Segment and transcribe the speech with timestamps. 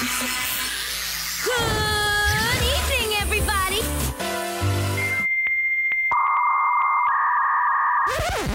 [0.00, 0.06] Good
[2.64, 3.82] evening, everybody.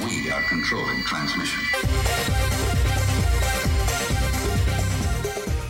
[0.03, 1.61] We are controlling transmission.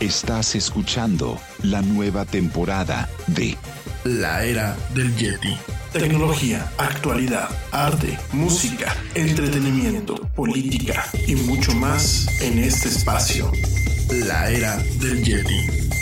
[0.00, 3.58] Estás escuchando la nueva temporada de
[4.04, 5.58] La era del Yeti.
[5.92, 13.52] Tecnología, actualidad, arte, música, entretenimiento, política y mucho más en este espacio.
[14.10, 15.95] La era del Yeti.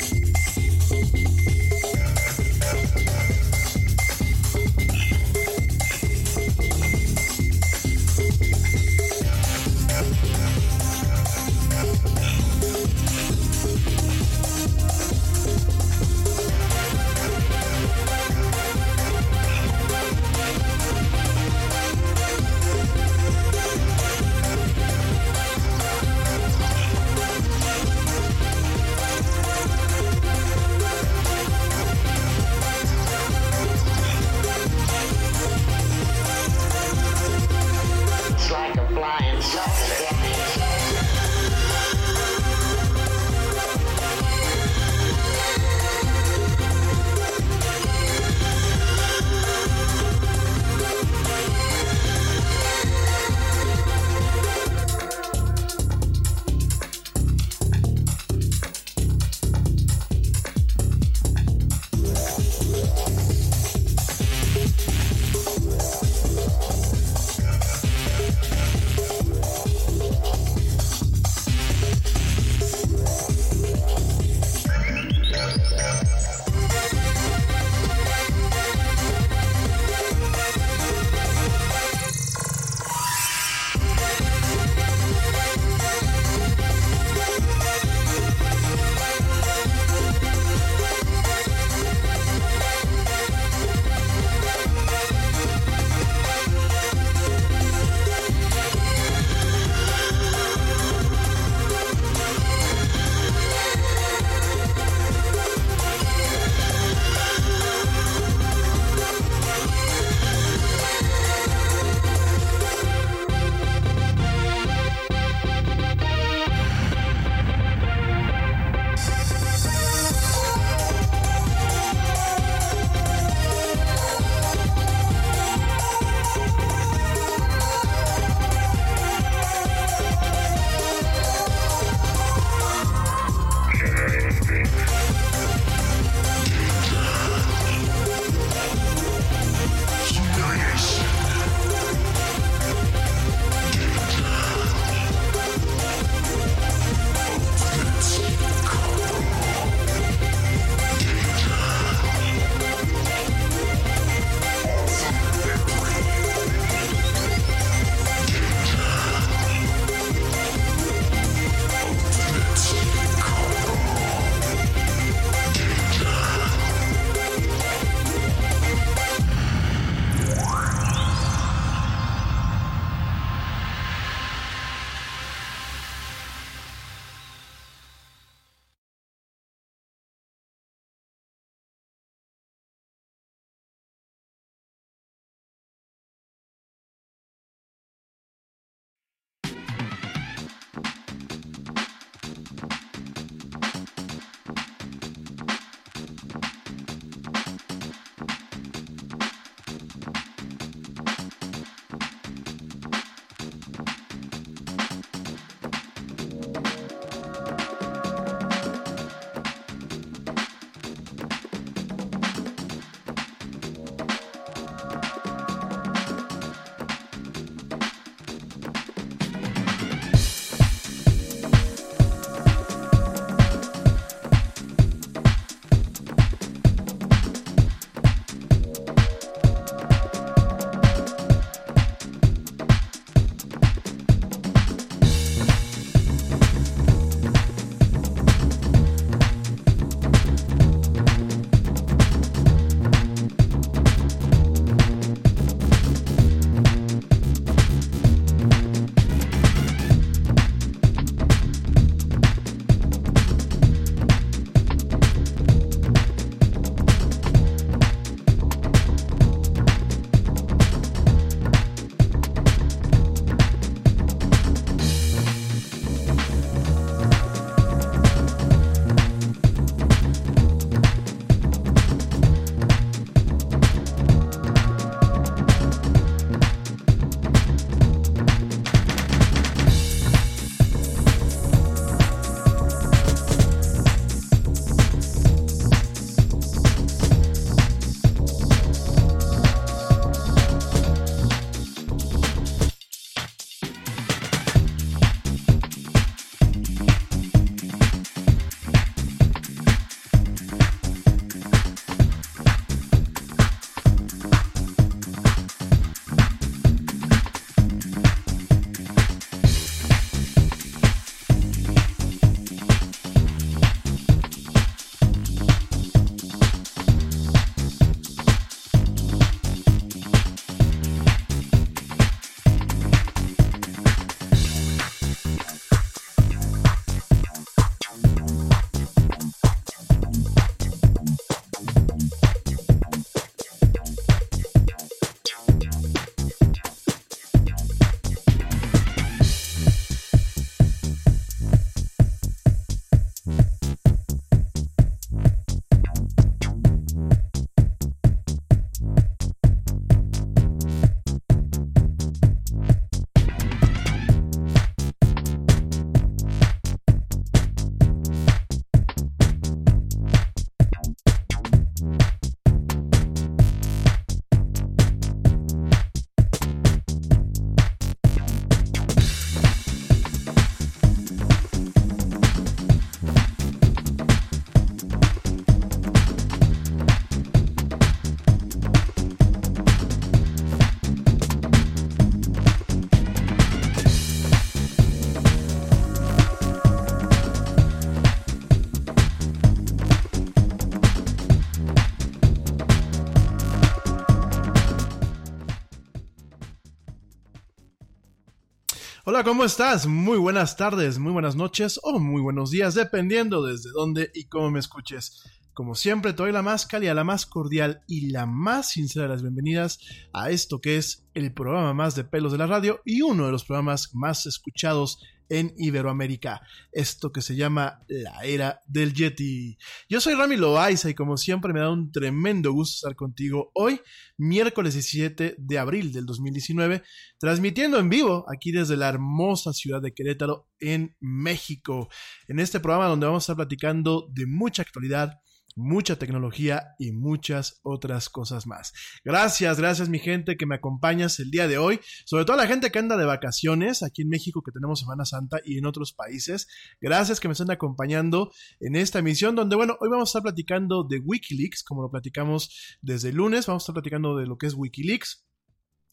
[399.15, 399.87] Hola, ¿cómo estás?
[399.87, 404.51] Muy buenas tardes, muy buenas noches o muy buenos días, dependiendo desde dónde y cómo
[404.51, 405.23] me escuches.
[405.53, 409.11] Como siempre, te doy la más cálida, la más cordial y la más sincera de
[409.11, 409.79] las bienvenidas
[410.13, 413.31] a esto que es el programa más de pelos de la radio y uno de
[413.31, 416.41] los programas más escuchados en Iberoamérica.
[416.73, 419.57] Esto que se llama la era del Yeti.
[419.89, 423.81] Yo soy Rami Loaiza y como siempre me da un tremendo gusto estar contigo hoy,
[424.17, 426.83] miércoles 17 de abril del 2019,
[427.19, 431.89] transmitiendo en vivo aquí desde la hermosa ciudad de Querétaro en México.
[432.29, 435.21] En este programa donde vamos a estar platicando de mucha actualidad
[435.57, 438.73] mucha tecnología y muchas otras cosas más.
[439.05, 442.71] Gracias, gracias mi gente que me acompañas el día de hoy, sobre todo la gente
[442.71, 446.49] que anda de vacaciones aquí en México que tenemos Semana Santa y en otros países.
[446.81, 448.31] Gracias que me están acompañando
[448.61, 452.79] en esta emisión donde, bueno, hoy vamos a estar platicando de Wikileaks, como lo platicamos
[452.83, 455.25] desde el lunes, vamos a estar platicando de lo que es Wikileaks.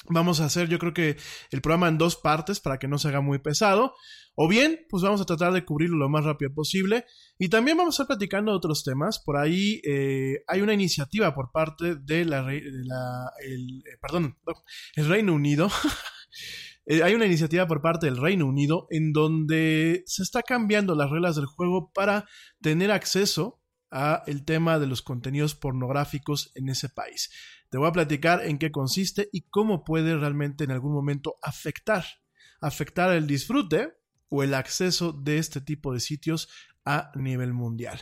[0.10, 1.17] Vamos a hacer yo creo que
[1.51, 3.93] el programa en dos partes para que no se haga muy pesado.
[4.34, 7.05] O bien, pues vamos a tratar de cubrirlo lo más rápido posible.
[7.38, 9.20] Y también vamos a estar platicando de otros temas.
[9.20, 12.63] Por ahí eh, hay una iniciativa por parte de la, eh,
[14.96, 15.70] el Reino Unido.
[16.88, 21.12] Eh, hay una iniciativa por parte del Reino Unido en donde se está cambiando las
[21.12, 22.25] reglas del juego para
[22.60, 23.61] tener acceso
[23.92, 27.30] a el tema de los contenidos pornográficos en ese país.
[27.70, 32.06] Te voy a platicar en qué consiste y cómo puede realmente en algún momento afectar,
[32.62, 33.94] afectar el disfrute
[34.30, 36.50] o el acceso de este tipo de sitios
[36.86, 38.02] a nivel mundial.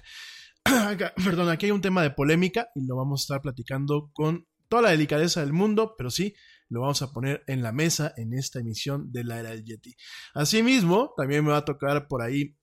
[1.24, 4.84] Perdón, aquí hay un tema de polémica y lo vamos a estar platicando con toda
[4.84, 6.36] la delicadeza del mundo, pero sí,
[6.70, 9.96] lo vamos a poner en la mesa en esta emisión de la era del Yeti.
[10.36, 12.56] Asimismo, también me va a tocar por ahí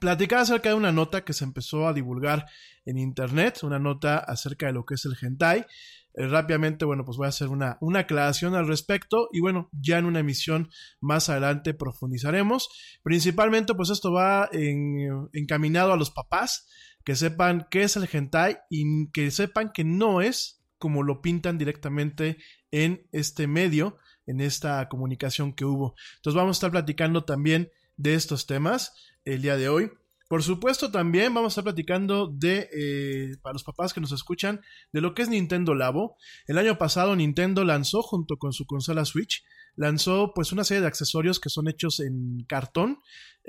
[0.00, 2.46] platicar acerca de una nota que se empezó a divulgar
[2.84, 5.66] en internet, una nota acerca de lo que es el hentai.
[6.14, 9.98] Eh, rápidamente, bueno, pues voy a hacer una, una aclaración al respecto y bueno, ya
[9.98, 12.68] en una emisión más adelante profundizaremos.
[13.02, 16.68] Principalmente, pues esto va encaminado a los papás
[17.04, 21.58] que sepan qué es el hentai y que sepan que no es como lo pintan
[21.58, 22.38] directamente
[22.70, 25.94] en este medio, en esta comunicación que hubo.
[26.16, 29.90] Entonces vamos a estar platicando también de estos temas el día de hoy.
[30.28, 34.60] Por supuesto, también vamos a estar platicando de, eh, para los papás que nos escuchan,
[34.92, 36.16] de lo que es Nintendo Labo.
[36.46, 39.42] El año pasado Nintendo lanzó junto con su consola Switch
[39.78, 42.98] lanzó pues una serie de accesorios que son hechos en cartón,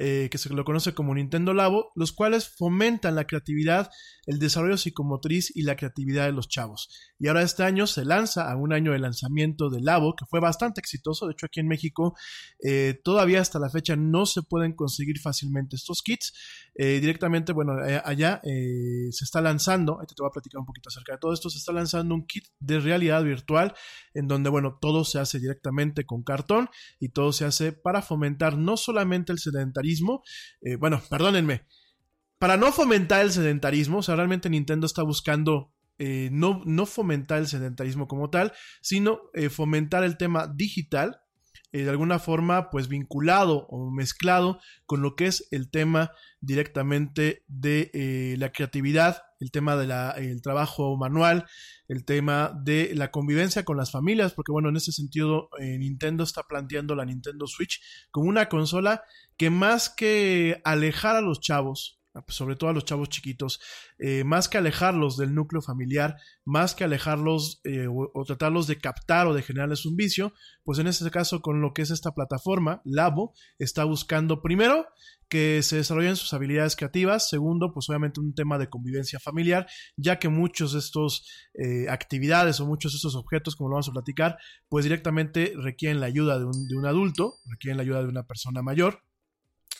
[0.01, 3.89] eh, que se lo conoce como Nintendo Labo, los cuales fomentan la creatividad,
[4.27, 6.89] el desarrollo psicomotriz y la creatividad de los chavos.
[7.19, 10.39] Y ahora este año se lanza a un año de lanzamiento del Labo, que fue
[10.39, 12.15] bastante exitoso, de hecho aquí en México
[12.63, 16.31] eh, todavía hasta la fecha no se pueden conseguir fácilmente estos kits.
[16.75, 17.73] Eh, directamente, bueno,
[18.05, 21.49] allá se está lanzando, ahorita te voy a platicar un poquito acerca de todo esto,
[21.49, 23.73] se está lanzando un kit de realidad virtual
[24.13, 28.57] en donde, bueno, todo se hace directamente con cartón y todo se hace para fomentar
[28.57, 30.23] no solamente el sedentarismo,
[30.61, 31.65] eh, bueno, perdónenme,
[32.37, 37.39] para no fomentar el sedentarismo, o sea, realmente Nintendo está buscando eh, no, no, fomentar
[37.39, 41.19] el sedentarismo como tal, sino eh, fomentar el tema digital,
[41.71, 46.11] de alguna forma pues vinculado o mezclado con lo que es el tema
[46.41, 51.45] directamente de la creatividad, el tema del trabajo manual,
[51.87, 56.23] el tema de la convivencia con las familias, porque bueno, en ese sentido eh, Nintendo
[56.23, 59.03] está planteando la Nintendo Switch como una consola
[59.37, 63.59] que más que alejar a los chavos, sobre todo a los chavos chiquitos,
[63.97, 69.27] eh, más que alejarlos del núcleo familiar, más que alejarlos eh, o, tratarlos de captar
[69.27, 70.33] o de generarles un vicio,
[70.63, 74.85] pues en este caso con lo que es esta plataforma, Labo, está buscando primero
[75.29, 77.29] que se desarrollen sus habilidades creativas.
[77.29, 82.59] Segundo, pues obviamente un tema de convivencia familiar, ya que muchos de estos eh, actividades
[82.59, 86.39] o muchos de estos objetos, como lo vamos a platicar, pues directamente requieren la ayuda
[86.39, 89.03] de un, adulto, requieren la ayuda de una persona mayor.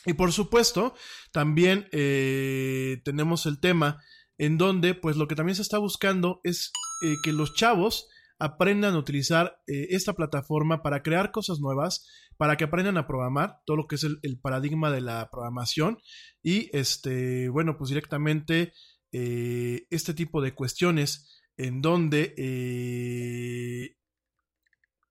[0.06, 0.94] Y por supuesto,
[1.32, 4.02] también eh, tenemos el tema
[4.38, 6.72] en donde, pues lo que también se está buscando es
[7.04, 12.06] eh, que los chavos aprendan a utilizar esta plataforma para crear cosas nuevas,
[12.38, 15.98] para que aprendan a programar, todo lo que es el, paradigma de la programación
[16.42, 18.72] y este, bueno, pues directamente
[19.12, 23.96] eh, este tipo de cuestiones en donde, eh,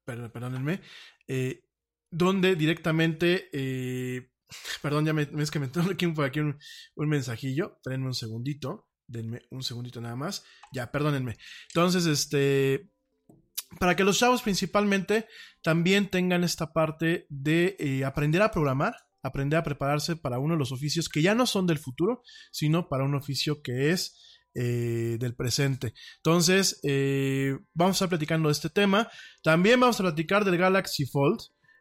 [0.05, 0.81] perdónenme,
[1.27, 1.65] eh,
[2.09, 3.49] donde directamente,
[4.81, 6.57] perdón, ya me, es que me tengo aquí, un,
[6.95, 11.37] un mensajillo, un segundito, denme un segundito nada más, ya, perdónenme.
[11.69, 12.89] Entonces, este,
[13.79, 15.27] para que los chavos principalmente
[15.61, 20.59] también tengan esta parte de eh, aprender a programar, aprender a prepararse para uno de
[20.59, 25.17] los oficios que ya no son del futuro, sino para un oficio que es eh,
[25.19, 25.93] del presente.
[26.17, 29.07] Entonces, eh, vamos a estar platicando de este tema.
[29.43, 31.39] También vamos a platicar del Galaxy Fold.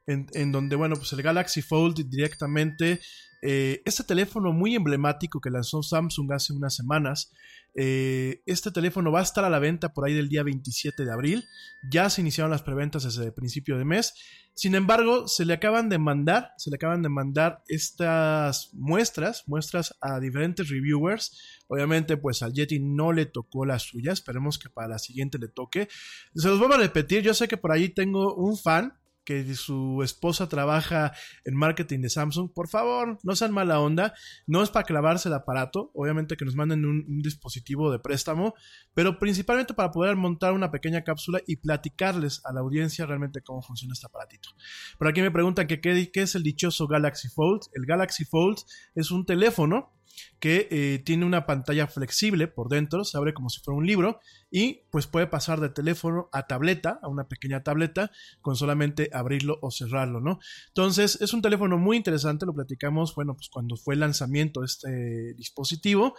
[0.08, 3.00] En, donde, bueno, pues el Galaxy Fold directamente,
[3.42, 7.30] eh, este teléfono muy emblemático que lanzó Samsung hace unas semanas,
[7.74, 11.12] eh, este teléfono va a estar a la venta por ahí del día 27 de
[11.12, 11.44] abril.
[11.88, 14.14] Ya se iniciaron las preventas desde el principio de mes.
[14.54, 19.96] Sin embargo, se le acaban de mandar, se le acaban de mandar estas muestras, muestras
[20.00, 21.38] a diferentes reviewers.
[21.68, 24.10] Obviamente, pues al Yeti no le tocó la suya.
[24.10, 25.88] Esperemos que para la siguiente le toque.
[26.34, 27.22] Se los vuelvo a repetir.
[27.22, 28.98] Yo sé que por ahí tengo un fan
[29.28, 31.12] que su esposa trabaja
[31.44, 34.14] en marketing de Samsung, por favor, no sean mala onda,
[34.46, 38.54] no es para clavarse el aparato, obviamente que nos manden un, dispositivo de préstamo,
[38.94, 43.60] pero principalmente para poder montar una pequeña cápsula y platicarles a la audiencia realmente cómo
[43.60, 44.48] funciona este aparatito.
[44.96, 47.64] Por aquí me preguntan que qué, qué es el dichoso Galaxy Fold.
[47.74, 48.60] El Galaxy Fold
[48.94, 49.92] es un teléfono
[50.40, 54.20] que eh, tiene una pantalla flexible por dentro, se abre como si fuera un libro
[54.50, 58.10] y pues puede pasar de teléfono a tableta, a una pequeña tableta,
[58.40, 60.38] con solamente abrirlo o cerrarlo, ¿no?
[60.68, 64.66] Entonces es un teléfono muy interesante, lo platicamos, bueno, pues cuando fue el lanzamiento de
[64.66, 66.14] este dispositivo,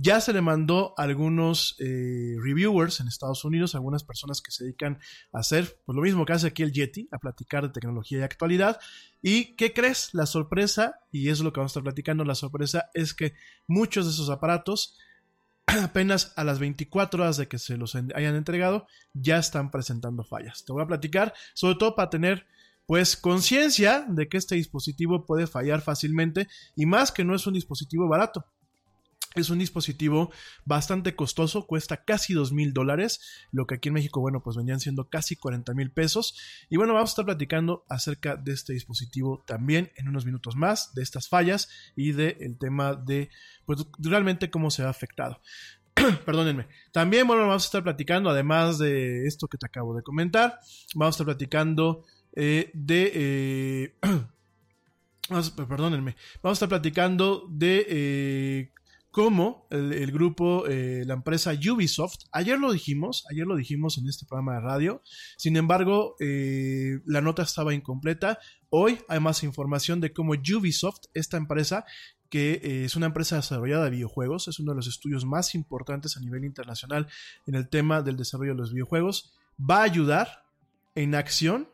[0.00, 4.64] ya se le mandó a algunos eh, reviewers en Estados Unidos, algunas personas que se
[4.64, 4.98] dedican
[5.32, 8.22] a hacer pues, lo mismo que hace aquí el Yeti, a platicar de tecnología y
[8.22, 8.78] actualidad.
[9.22, 10.10] ¿Y qué crees?
[10.12, 13.34] La sorpresa, y es lo que vamos a estar platicando, la sorpresa es que
[13.66, 14.96] muchos de esos aparatos,
[15.66, 20.64] apenas a las 24 horas de que se los hayan entregado, ya están presentando fallas.
[20.64, 22.46] Te voy a platicar, sobre todo para tener
[22.86, 27.52] pues conciencia de que este dispositivo puede fallar fácilmente y más que no es un
[27.52, 28.46] dispositivo barato.
[29.34, 30.32] Es un dispositivo
[30.64, 33.20] bastante costoso, cuesta casi dos mil dólares,
[33.52, 36.36] lo que aquí en México, bueno, pues venían siendo casi 40 mil pesos.
[36.70, 40.94] Y bueno, vamos a estar platicando acerca de este dispositivo también en unos minutos más,
[40.94, 43.30] de estas fallas y del tema de,
[43.66, 45.40] pues realmente cómo se ha afectado.
[46.24, 46.66] Perdónenme.
[46.90, 50.58] También, bueno, vamos a estar platicando, además de esto que te acabo de comentar,
[50.94, 52.04] vamos a estar platicando
[52.34, 53.12] eh, de...
[53.14, 53.94] Eh,
[55.68, 56.16] perdónenme.
[56.42, 58.72] Vamos a estar platicando de eh,
[59.18, 64.26] como el, grupo, eh, la empresa Ubisoft, ayer lo dijimos, ayer lo dijimos en este
[64.26, 65.02] programa de radio,
[65.36, 68.38] sin embargo, eh, la nota estaba incompleta.
[68.70, 71.84] Hoy hay más información de cómo Ubisoft, esta empresa,
[72.30, 76.16] que eh, es una empresa desarrollada de videojuegos, es uno de los estudios más importantes
[76.16, 77.08] a nivel internacional
[77.48, 80.44] en el tema del desarrollo de los videojuegos, va a ayudar
[80.94, 81.68] en acción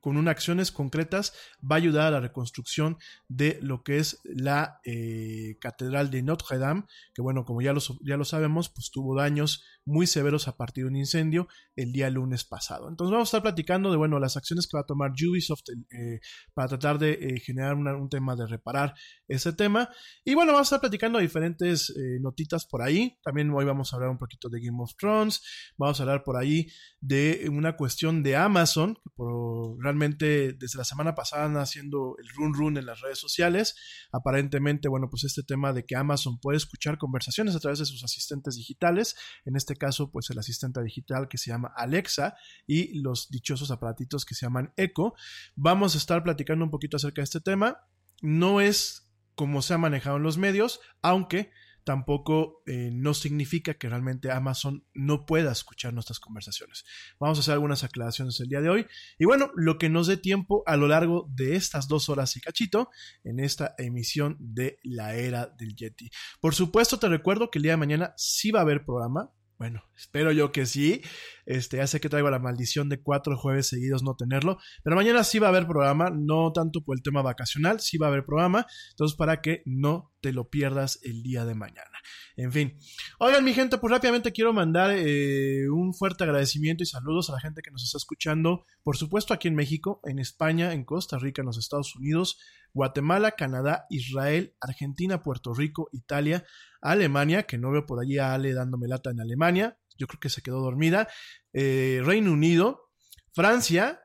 [0.00, 4.80] con unas acciones concretas va a ayudar a la reconstrucción de lo que es la
[4.84, 9.14] eh, Catedral de Notre Dame, que bueno, como ya lo, ya lo sabemos, pues tuvo
[9.14, 12.88] daños muy severos a partir de un incendio el día lunes pasado.
[12.88, 16.20] Entonces vamos a estar platicando de, bueno, las acciones que va a tomar Ubisoft eh,
[16.54, 18.94] para tratar de eh, generar un tema de reparar
[19.28, 19.90] ese tema.
[20.24, 23.18] Y bueno, vamos a estar platicando diferentes eh, notitas por ahí.
[23.22, 25.42] También hoy vamos a hablar un poquito de Game of Thrones.
[25.76, 26.68] Vamos a hablar por ahí
[27.00, 32.28] de una cuestión de Amazon, que por, realmente desde la semana pasada anda haciendo el
[32.34, 33.74] run run en las redes sociales.
[34.12, 38.04] Aparentemente, bueno, pues este tema de que Amazon puede escuchar conversaciones a través de sus
[38.04, 42.36] asistentes digitales, en este caso, pues el asistente digital que se llama Alexa
[42.68, 45.14] y los dichosos aparatitos que se llaman Echo.
[45.56, 47.78] Vamos a estar platicando un poquito acerca de este tema.
[48.22, 51.50] No es como se ha manejado en los medios, aunque
[51.84, 56.84] tampoco eh, no significa que realmente Amazon no pueda escuchar nuestras conversaciones.
[57.18, 58.86] Vamos a hacer algunas aclaraciones el día de hoy.
[59.18, 62.40] Y bueno, lo que nos dé tiempo a lo largo de estas dos horas y
[62.40, 62.90] cachito
[63.24, 66.10] en esta emisión de la era del Yeti.
[66.40, 69.30] Por supuesto, te recuerdo que el día de mañana sí va a haber programa.
[69.60, 71.02] Bueno, espero yo que sí.
[71.44, 74.56] Este, ya sé que traigo la maldición de cuatro jueves seguidos no tenerlo.
[74.82, 78.06] Pero mañana sí va a haber programa, no tanto por el tema vacacional, sí va
[78.06, 78.66] a haber programa.
[78.92, 81.90] Entonces, para que no te lo pierdas el día de mañana.
[82.36, 82.78] En fin.
[83.18, 87.40] Oigan, mi gente, pues rápidamente quiero mandar eh, un fuerte agradecimiento y saludos a la
[87.40, 88.64] gente que nos está escuchando.
[88.82, 92.38] Por supuesto, aquí en México, en España, en Costa Rica, en los Estados Unidos,
[92.72, 96.44] Guatemala, Canadá, Israel, Argentina, Puerto Rico, Italia,
[96.80, 100.30] Alemania, que no veo por allí a Ale dándome lata en Alemania, yo creo que
[100.30, 101.08] se quedó dormida,
[101.52, 102.90] eh, Reino Unido,
[103.32, 104.02] Francia,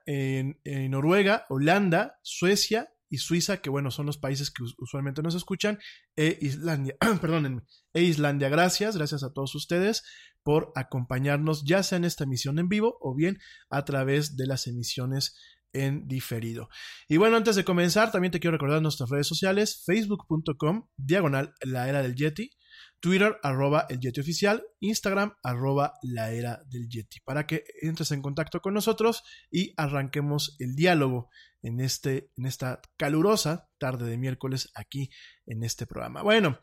[0.66, 5.80] Noruega, Holanda, Suecia y Suiza, que bueno, son los países que usualmente nos escuchan,
[6.16, 8.50] e Islandia, perdónenme, e Islandia.
[8.50, 10.04] Gracias, gracias a todos ustedes
[10.44, 14.68] por acompañarnos, ya sea en esta emisión en vivo o bien a través de las
[14.68, 15.36] emisiones
[15.76, 16.70] en diferido.
[17.08, 21.90] Y bueno, antes de comenzar, también te quiero recordar nuestras redes sociales, facebook.com, diagonal, la
[21.90, 22.52] era del Yeti,
[23.00, 28.22] Twitter, arroba el Yeti oficial, Instagram, arroba la era del Yeti, para que entres en
[28.22, 31.30] contacto con nosotros y arranquemos el diálogo
[31.62, 35.10] en, este, en esta calurosa tarde de miércoles aquí
[35.46, 36.22] en este programa.
[36.22, 36.60] Bueno,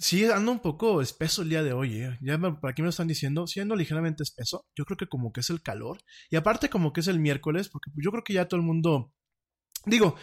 [0.00, 2.18] Sí, ando un poco espeso el día de hoy, ¿eh?
[2.22, 4.66] Ya por aquí me lo están diciendo, siendo ligeramente espeso.
[4.74, 5.98] Yo creo que como que es el calor.
[6.30, 9.12] Y aparte como que es el miércoles, porque yo creo que ya todo el mundo
[9.86, 10.16] Digo,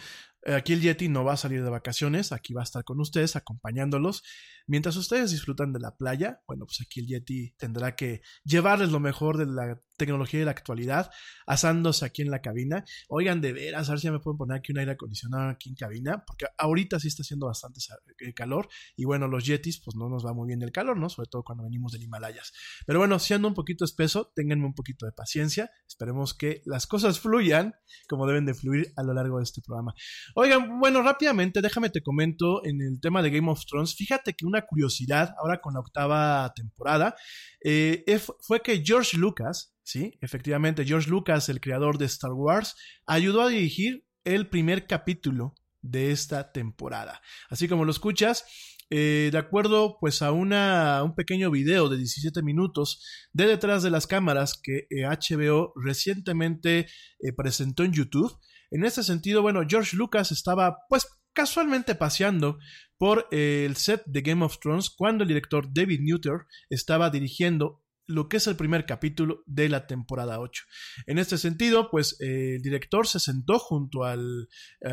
[0.46, 3.36] Aquí el Yeti no va a salir de vacaciones, aquí va a estar con ustedes
[3.36, 4.22] acompañándolos.
[4.66, 9.00] Mientras ustedes disfrutan de la playa, bueno, pues aquí el Yeti tendrá que llevarles lo
[9.00, 11.10] mejor de la tecnología de la actualidad,
[11.46, 12.84] asándose aquí en la cabina.
[13.08, 15.74] Oigan, de veras, a ver si me pueden poner aquí un aire acondicionado aquí en
[15.74, 17.80] cabina, porque ahorita sí está haciendo bastante
[18.20, 21.08] eh, calor y bueno, los Yetis pues no nos va muy bien el calor, ¿no?
[21.10, 22.52] Sobre todo cuando venimos del Himalayas.
[22.86, 27.20] Pero bueno, siendo un poquito espeso, ténganme un poquito de paciencia, esperemos que las cosas
[27.20, 27.74] fluyan
[28.08, 29.94] como deben de fluir a lo largo de este programa.
[30.34, 34.46] Oigan, bueno, rápidamente, déjame te comento en el tema de Game of Thrones, fíjate que
[34.46, 37.16] una curiosidad ahora con la octava temporada
[37.64, 38.04] eh,
[38.40, 43.48] fue que George Lucas, Sí, efectivamente, George Lucas, el creador de Star Wars, ayudó a
[43.48, 47.22] dirigir el primer capítulo de esta temporada.
[47.48, 48.44] Así como lo escuchas,
[48.90, 53.88] eh, de acuerdo pues a una, un pequeño video de 17 minutos de detrás de
[53.88, 56.80] las cámaras que HBO eh, recientemente
[57.20, 58.38] eh, presentó en YouTube.
[58.70, 62.58] En este sentido, bueno, George Lucas estaba pues casualmente paseando
[62.98, 68.28] por el set de Game of Thrones cuando el director David Nutter estaba dirigiendo lo
[68.28, 70.64] que es el primer capítulo de la temporada 8.
[71.06, 74.48] En este sentido, pues eh, el director se sentó junto al,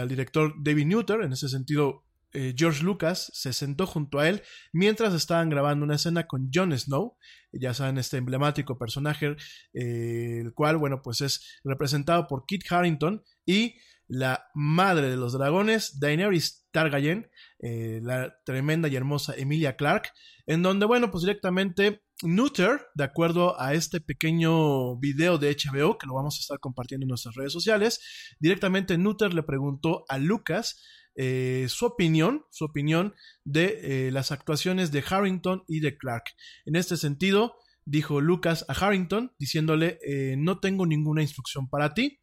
[0.08, 5.14] director David Newton, en ese sentido eh, George Lucas se sentó junto a él mientras
[5.14, 7.16] estaban grabando una escena con Jon Snow,
[7.54, 9.38] ya saben, este emblemático personaje,
[9.74, 13.76] eh, el cual, bueno, pues es representado por Kit Harrington y
[14.08, 20.12] la madre de los dragones, Daenerys Targaryen, la tremenda y hermosa Emilia Clarke,
[20.46, 26.08] en donde, bueno, pues directamente Nutter, de acuerdo a este pequeño video de HBO que
[26.08, 28.00] lo vamos a estar compartiendo en nuestras redes sociales,
[28.40, 30.82] directamente Nutter le preguntó a Lucas
[31.16, 36.24] eh, su opinión, su opinión de eh, las actuaciones de Harrington y de Clark.
[36.66, 42.20] En este sentido, dijo Lucas a Harrington diciéndole, eh, no tengo ninguna instrucción para ti,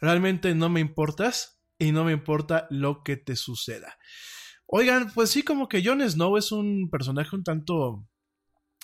[0.00, 3.98] realmente no me importas y no me importa lo que te suceda.
[4.66, 8.06] Oigan, pues sí, como que Jon Snow es un personaje un tanto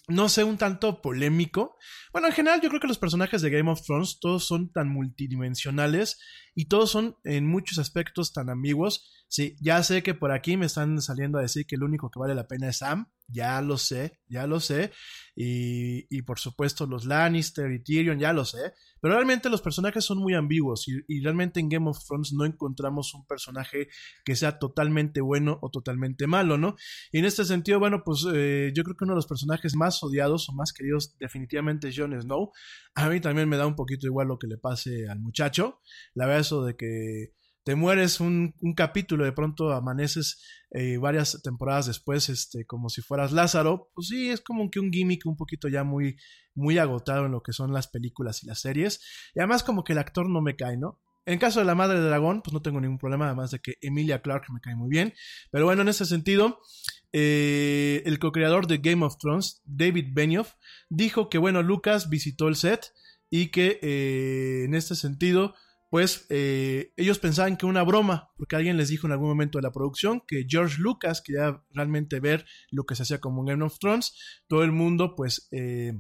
[0.09, 1.77] no sé, un tanto polémico.
[2.13, 4.89] Bueno, en general yo creo que los personajes de Game of Thrones todos son tan
[4.89, 6.19] multidimensionales
[6.55, 9.11] y todos son en muchos aspectos tan ambiguos.
[9.29, 12.19] Sí, ya sé que por aquí me están saliendo a decir que el único que
[12.19, 14.93] vale la pena es Sam, ya lo sé, ya lo sé.
[15.37, 18.73] Y, y por supuesto los Lannister y Tyrion, ya lo sé.
[19.01, 23.15] Pero realmente los personajes son muy ambiguos y, realmente en Game of Thrones no encontramos
[23.15, 23.89] un personaje
[24.25, 26.77] que sea totalmente bueno o totalmente malo, ¿no?
[27.13, 30.03] Y en este sentido, bueno, pues eh, yo creo que uno de los personajes más
[30.03, 32.51] odiados o más queridos definitivamente es Jon Snow.
[32.95, 35.81] A mí también me da un poquito igual lo que le pase al muchacho.
[36.15, 37.35] La verdad eso de que
[37.69, 43.31] te mueres un, capítulo, de pronto amaneces eh, varias temporadas después, este, como si fueras
[43.33, 46.17] Lázaro, pues sí, es como que un gimmick un poquito ya muy,
[46.55, 49.03] muy agotado en lo que son las películas y las series.
[49.35, 50.99] Y además como que el actor no me cae, ¿no?
[51.27, 53.75] En caso de la madre de dragón, pues no tengo ningún problema, además de que
[53.83, 55.13] Emilia Clarke me cae muy bien.
[55.51, 56.61] Pero bueno, en ese sentido,
[57.13, 60.55] eh, el co-creador de Game of Thrones, David Benioff,
[60.89, 62.95] dijo que bueno, Lucas visitó el set
[63.29, 65.55] y que eh, en este sentido
[65.91, 69.63] pues eh, ellos pensaban que una broma, porque alguien les dijo en algún momento de
[69.63, 73.79] la producción que George Lucas quería realmente ver lo que se hacía como Game of
[73.79, 74.15] Thrones.
[74.49, 75.95] Todo el mundo, pues, eh,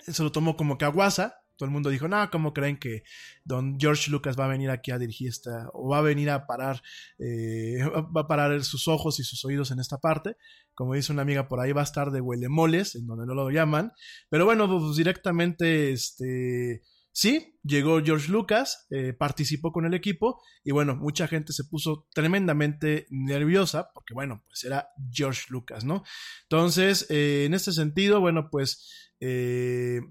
[0.00, 1.36] se lo tomó como caguasa.
[1.56, 3.02] Todo el mundo dijo, no, ¿cómo creen que
[3.44, 6.46] don George Lucas va a venir aquí a dirigir esta, o va a venir a
[6.46, 6.82] parar,
[7.18, 7.78] eh,
[8.14, 10.36] va a parar sus ojos y sus oídos en esta parte?
[10.74, 13.50] Como dice una amiga por ahí, va a estar de huelemoles, en donde no lo
[13.50, 13.92] llaman.
[14.28, 16.82] Pero bueno, pues directamente, este
[17.18, 22.06] Sí, llegó George Lucas, eh, participó con el equipo y bueno, mucha gente se puso
[22.12, 26.04] tremendamente nerviosa porque bueno, pues era George Lucas, ¿no?
[26.42, 30.02] Entonces, eh, en este sentido, bueno, pues eh,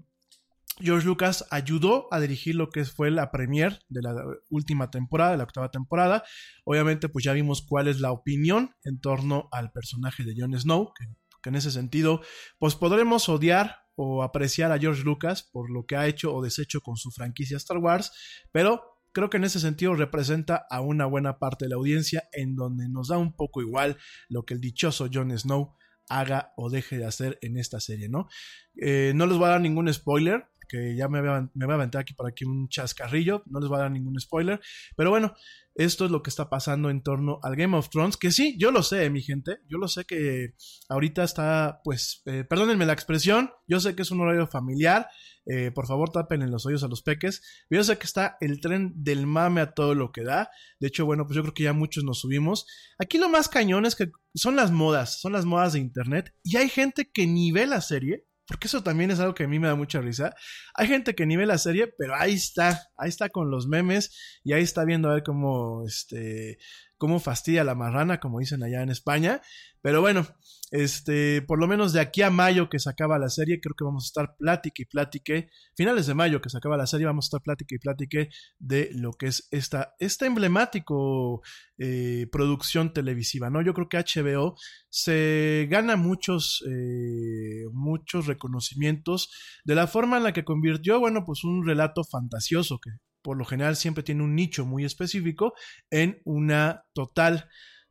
[0.80, 4.12] George Lucas ayudó a dirigir lo que fue la premier de la
[4.50, 6.24] última temporada, de la octava temporada.
[6.64, 10.92] Obviamente, pues ya vimos cuál es la opinión en torno al personaje de Jon Snow,
[10.92, 11.06] que,
[11.40, 12.20] que en ese sentido,
[12.58, 16.80] pues podremos odiar o apreciar a George Lucas por lo que ha hecho o deshecho
[16.80, 18.12] con su franquicia Star Wars,
[18.52, 22.54] pero creo que en ese sentido representa a una buena parte de la audiencia en
[22.54, 23.96] donde nos da un poco igual
[24.28, 25.74] lo que el dichoso Jon Snow
[26.08, 28.28] haga o deje de hacer en esta serie, ¿no?
[28.76, 32.14] Eh, no les voy a dar ningún spoiler, que ya me, voy a aventar aquí
[32.14, 34.60] por aquí un chascarrillo, no les voy a dar ningún spoiler,
[34.96, 35.34] pero bueno,
[35.74, 38.70] esto es lo que está pasando en torno al Game of Thrones, que sí, yo
[38.70, 40.54] lo sé, mi gente, yo lo sé que
[40.88, 45.08] ahorita está, pues, eh, perdónenme la expresión, yo sé que es un horario familiar,
[45.44, 48.60] eh, por favor tapen en los oídos a los peques, yo sé que está el
[48.60, 50.50] tren del mame a todo lo que da,
[50.80, 52.66] de hecho, bueno, pues yo creo que ya muchos nos subimos.
[52.98, 56.56] Aquí lo más cañón es que son las modas, son las modas de internet, y
[56.56, 59.68] hay gente que ni la serie, porque eso también es algo que a mí me
[59.68, 60.34] da mucha risa.
[60.74, 64.40] Hay gente que ni ve la serie, pero ahí está, ahí está con los memes
[64.44, 66.58] y ahí está viendo a ver cómo, este,
[66.98, 69.42] cómo fastidia la marrana, como dicen allá en España.
[69.82, 70.26] Pero bueno,
[70.72, 73.84] este, por lo menos de aquí a mayo que se acaba la serie, creo que
[73.84, 75.34] vamos a estar plática y plática.
[75.76, 78.26] Finales de mayo que se acaba la serie, vamos a estar plática y plática
[78.58, 81.42] de lo que es esta, esta emblemático
[81.78, 83.62] eh, producción televisiva, ¿no?
[83.62, 84.56] Yo creo que HBO
[84.88, 89.30] se gana muchos, eh, muchos reconocimientos
[89.64, 92.90] de la forma en la que convirtió, bueno, pues un relato fantasioso que
[93.26, 95.52] por lo general siempre tiene un nicho muy específico
[95.90, 97.48] en una total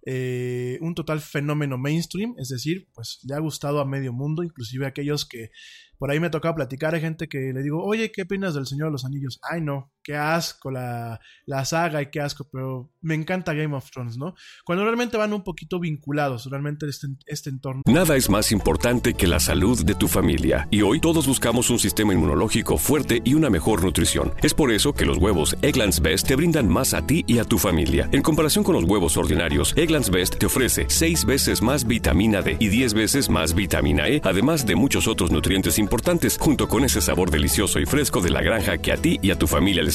[0.08, 4.86] eh, un total fenómeno mainstream, es decir, pues le ha gustado a medio mundo, inclusive
[4.86, 5.50] a aquellos que
[5.98, 8.88] por ahí me tocaba platicar, hay gente que le digo, oye, ¿qué opinas del Señor
[8.88, 9.40] de los Anillos?
[9.42, 13.90] Ay, no, qué asco la, la saga y qué asco, pero me encanta Game of
[13.90, 14.36] Thrones, ¿no?
[14.64, 17.82] Cuando realmente van un poquito vinculados, realmente este, este entorno.
[17.88, 20.68] Nada es más importante que la salud de tu familia.
[20.70, 24.32] Y hoy todos buscamos un sistema inmunológico fuerte y una mejor nutrición.
[24.44, 27.44] Es por eso que los huevos Egglands Best te brindan más a ti y a
[27.44, 28.08] tu familia.
[28.12, 32.58] En comparación con los huevos ordinarios, Egglands Best te ofrece 6 veces más vitamina D
[32.60, 37.02] y 10 veces más vitamina E, además de muchos otros nutrientes importantes, junto con ese
[37.02, 39.95] sabor delicioso y fresco de la granja que a ti y a tu familia les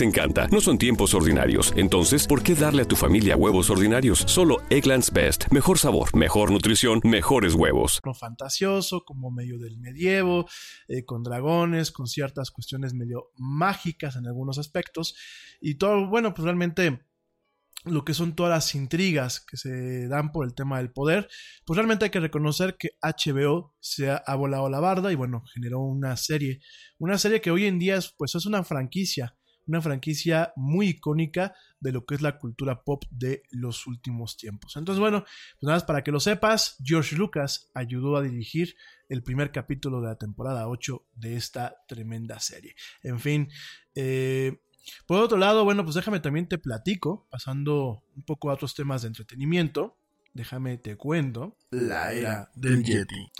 [0.00, 0.48] encanta.
[0.48, 4.24] No son tiempos ordinarios, entonces, ¿por qué darle a tu familia huevos ordinarios?
[4.26, 5.52] Solo Egglands Best.
[5.52, 8.00] Mejor sabor, mejor nutrición, mejores huevos.
[8.18, 10.46] fantasioso, como medio del medievo,
[10.88, 15.14] eh, con dragones, con ciertas cuestiones medio mágicas en algunos aspectos.
[15.60, 17.04] Y todo, bueno, pues realmente
[17.84, 21.28] lo que son todas las intrigas que se dan por el tema del poder,
[21.66, 25.44] pues realmente hay que reconocer que HBO se ha, ha volado la barda y bueno,
[25.52, 26.60] generó una serie,
[26.98, 31.54] una serie que hoy en día es, pues es una franquicia, una franquicia muy icónica
[31.80, 34.76] de lo que es la cultura pop de los últimos tiempos.
[34.76, 38.76] Entonces, bueno, pues nada más para que lo sepas, George Lucas ayudó a dirigir
[39.08, 42.74] el primer capítulo de la temporada 8 de esta tremenda serie.
[43.02, 43.48] En fin,
[43.94, 44.60] eh,
[45.06, 49.02] por otro lado, bueno, pues déjame también te platico, pasando un poco a otros temas
[49.02, 49.98] de entretenimiento.
[50.32, 51.56] Déjame te cuento.
[51.70, 53.30] La era del Yeti.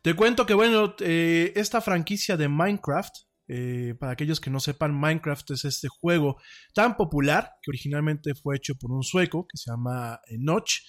[0.00, 3.14] Te cuento que, bueno, eh, esta franquicia de Minecraft,
[3.48, 6.36] eh, para aquellos que no sepan, Minecraft es este juego
[6.74, 10.80] tan popular que originalmente fue hecho por un sueco que se llama eh, Notch.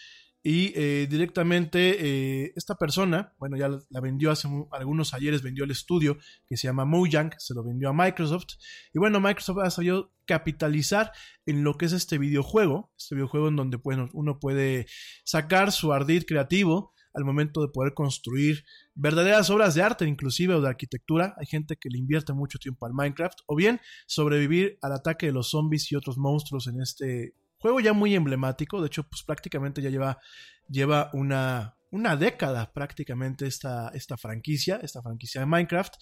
[0.42, 5.72] Y eh, directamente esta persona, bueno, ya la, vendió hace un- algunos ayeres, vendió el
[5.72, 6.18] estudio
[6.48, 8.54] que se llama Mojang, se lo vendió a Microsoft.
[8.94, 11.12] Y bueno, Microsoft ha sabido capitalizar
[11.46, 14.86] en lo que es este videojuego, este videojuego en donde bueno, uno puede
[15.26, 18.64] sacar su ardid creativo al momento de poder construir
[18.96, 21.36] verdaderas obras de arte, inclusive o de arquitectura.
[21.38, 25.32] Hay gente que le invierte mucho tiempo al Minecraft, o bien sobrevivir al ataque de
[25.32, 28.82] los zombies y otros monstruos en este juego ya muy emblemático.
[28.82, 30.20] De hecho, pues prácticamente ya lleva,
[30.68, 35.94] lleva una, una década prácticamente esta, esta franquicia, esta franquicia de Minecraft.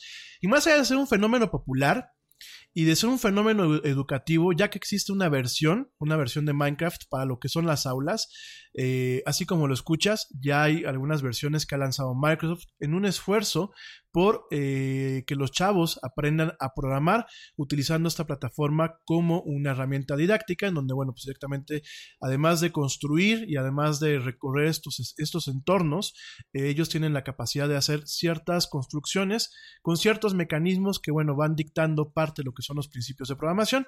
[0.42, 2.12] Y más allá de ser un fenómeno popular,
[2.74, 6.54] y de ser un fenómeno edu- educativo, ya que existe una versión, una versión de
[6.54, 8.30] Minecraft para lo que son las aulas,
[8.74, 13.06] eh, así como lo escuchas, ya hay algunas versiones que ha lanzado Microsoft en un
[13.06, 13.72] esfuerzo
[14.18, 20.66] por eh, que los chavos aprendan a programar utilizando esta plataforma como una herramienta didáctica,
[20.66, 21.84] en donde, bueno, pues directamente,
[22.20, 26.16] además de construir y además de recorrer estos, estos entornos,
[26.52, 29.54] eh, ellos tienen la capacidad de hacer ciertas construcciones
[29.84, 33.36] con ciertos mecanismos que, bueno, van dictando parte de lo que son los principios de
[33.36, 33.86] programación.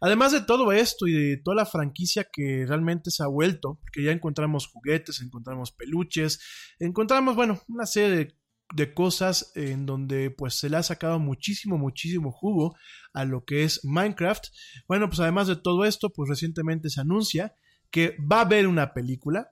[0.00, 4.02] Además de todo esto y de toda la franquicia que realmente se ha vuelto, porque
[4.02, 6.40] ya encontramos juguetes, encontramos peluches,
[6.80, 8.38] encontramos, bueno, una serie de,
[8.74, 12.76] de cosas en donde pues se le ha sacado muchísimo, muchísimo jugo
[13.12, 14.44] a lo que es Minecraft.
[14.86, 17.54] Bueno, pues además de todo esto, pues recientemente se anuncia
[17.90, 19.50] que va a haber una película,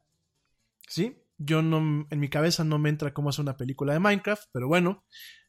[0.89, 1.23] ¿sí?
[1.39, 4.69] Yo no, en mi cabeza no me entra cómo hacer una película de Minecraft, pero
[4.69, 5.05] bueno,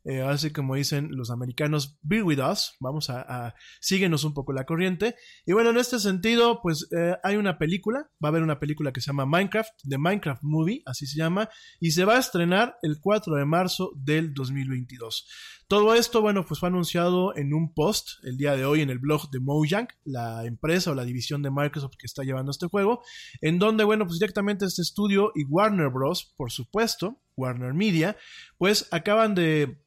[0.08, 4.54] eh, ahora sí como dicen los americanos, be with us, vamos a, síguenos un poco
[4.54, 5.15] la corriente.
[5.46, 8.93] Y bueno, en este sentido, pues eh, hay una película, va a haber una película
[8.93, 11.50] que se llama Minecraft, The Minecraft Movie, así se llama,
[11.82, 15.28] y se va a estrenar el 4 de marzo del 2022.
[15.67, 19.00] Todo esto, bueno, pues fue anunciado en un post el día de hoy en el
[19.00, 23.02] blog de Mojang, la empresa o la división de Microsoft que está llevando este juego,
[23.41, 28.15] en donde, bueno, pues directamente este estudio y Warner Bros., por supuesto, Warner Media,
[28.58, 29.86] pues acaban de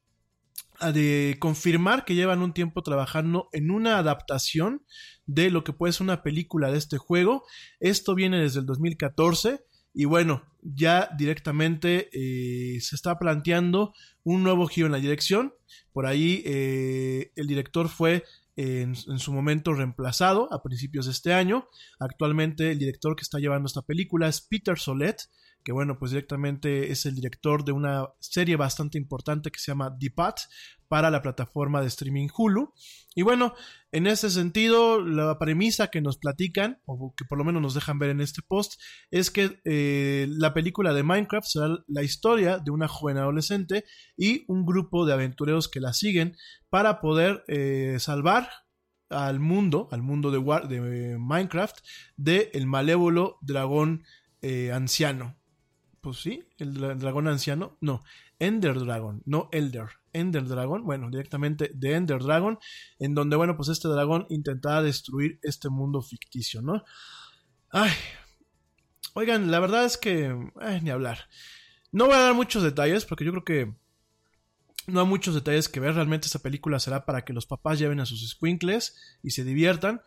[0.93, 4.83] de confirmar que llevan un tiempo trabajando en una adaptación
[5.27, 7.45] de lo que puede ser una película de este juego.
[7.81, 14.67] Esto viene desde el 2014 y bueno, ya directamente eh, se está planteando un nuevo
[14.67, 15.53] giro en la dirección.
[15.93, 18.25] Por ahí eh, el director fue
[18.57, 21.69] en, en, su momento reemplazado a principios de este año.
[21.99, 25.29] Actualmente el director que está llevando esta película es Peter Solet,
[25.65, 29.97] que bueno, pues directamente es el director de una serie bastante importante que se llama
[29.99, 30.11] The
[30.89, 32.75] para la plataforma de streaming Hulu.
[33.15, 33.55] Y bueno,
[33.93, 37.99] en ese sentido, la premisa que nos platican, o que por lo menos nos dejan
[37.99, 42.73] ver en este post, es que eh, la película de Minecraft será la historia de
[42.73, 43.85] una joven adolescente
[44.17, 46.37] y un grupo de aventureros que la siguen
[46.71, 48.51] para poder eh, salvar
[49.11, 51.79] al mundo, al mundo de, War, de Minecraft,
[52.17, 54.05] de el malévolo dragón
[54.43, 55.40] eh, anciano
[56.01, 58.05] pues sí, el dragón anciano, no,
[58.39, 62.59] Ender Dragon, no Elder, Ender Dragon, bueno, directamente de Ender Dragon,
[62.99, 66.85] en donde, bueno, pues este dragón intentaba destruir este mundo ficticio, ¿no?
[67.71, 67.91] Ay,
[69.15, 71.29] oigan, la verdad es que, ay, ni hablar.
[71.93, 73.75] No voy a dar muchos detalles porque yo creo que
[74.87, 75.95] no hay muchos detalles que ver.
[75.95, 80.03] Realmente esta película será para que los papás lleven a sus squinkles y se diviertan.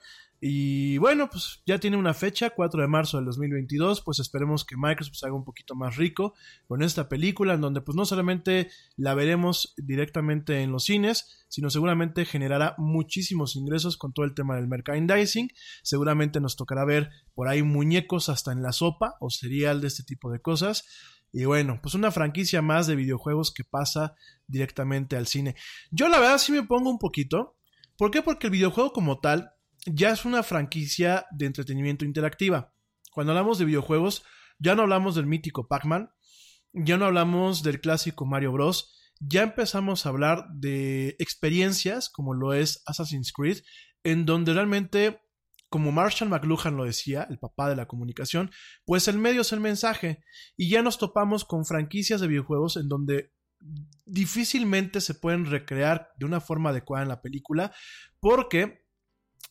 [0.45, 4.75] Y bueno, pues ya tiene una fecha, 4 de marzo del 2022, pues esperemos que
[4.75, 6.34] Microsoft se haga un poquito más rico
[6.67, 11.69] con esta película, en donde pues no solamente la veremos directamente en los cines, sino
[11.69, 15.47] seguramente generará muchísimos ingresos con todo el tema del merchandising,
[15.82, 20.03] seguramente nos tocará ver por ahí muñecos hasta en la sopa o cereal de este
[20.03, 20.84] tipo de cosas.
[21.32, 24.15] Y bueno, pues una franquicia más de videojuegos que pasa
[24.47, 25.56] directamente al cine.
[25.89, 27.56] Yo la verdad sí me pongo un poquito.
[27.97, 28.21] ¿Por qué?
[28.21, 29.53] Porque el videojuego como tal
[29.85, 32.73] ya es una franquicia de entretenimiento interactiva.
[33.11, 34.23] Cuando hablamos de videojuegos,
[34.59, 36.09] ya no hablamos del mítico Pac-Man,
[36.73, 38.99] ya no hablamos del clásico Mario Bros.
[39.19, 43.59] Ya empezamos a hablar de experiencias como lo es Assassin's Creed,
[44.03, 45.21] en donde realmente,
[45.69, 48.51] como Marshall McLuhan lo decía, el papá de la comunicación,
[48.85, 50.23] pues el medio es el mensaje.
[50.57, 53.31] Y ya nos topamos con franquicias de videojuegos en donde
[54.05, 57.73] difícilmente se pueden recrear de una forma adecuada en la película,
[58.19, 58.82] porque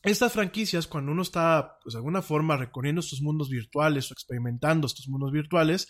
[0.03, 4.85] estas franquicias, cuando uno está, pues de alguna forma, recorriendo estos mundos virtuales o experimentando
[4.85, 5.87] estos mundos virtuales,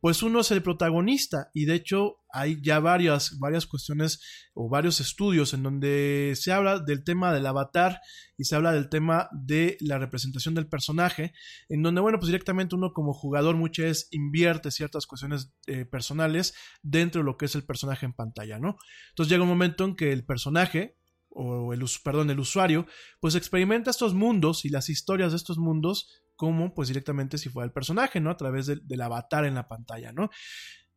[0.00, 5.00] pues uno es el protagonista y de hecho hay ya varias, varias cuestiones o varios
[5.00, 8.00] estudios en donde se habla del tema del avatar
[8.36, 11.32] y se habla del tema de la representación del personaje,
[11.68, 16.54] en donde, bueno, pues directamente uno como jugador muchas veces invierte ciertas cuestiones eh, personales
[16.82, 18.76] dentro de lo que es el personaje en pantalla, ¿no?
[19.08, 20.98] Entonces llega un momento en que el personaje,
[21.36, 22.86] o el, el usuario,
[23.20, 27.66] pues experimenta estos mundos y las historias de estos mundos como pues directamente si fuera
[27.66, 28.30] el personaje, ¿no?
[28.30, 30.30] A través del avatar en la pantalla, ¿no?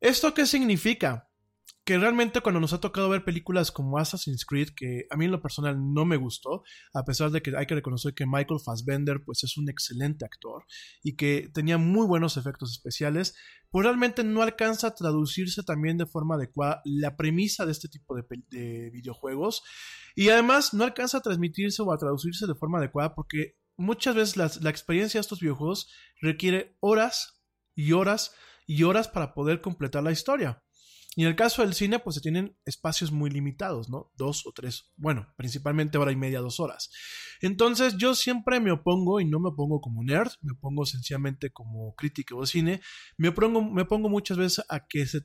[0.02, 1.29] ¿Esto qué significa?
[1.90, 5.32] Que realmente cuando nos ha tocado ver películas como Assassin's Creed, que a mí en
[5.32, 6.62] lo personal no me gustó,
[6.94, 10.66] a pesar de que hay que reconocer que Michael Fassbender pues es un excelente actor
[11.02, 13.34] y que tenía muy buenos efectos especiales,
[13.72, 18.16] pues realmente no alcanza a traducirse también de forma adecuada la premisa de este tipo
[18.16, 19.64] de, de videojuegos
[20.16, 24.38] y además no alcanza a transmitirse o a traducirse de forma adecuada porque muchas veces
[24.38, 25.90] la, la experiencia de estos videojuegos
[26.22, 27.42] requiere horas
[27.74, 28.36] y horas
[28.68, 30.62] y horas para poder completar la historia.
[31.20, 34.10] Y en el caso del cine, pues se tienen espacios muy limitados, ¿no?
[34.16, 36.92] Dos o tres, bueno, principalmente hora y media, dos horas.
[37.42, 41.94] Entonces yo siempre me opongo, y no me opongo como nerd, me opongo sencillamente como
[41.96, 42.82] crítico de cine,
[43.18, 45.20] me opongo, me muchas veces a que se,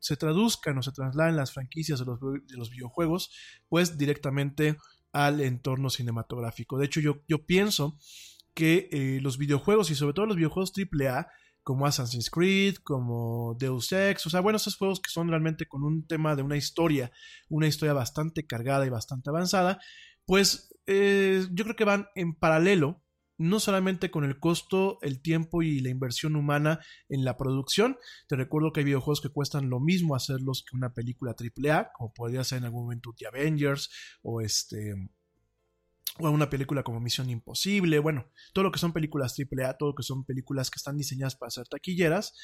[0.00, 3.30] se traduzcan o se trasladen las franquicias de los, de los videojuegos,
[3.70, 4.76] pues directamente
[5.12, 6.76] al entorno cinematográfico.
[6.76, 7.96] De hecho, yo, yo pienso
[8.52, 11.26] que eh, los videojuegos y sobre todo los videojuegos AAA
[11.68, 15.84] como Assassin's Creed, como Deus Ex, o sea, bueno, esos juegos que son realmente con
[15.84, 17.12] un tema de una historia,
[17.50, 19.78] una historia bastante cargada y bastante avanzada,
[20.24, 23.04] pues eh, yo creo que van en paralelo,
[23.36, 27.98] no solamente con el costo, el tiempo y la inversión humana en la producción.
[28.28, 32.14] Te recuerdo que hay videojuegos que cuestan lo mismo hacerlos que una película AAA, como
[32.14, 33.90] podría ser en algún momento The Avengers
[34.22, 34.94] o este
[36.18, 39.94] o una película como Misión Imposible, bueno, todo lo que son películas AAA, todo lo
[39.94, 42.34] que son películas que están diseñadas para ser taquilleras.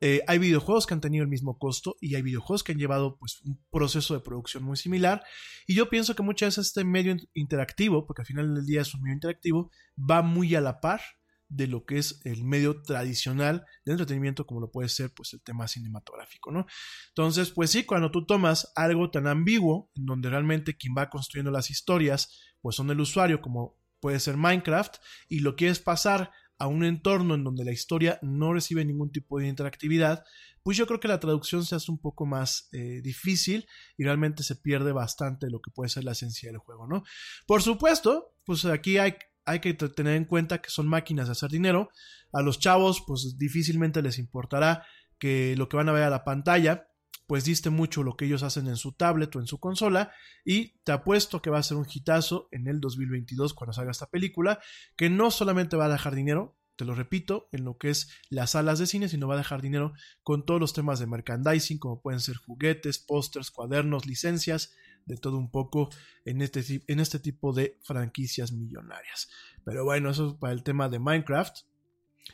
[0.00, 3.16] Eh, hay videojuegos que han tenido el mismo costo y hay videojuegos que han llevado
[3.18, 5.22] pues un proceso de producción muy similar.
[5.66, 8.94] Y yo pienso que muchas veces este medio interactivo, porque al final del día es
[8.94, 11.00] un medio interactivo, va muy a la par
[11.48, 15.42] de lo que es el medio tradicional de entretenimiento como lo puede ser pues el
[15.42, 16.66] tema cinematográfico, ¿no?
[17.08, 21.50] Entonces, pues sí, cuando tú tomas algo tan ambiguo, en donde realmente quien va construyendo
[21.50, 24.96] las historias pues son el usuario como puede ser Minecraft
[25.28, 29.38] y lo quieres pasar a un entorno en donde la historia no recibe ningún tipo
[29.38, 30.24] de interactividad,
[30.62, 33.66] pues yo creo que la traducción se hace un poco más eh, difícil
[33.98, 37.04] y realmente se pierde bastante lo que puede ser la esencia del juego, ¿no?
[37.46, 41.50] Por supuesto, pues aquí hay, hay que tener en cuenta que son máquinas de hacer
[41.50, 41.90] dinero.
[42.32, 44.86] A los chavos, pues difícilmente les importará
[45.18, 46.88] que lo que van a ver a la pantalla
[47.26, 50.12] pues diste mucho lo que ellos hacen en su tablet o en su consola
[50.44, 54.10] y te apuesto que va a ser un hitazo en el 2022 cuando salga esta
[54.10, 54.60] película,
[54.96, 58.50] que no solamente va a dejar dinero, te lo repito, en lo que es las
[58.50, 62.00] salas de cine, sino va a dejar dinero con todos los temas de merchandising, como
[62.00, 64.74] pueden ser juguetes, pósters, cuadernos, licencias,
[65.06, 65.90] de todo un poco
[66.24, 69.28] en este, en este tipo de franquicias millonarias.
[69.64, 71.58] Pero bueno, eso es para el tema de Minecraft.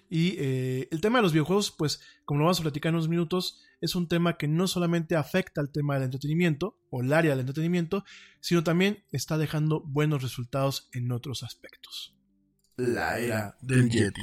[0.09, 3.09] Y eh, el tema de los videojuegos, pues como lo vamos a platicar en unos
[3.09, 7.31] minutos, es un tema que no solamente afecta al tema del entretenimiento o el área
[7.31, 8.05] del entretenimiento,
[8.41, 12.17] sino también está dejando buenos resultados en otros aspectos.
[12.77, 14.23] La era del Yeti.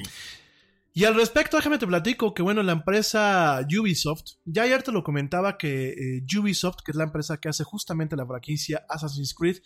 [0.93, 5.03] Y al respecto, déjame te platico que, bueno, la empresa Ubisoft, ya ayer te lo
[5.03, 9.57] comentaba que eh, Ubisoft, que es la empresa que hace justamente la franquicia Assassin's Creed,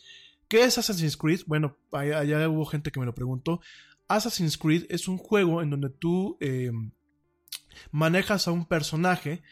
[0.49, 1.43] ¿qué es Assassin's Creed?
[1.47, 3.61] Bueno, allá hubo gente que me lo preguntó.
[4.15, 6.91] Assassin's Creed es un juego en donde tú em,
[7.91, 9.43] manejas a un personaje,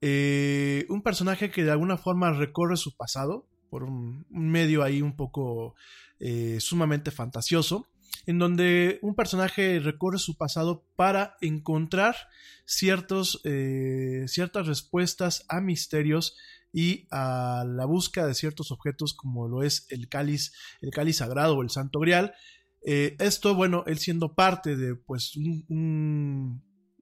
[0.00, 5.16] eh, un personaje que de alguna forma recorre su pasado, por un, medio ahí un
[5.16, 5.74] poco
[6.18, 7.86] eh, sumamente fantasioso,
[8.26, 12.16] en donde un personaje recorre su pasado para encontrar
[12.64, 16.36] ciertos, eh, ciertas respuestas a misterios
[16.72, 21.56] y a la búsqueda de ciertos objetos como lo es el cáliz, el cáliz sagrado
[21.56, 22.34] o el santo grial.
[22.82, 25.34] Eh, esto, bueno, él siendo parte de pues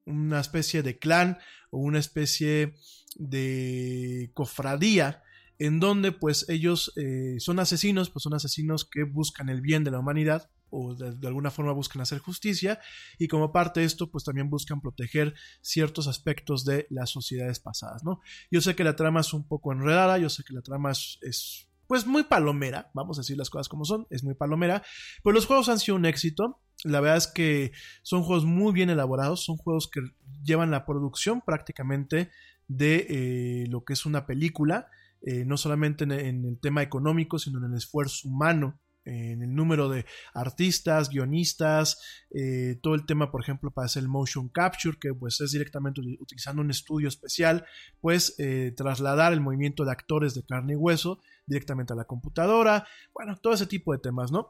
[0.07, 1.39] una especie de clan
[1.71, 2.75] o una especie
[3.17, 5.23] de cofradía
[5.59, 9.91] en donde pues ellos eh, son asesinos, pues son asesinos que buscan el bien de
[9.91, 12.79] la humanidad o de, alguna forma buscan hacer justicia
[13.19, 18.05] y como parte de esto pues también buscan proteger ciertos aspectos de las sociedades pasadas,
[18.05, 18.21] ¿no?
[18.51, 21.68] Yo sé que la trama es un poco enredada, yo sé que la trama es,
[21.89, 24.85] pues muy palomera, vamos a decir las cosas como son, es muy palomera,
[25.25, 27.73] pero los juegos han sido un éxito, la verdad es que
[28.03, 30.03] son juegos muy bien elaborados, son juegos que
[30.45, 32.31] llevan la producción prácticamente
[32.69, 34.89] de eh, lo que es una película,
[35.23, 38.79] eh, no solamente en, el tema económico, sino en el esfuerzo humano
[39.09, 40.05] en el número de
[40.35, 42.01] artistas, guionistas,
[42.31, 46.01] eh, todo el tema, por ejemplo, para hacer el motion capture, que pues es directamente
[46.21, 47.65] utilizando un estudio especial,
[48.01, 52.87] pues eh, trasladar el movimiento de actores de carne y hueso directamente a la computadora,
[53.15, 54.49] bueno, todo ese tipo de temas, ¿no?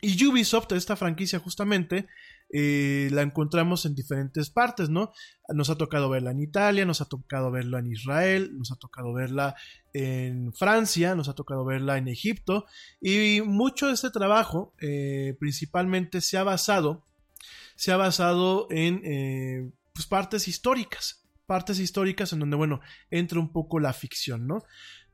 [0.00, 2.06] Y Ubisoft, esta franquicia justamente,
[2.56, 5.12] eh, la encontramos en diferentes partes, ¿no?
[5.48, 9.12] Nos ha tocado verla en Italia, nos ha tocado verla en Israel, nos ha tocado
[9.12, 9.56] verla
[9.92, 12.66] en Francia, nos ha tocado verla en Egipto,
[13.00, 17.04] y mucho de este trabajo eh, principalmente se ha basado,
[17.76, 22.80] se ha basado en eh, pues partes históricas, partes históricas en donde, bueno,
[23.10, 24.62] entra un poco la ficción, ¿no?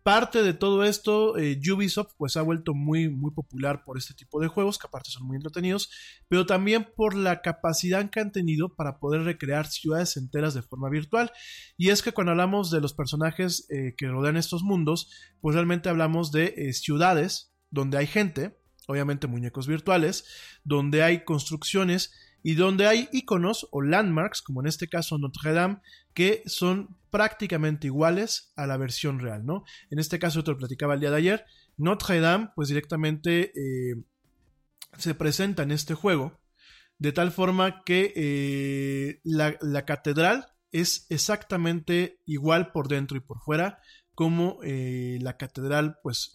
[0.03, 4.41] Parte de todo esto, eh, Ubisoft pues ha vuelto muy, muy popular por este tipo
[4.41, 5.91] de juegos, que aparte son muy entretenidos,
[6.27, 10.89] pero también por la capacidad que han tenido para poder recrear ciudades enteras de forma
[10.89, 11.33] virtual.
[11.77, 15.11] Y es que cuando hablamos de los personajes eh, que rodean estos mundos,
[15.43, 20.25] pues realmente hablamos de eh, ciudades donde hay gente, obviamente muñecos virtuales,
[20.65, 22.13] donde hay construcciones
[22.43, 25.81] y donde hay iconos o landmarks, como en este caso Notre Dame,
[26.15, 29.65] que son prácticamente iguales a la versión real, ¿no?
[29.91, 31.45] En este caso, te lo platicaba el día de ayer,
[31.77, 34.03] Notre Dame, pues directamente eh,
[34.97, 36.41] se presenta en este juego,
[36.99, 43.81] de tal forma que eh, la, catedral es exactamente igual por dentro y por fuera
[44.15, 46.35] como eh, la catedral, pues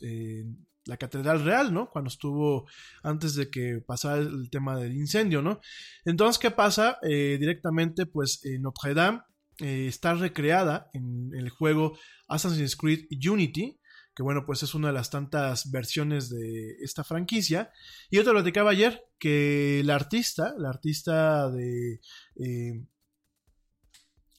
[0.86, 1.90] la catedral real, ¿no?
[1.90, 2.68] Cuando estuvo
[3.04, 5.60] antes de que pasara el tema del incendio, ¿no?
[6.06, 7.00] Entonces, ¿qué pasa?
[7.02, 9.22] Eh, directamente, pues Notre Dame
[9.62, 13.80] eh, está recreada en, el juego Assassin's Creed Unity,
[14.14, 17.72] que bueno, pues es una de las tantas versiones de esta franquicia.
[18.10, 22.02] Y yo te platicaba ayer, que la artista, la artista de...
[22.36, 22.86] Eh,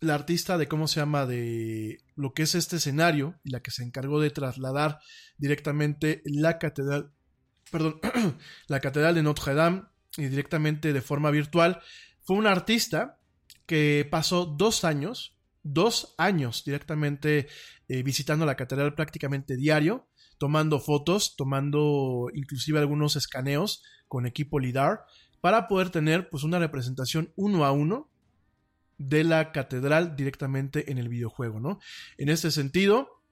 [0.00, 3.70] la artista de cómo se llama de lo que es este escenario y la que
[3.70, 5.00] se encargó de trasladar
[5.38, 7.12] directamente la catedral,
[7.70, 8.00] perdón,
[8.68, 9.84] la catedral de Notre Dame
[10.16, 11.80] y directamente de forma virtual,
[12.22, 13.18] fue una artista
[13.66, 17.48] que pasó dos años, dos años directamente
[17.88, 25.04] eh, visitando la catedral prácticamente diario, tomando fotos, tomando inclusive algunos escaneos con equipo LIDAR,
[25.40, 28.10] para poder tener pues una representación uno a uno
[28.98, 31.78] de la catedral directamente en el videojuego, ¿no?
[32.18, 33.22] En este sentido,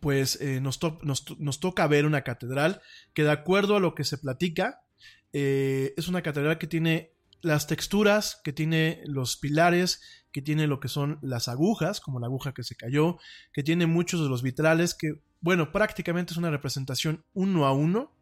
[0.00, 0.78] pues eh, nos,
[1.60, 2.80] toca ver una catedral
[3.12, 4.82] que de acuerdo a lo que se platica,
[5.32, 7.14] eh, es una catedral que tiene
[7.44, 12.26] las texturas que tiene los pilares, que tiene lo que son las agujas, como la
[12.26, 13.18] aguja que se cayó,
[13.52, 18.12] que tiene muchos de los vitrales, que, bueno, prácticamente es una representación uno a uno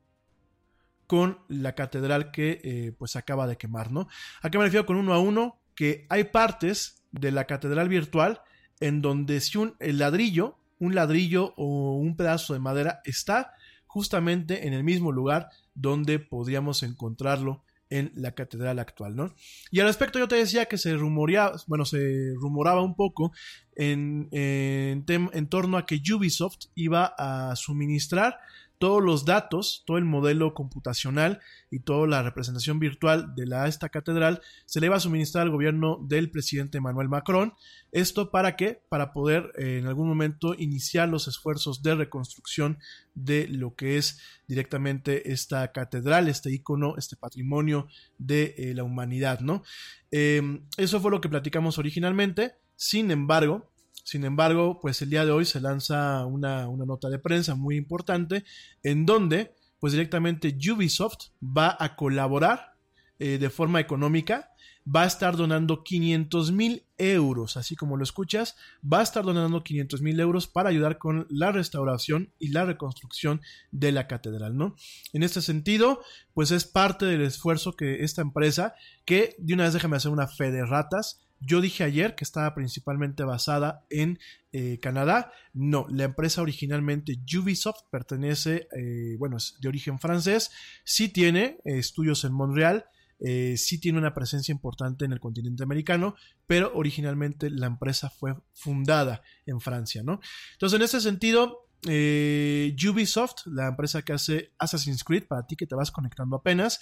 [1.07, 4.09] con la catedral que eh, pues acaba de quemar, ¿no?
[4.43, 5.62] ¿A qué me refiero con uno a uno?
[5.83, 8.43] Que hay partes de la catedral virtual
[8.79, 13.55] en donde si un el ladrillo, un ladrillo o un pedazo de madera está
[13.89, 19.35] justamente en el mismo lugar donde podríamos encontrarlo en la catedral actual, ¿no?
[19.73, 23.33] Y al respecto yo te decía que se rumoreaba, bueno, se rumoraba un poco
[23.75, 28.39] en, en, en torno a que Ubisoft iba a suministrar
[28.83, 31.39] todos los datos, todo el modelo computacional
[31.71, 36.01] y toda la representación virtual de esta catedral se le va a suministrar al gobierno
[36.03, 37.55] del presidente Emmanuel Macron.
[37.93, 38.83] ¿Esto para qué?
[38.89, 42.81] Para poder eh, en algún momento iniciar los esfuerzos de reconstrucción
[43.15, 44.19] de lo que es
[44.49, 47.87] directamente esta catedral, este icono, este patrimonio
[48.19, 49.63] de eh, la humanidad, ¿no?
[50.11, 52.57] Em, eso fue lo que platicamos originalmente.
[52.75, 53.72] Sin embargo,
[54.03, 58.45] sin embargo, pues el día de hoy se lanza una, nota de prensa muy importante
[58.83, 62.75] en donde pues directamente Ubisoft va a colaborar
[63.19, 64.51] eh, de forma económica,
[64.85, 69.63] va a estar donando 500 mil euros, así como lo escuchas, va a estar donando
[69.63, 73.41] 500 mil euros para ayudar con la restauración y la reconstrucción
[73.71, 74.77] de la catedral, ¿no?
[75.13, 76.01] En este sentido,
[76.35, 78.75] pues es parte del esfuerzo que esta empresa,
[79.05, 82.55] que de una vez déjame hacer una fe de ratas, yo dije ayer que estaba
[82.55, 84.19] principalmente basada en
[84.53, 85.33] eh, Canadá.
[85.53, 90.51] No, la empresa originalmente Ubisoft pertenece, eh, bueno, es de origen francés.
[90.85, 92.87] Sí tiene eh, estudios en Montreal.
[93.57, 96.17] sí tiene una presencia importante en el continente americano,
[96.47, 100.19] pero originalmente la empresa fue fundada en Francia, ¿no?
[100.55, 105.75] Entonces, en ese sentido, Ubisoft, la empresa que hace Assassin's Creed, para ti que te
[105.75, 106.81] vas conectando apenas,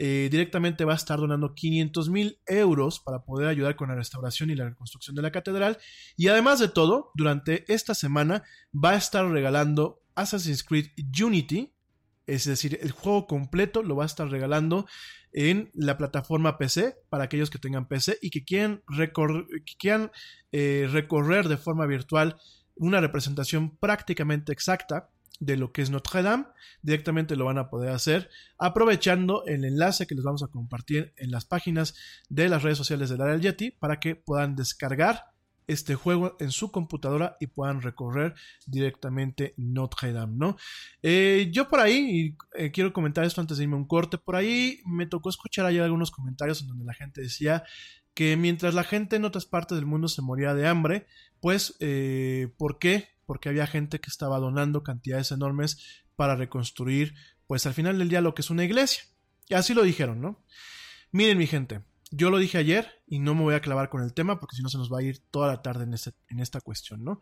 [0.00, 4.48] eh, directamente va a estar donando 500 mil euros para poder ayudar con la restauración
[4.48, 5.78] y la reconstrucción de la catedral.
[6.16, 10.90] Y además de todo, durante esta semana va a estar regalando Assassin's Creed
[11.20, 11.74] Unity,
[12.26, 14.86] es decir, el juego completo lo va a estar regalando
[15.32, 18.82] en la plataforma PC para aquellos que tengan PC y que quieran,
[19.78, 20.10] quieran
[20.52, 22.38] eh, recorrer de forma virtual
[22.78, 25.10] una representación prácticamente exacta
[25.40, 26.46] de lo que es Notre Dame,
[26.82, 31.30] directamente lo van a poder hacer aprovechando el enlace que les vamos a compartir en
[31.30, 31.94] las páginas
[32.28, 35.26] de las redes sociales del área del Yeti para que puedan descargar
[35.68, 38.34] este juego en su computadora y puedan recorrer
[38.66, 40.56] directamente Notre Dame, ¿no?
[41.02, 44.16] Eh, yo por ahí, y eh, quiero comentar esto antes de irme a un corte,
[44.16, 47.64] por ahí me tocó escuchar ayer algunos comentarios en donde la gente decía
[48.18, 51.06] que mientras la gente en otras partes del mundo se moría de hambre,
[51.38, 53.10] pues, eh, ¿por qué?
[53.26, 57.14] porque había gente que estaba donando cantidades enormes para reconstruir,
[57.46, 59.04] pues al final del día lo que es una iglesia.
[59.48, 60.42] Y así lo dijeron, ¿no?
[61.12, 64.14] Miren mi gente, yo lo dije ayer y no me voy a clavar con el
[64.14, 65.94] tema porque si no se nos va a ir toda la tarde en,
[66.28, 67.20] en esta cuestión, ¿no?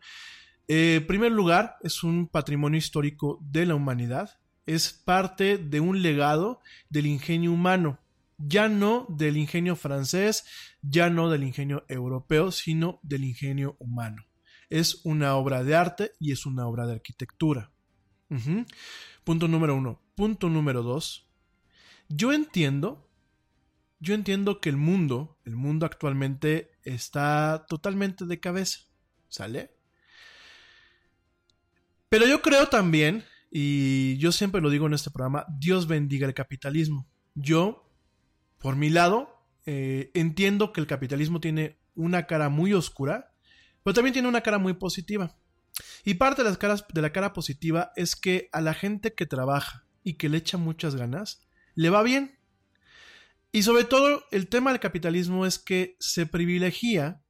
[0.67, 6.01] Eh, en primer lugar, es un patrimonio histórico de la humanidad, es parte de un
[6.01, 7.99] legado del ingenio humano,
[8.37, 10.45] ya no del ingenio francés,
[10.81, 14.27] ya no del ingenio europeo, sino del ingenio humano
[14.69, 17.71] es una obra de arte y es una obra de arquitectura.
[19.23, 20.01] Punto número uno.
[20.15, 21.29] Punto número dos.
[22.09, 23.09] Yo entiendo,
[23.99, 28.79] yo entiendo que el mundo, el mundo actualmente está totalmente de cabeza.
[29.29, 29.75] ¿Sale?
[32.09, 36.33] Pero yo creo también, y yo siempre lo digo en este programa, Dios bendiga el
[36.33, 37.07] capitalismo.
[37.35, 37.86] Yo,
[38.67, 39.29] por mi lado,
[39.65, 43.33] eh, entiendo que el capitalismo tiene una cara muy oscura,
[43.81, 45.37] pero también tiene una cara muy positiva.
[46.03, 49.25] Y parte de, las caras, de la cara positiva es que a la gente que
[49.25, 52.39] trabaja y que le echa muchas ganas, le va bien.
[53.53, 57.23] Y sobre todo el tema del capitalismo es que se privilegia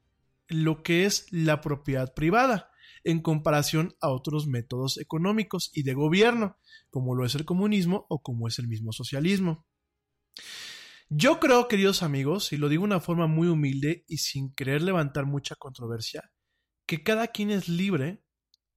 [0.47, 2.71] lo que es la propiedad privada
[3.03, 6.57] en comparación a otros métodos económicos y de gobierno,
[6.89, 9.67] como lo es el comunismo o como es el mismo socialismo.
[11.10, 14.82] Yo creo, queridos amigos, y lo digo de una forma muy humilde y sin querer
[14.82, 16.32] levantar mucha controversia,
[16.86, 18.24] que cada quien es libre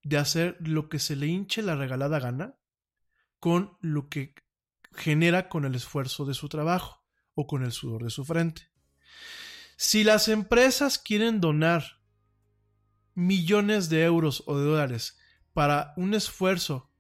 [0.04, 2.56] de hacer lo que se le hinche la regalada gana
[3.40, 4.34] con lo que
[4.92, 7.04] genera con el esfuerzo de su trabajo
[7.34, 8.70] o con el sudor de su frente.
[9.76, 12.00] Si las empresas quieren donar
[13.14, 15.18] millones de euros o de dólares
[15.52, 16.92] para un esfuerzo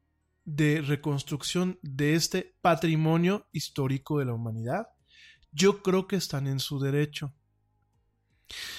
[0.44, 4.88] de reconstrucción de este patrimonio histórico de la humanidad,
[5.52, 7.34] yo creo que están en su derecho.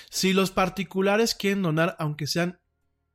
[0.09, 2.59] Si los particulares quieren donar, aunque sean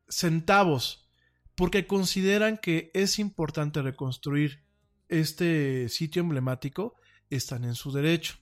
[0.08, 1.08] centavos,
[1.54, 4.62] porque consideran que es importante reconstruir
[5.08, 6.96] este sitio emblemático,
[7.30, 8.36] están en su derecho.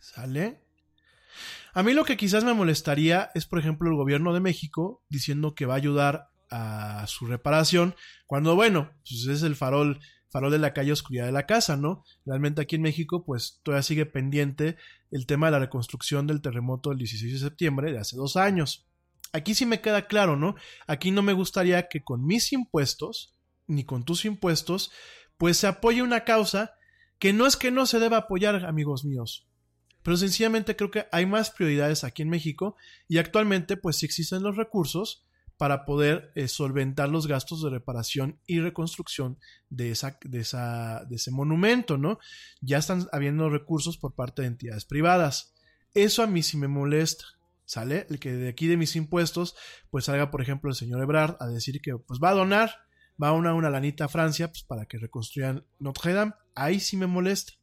[0.00, 0.62] ¿Sale?
[1.74, 5.54] A mí lo que quizás me molestaría es, por ejemplo, el gobierno de México diciendo
[5.54, 7.94] que va a ayudar a su reparación,
[8.26, 10.00] cuando, bueno, pues es el farol,
[10.30, 12.04] farol de la calle oscuridad de la casa, ¿no?
[12.26, 14.76] Realmente aquí en México, pues todavía sigue pendiente
[15.10, 18.86] el tema de la reconstrucción del terremoto del 16 de septiembre de hace dos años.
[19.32, 20.54] Aquí sí me queda claro, ¿no?
[20.86, 23.34] Aquí no me gustaría que con mis impuestos,
[23.66, 24.90] ni con tus impuestos,
[25.36, 26.74] pues se apoye una causa
[27.18, 29.48] que no es que no se deba apoyar, amigos míos,
[30.02, 32.76] pero sencillamente creo que hay más prioridades aquí en México
[33.08, 35.27] y actualmente pues sí existen los recursos
[35.58, 39.38] para poder eh, solventar los gastos de reparación y reconstrucción
[39.68, 42.20] de, esa, de, esa, de ese monumento, ¿no?
[42.60, 45.54] Ya están habiendo recursos por parte de entidades privadas.
[45.94, 47.24] Eso a mí sí me molesta,
[47.64, 48.06] ¿sale?
[48.08, 49.56] El que de aquí de mis impuestos,
[49.90, 52.70] pues salga, por ejemplo, el señor Ebrard a decir que pues va a donar,
[53.20, 56.34] va a una, una lanita a Francia, pues para que reconstruyan Notre Dame.
[56.54, 57.54] Ahí sí me molesta.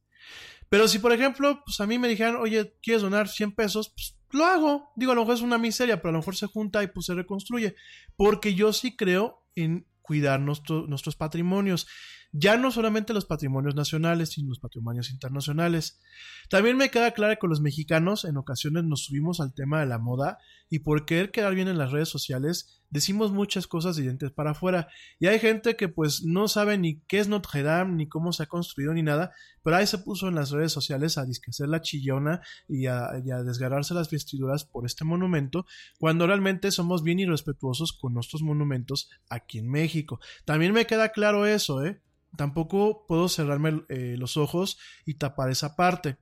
[0.67, 3.89] Pero si, por ejemplo, pues a mí me dijeran, oye, ¿quieres donar 100 pesos?
[3.89, 4.91] Pues lo hago.
[4.95, 7.05] Digo, a lo mejor es una miseria, pero a lo mejor se junta y pues
[7.05, 7.75] se reconstruye.
[8.15, 11.87] Porque yo sí creo en cuidar nuestros patrimonios.
[12.31, 16.01] Ya no solamente los patrimonios nacionales, sino los patrimonios internacionales.
[16.49, 19.99] También me queda claro que los mexicanos en ocasiones nos subimos al tema de la
[19.99, 20.37] moda
[20.69, 24.51] y por querer quedar bien en las redes sociales decimos muchas cosas de dientes para
[24.51, 24.87] afuera.
[25.19, 28.43] Y hay gente que pues no sabe ni qué es Notre Dame, ni cómo se
[28.43, 29.33] ha construido, ni nada,
[29.63, 33.11] pero ahí se puso en las redes sociales a disquecer la chillona y a,
[33.43, 35.65] desgarrarse las vestiduras por este monumento,
[35.99, 40.19] cuando realmente somos bien irrespetuosos con nuestros monumentos aquí en México.
[40.45, 42.01] También me queda claro eso, ¿eh?
[42.37, 46.17] Tampoco puedo cerrarme eh, los ojos y tapar esa parte.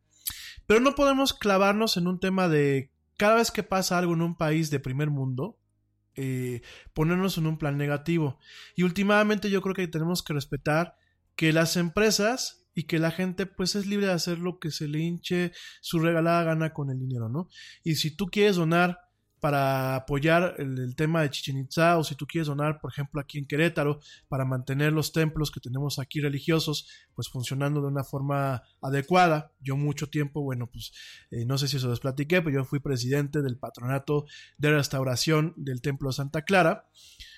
[0.67, 4.35] Pero no podemos clavarnos en un tema de cada vez que pasa algo en un
[4.35, 5.57] país de primer mundo,
[6.15, 6.61] eh,
[6.93, 8.39] ponernos en un plan negativo.
[8.75, 10.97] Y últimamente yo creo que tenemos que respetar
[11.35, 14.87] que las empresas y que la gente pues es libre de hacer lo que se
[14.87, 15.51] le hinche
[15.81, 17.49] su regalada gana con el dinero, ¿no?
[17.83, 18.99] Y si tú quieres donar
[19.43, 23.39] para apoyar el, tema de Chichen Itza o si tú quieres donar, por ejemplo, aquí
[23.39, 28.63] en Querétaro, para mantener los templos que tenemos aquí religiosos, pues funcionando de una forma
[28.81, 29.51] adecuada.
[29.59, 30.93] Yo mucho tiempo, bueno, pues
[31.29, 34.27] eh, no sé si eso les platiqué, pero yo fui presidente del patronato
[34.57, 36.87] de restauración del Templo de Santa Clara.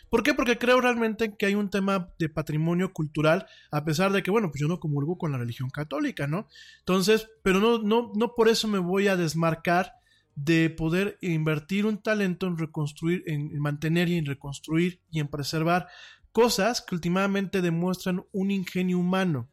[0.08, 0.36] ¿Por qué?
[0.36, 4.52] Porque creo realmente que hay un tema de patrimonio cultural, a pesar de que, bueno,
[4.52, 6.48] pues yo no comulgo con la religión católica, ¿no?
[6.82, 9.96] Entonces, pero no, no, no por eso me voy a desmarcar
[10.36, 15.88] de poder invertir un talento en reconstruir, en mantener y en reconstruir y en preservar
[16.32, 19.50] cosas que últimamente demuestran un ingenio humano.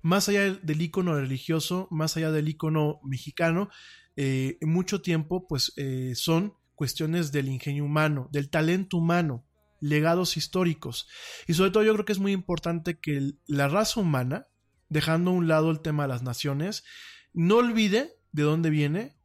[0.00, 3.68] Más allá del icono religioso, más allá del icono mexicano,
[4.16, 9.44] eh, mucho tiempo, pues eh, son cuestiones del ingenio humano, del talento humano,
[9.80, 11.08] legados históricos.
[11.48, 14.46] Y sobre todo yo creo que es muy importante que la raza humana,
[14.88, 16.84] dejando a un lado el tema de las naciones,
[17.32, 19.16] no olvide de dónde viene,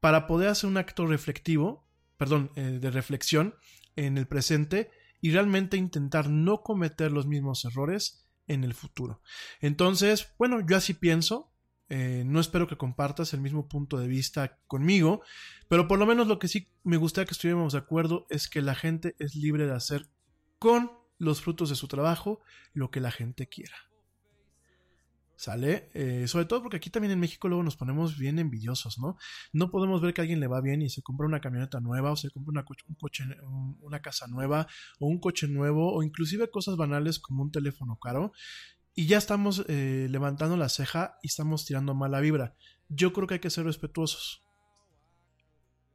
[0.00, 1.86] para poder hacer un acto reflectivo,
[2.16, 3.54] perdón, eh, de reflexión
[3.96, 4.90] en el presente
[5.20, 9.22] y realmente intentar no cometer los mismos errores en el futuro.
[9.60, 11.52] Entonces, bueno, yo así pienso,
[11.88, 15.22] eh, no espero que compartas el mismo punto de vista conmigo,
[15.68, 18.62] pero por lo menos lo que sí me gustaría que estuviéramos de acuerdo es que
[18.62, 20.06] la gente es libre de hacer
[20.58, 22.40] con los frutos de su trabajo
[22.72, 23.89] lo que la gente quiera.
[25.40, 25.88] ¿Sale?
[25.94, 29.16] Eh, sobre todo porque aquí también en México luego nos ponemos bien envidiosos, ¿no?
[29.54, 32.12] No podemos ver que a alguien le va bien y se compra una camioneta nueva
[32.12, 33.24] o se compra una, un coche,
[33.80, 34.66] una casa nueva
[34.98, 38.32] o un coche nuevo o inclusive cosas banales como un teléfono caro
[38.94, 42.54] y ya estamos eh, levantando la ceja y estamos tirando mala vibra.
[42.90, 44.42] Yo creo que hay que ser respetuosos.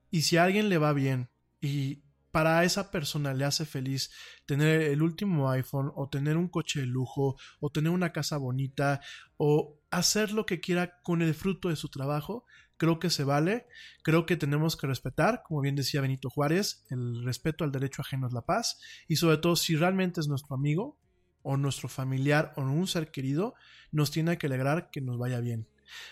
[0.10, 1.30] Y si a alguien le va bien
[1.62, 2.02] y
[2.36, 4.12] para esa persona le hace feliz
[4.46, 9.00] tener el último iPhone o tener un coche de lujo o tener una casa bonita
[9.38, 12.44] o hacer lo que quiera con el fruto de su trabajo,
[12.76, 13.68] creo que se vale,
[14.04, 18.28] creo que tenemos que respetar, como bien decía Benito Juárez, el respeto al derecho ajeno
[18.28, 21.00] es la paz y sobre todo si realmente es nuestro amigo
[21.42, 23.54] o nuestro familiar o un ser querido,
[23.94, 25.70] nos tiene que alegrar que nos vaya bien.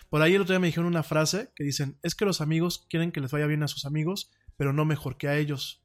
[0.08, 2.86] Por ahí el otro día me dijeron una frase que dicen, es que los amigos
[2.88, 5.83] quieren que les vaya bien a sus amigos, pero no mejor que a ellos.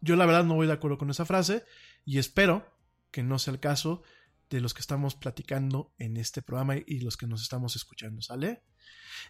[0.00, 1.64] Yo la verdad no voy de acuerdo con esa frase
[2.04, 2.66] y espero
[3.10, 4.02] que no sea el caso
[4.50, 8.64] de los que estamos platicando en este programa y los que nos estamos escuchando, ¿sale?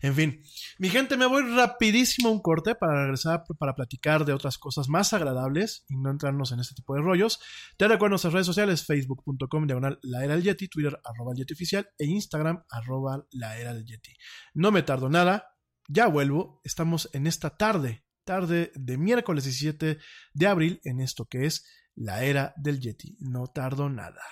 [0.00, 0.42] En fin,
[0.78, 4.88] mi gente, me voy rapidísimo a un corte para regresar para platicar de otras cosas
[4.88, 7.40] más agradables y no entrarnos en este tipo de rollos.
[7.76, 11.54] Te recuerdo nuestras redes sociales, facebook.com diagonal la era del Yeti, Twitter arroba el Yeti
[11.54, 14.14] oficial e Instagram arroba la era del Yeti.
[14.54, 15.54] No me tardo nada,
[15.88, 19.98] ya vuelvo, estamos en esta tarde tarde de miércoles 17
[20.34, 21.66] de abril en esto que es
[21.96, 23.16] la era del Yeti.
[23.18, 24.22] No tardo nada.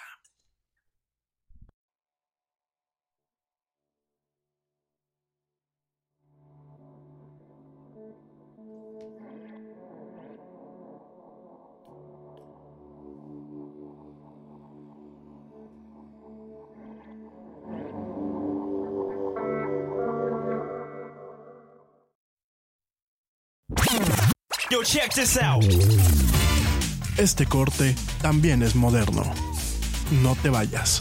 [24.71, 25.65] Yo, check this out.
[27.17, 29.25] Este corte también es moderno.
[30.23, 31.01] No te vayas.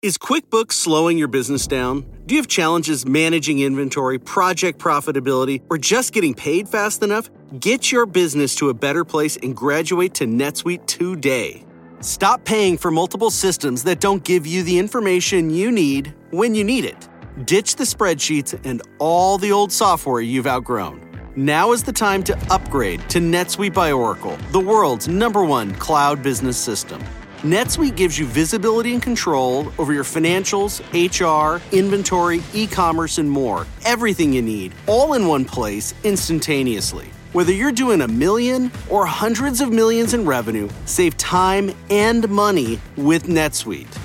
[0.00, 2.06] Is QuickBooks slowing your business down?
[2.24, 7.28] Do you have challenges managing inventory, project profitability, or just getting paid fast enough?
[7.60, 11.66] Get your business to a better place and graduate to NetSuite today.
[12.02, 16.64] Stop paying for multiple systems that don't give you the information you need when you
[16.64, 17.08] need it.
[17.44, 21.00] Ditch the spreadsheets and all the old software you've outgrown.
[21.36, 26.24] Now is the time to upgrade to NetSuite by Oracle, the world's number one cloud
[26.24, 27.00] business system.
[27.42, 33.64] NetSuite gives you visibility and control over your financials, HR, inventory, e commerce, and more.
[33.84, 37.12] Everything you need, all in one place, instantaneously.
[37.32, 42.78] Whether you're doing a million or hundreds of millions in revenue, save time and money
[42.96, 43.96] with NetSuite.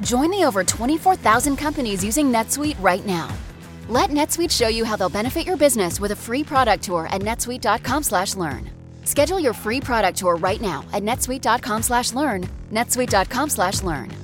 [0.00, 3.32] Join the over 24,000 companies using NetSuite right now.
[3.88, 7.20] Let NetSuite show you how they'll benefit your business with a free product tour at
[7.20, 8.70] netsuite.com/learn.
[9.04, 12.48] Schedule your free product tour right now at netsuite.com/learn.
[12.72, 14.23] netsuite.com/learn.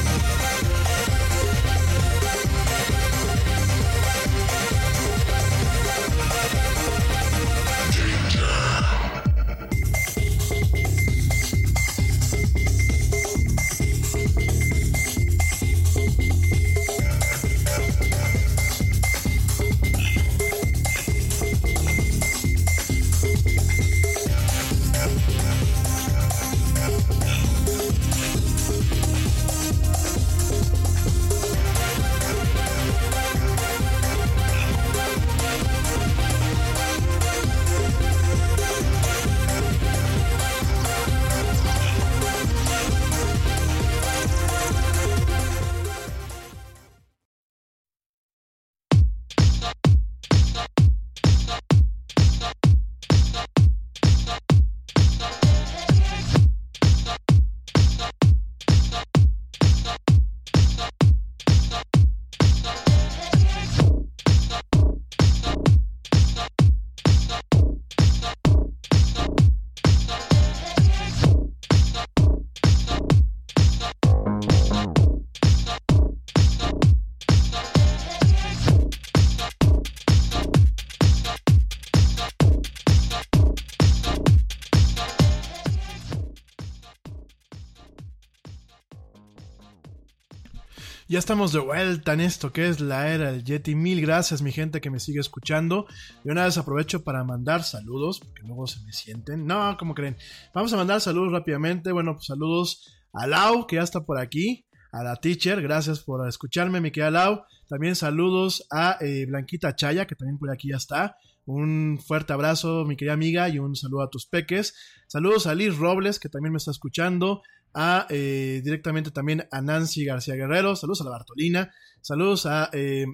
[91.21, 93.75] Estamos de vuelta en esto que es la era del Yeti.
[93.75, 95.85] Mil gracias, mi gente que me sigue escuchando.
[96.25, 99.45] Y una vez aprovecho para mandar saludos, porque luego se me sienten.
[99.45, 100.17] No, como creen?
[100.51, 101.91] Vamos a mandar saludos rápidamente.
[101.91, 104.65] Bueno, pues saludos a Lau, que ya está por aquí.
[104.91, 107.43] A la teacher, gracias por escucharme, mi querida Lau.
[107.69, 111.17] También saludos a eh, Blanquita Chaya, que también por aquí ya está.
[111.45, 114.73] Un fuerte abrazo, mi querida amiga, y un saludo a tus peques.
[115.05, 117.43] Saludos a Liz Robles, que también me está escuchando
[117.73, 123.05] a eh, directamente también a Nancy García Guerrero, saludos a la Bartolina, saludos a eh,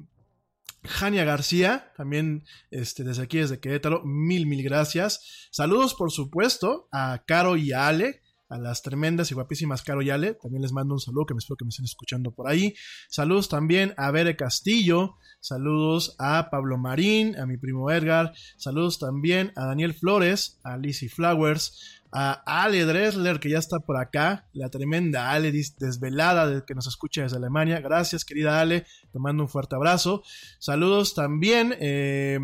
[0.84, 5.48] Jania García, también este, desde aquí, desde Querétaro, mil, mil gracias.
[5.52, 10.10] Saludos, por supuesto, a Caro y a Ale, a las tremendas y guapísimas Caro y
[10.10, 12.74] Ale, también les mando un saludo, que me espero que me estén escuchando por ahí.
[13.10, 19.52] Saludos también a Bere Castillo, saludos a Pablo Marín, a mi primo Edgar, saludos también
[19.56, 24.70] a Daniel Flores, a Lizzie Flowers, a Ale Dressler, que ya está por acá, la
[24.70, 27.80] tremenda Ale desvelada de que nos escucha desde Alemania.
[27.80, 30.24] Gracias, querida Ale, te mando un fuerte abrazo.
[30.60, 32.40] Saludos también eh,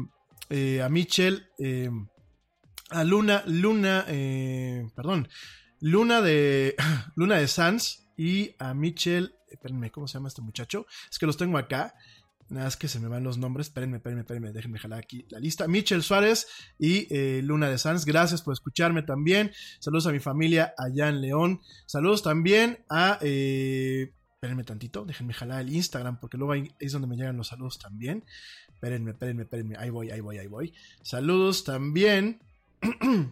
[0.50, 1.90] eh, a Michelle, eh,
[2.90, 4.06] a Luna, Luna,
[4.96, 5.28] perdón,
[5.80, 6.76] Luna de,
[7.16, 10.86] Luna de Sanz y a Michelle, espérenme, ¿cómo se llama este muchacho?
[11.10, 11.96] Es que los tengo acá.
[12.54, 13.68] Nada es que se me van los nombres.
[13.68, 14.52] Espérenme, espérenme, espérenme.
[14.54, 15.68] Déjenme jalar aquí la lista.
[15.68, 16.46] Michelle Suárez
[16.78, 18.06] y eh, Luna de Sanz.
[18.06, 19.52] Gracias por escucharme también.
[19.80, 21.62] Saludos a mi familia allá en León.
[21.88, 23.18] Saludos también a.
[23.22, 25.04] Eh, espérenme tantito.
[25.04, 28.24] Déjenme jalar el Instagram porque luego ahí es donde me llegan los saludos también.
[28.72, 29.76] Espérenme, espérenme, espérenme.
[29.80, 30.74] Ahí voy, ahí voy, ahí voy.
[31.02, 32.40] Saludos también.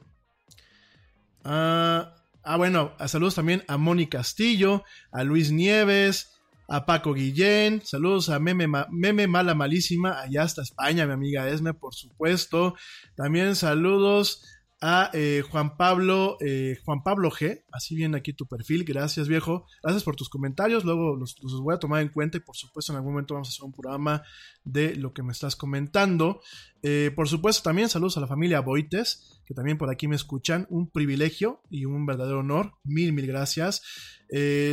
[1.44, 2.96] ah, ah, bueno.
[3.06, 6.41] Saludos también a Moni Castillo, a Luis Nieves
[6.72, 11.94] a Paco Guillén, saludos a Meme, Mala Malísima, allá hasta España, mi amiga Esme, por
[11.94, 12.76] supuesto.
[13.14, 14.46] También saludos
[14.80, 19.66] a eh, Juan Pablo, eh, Juan Pablo G, así viene aquí tu perfil, gracias viejo,
[19.84, 22.94] gracias por tus comentarios, luego los, los, voy a tomar en cuenta y por supuesto
[22.94, 24.24] en algún momento vamos a hacer un programa
[24.64, 26.40] de lo que me estás comentando.
[26.84, 30.68] Eh, por supuesto también saludos a la familia Boites, que también por aquí me escuchan,
[30.70, 33.82] un privilegio y un verdadero honor, mil, mil gracias.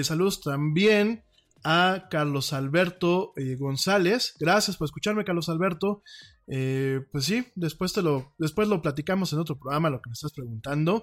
[0.04, 1.24] saludos también
[1.64, 4.34] a Carlos Alberto eh, González.
[4.38, 6.02] Gracias por escucharme, Carlos Alberto.
[6.46, 10.14] Eh, pues sí, después te lo, después lo platicamos en otro programa, lo que me
[10.14, 11.02] estás preguntando.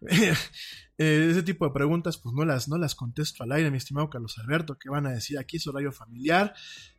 [0.96, 4.08] Eh, ese tipo de preguntas, pues no las, no las contesto al aire, mi estimado
[4.08, 6.54] Carlos Alberto, que van a decir aquí es horario familiar.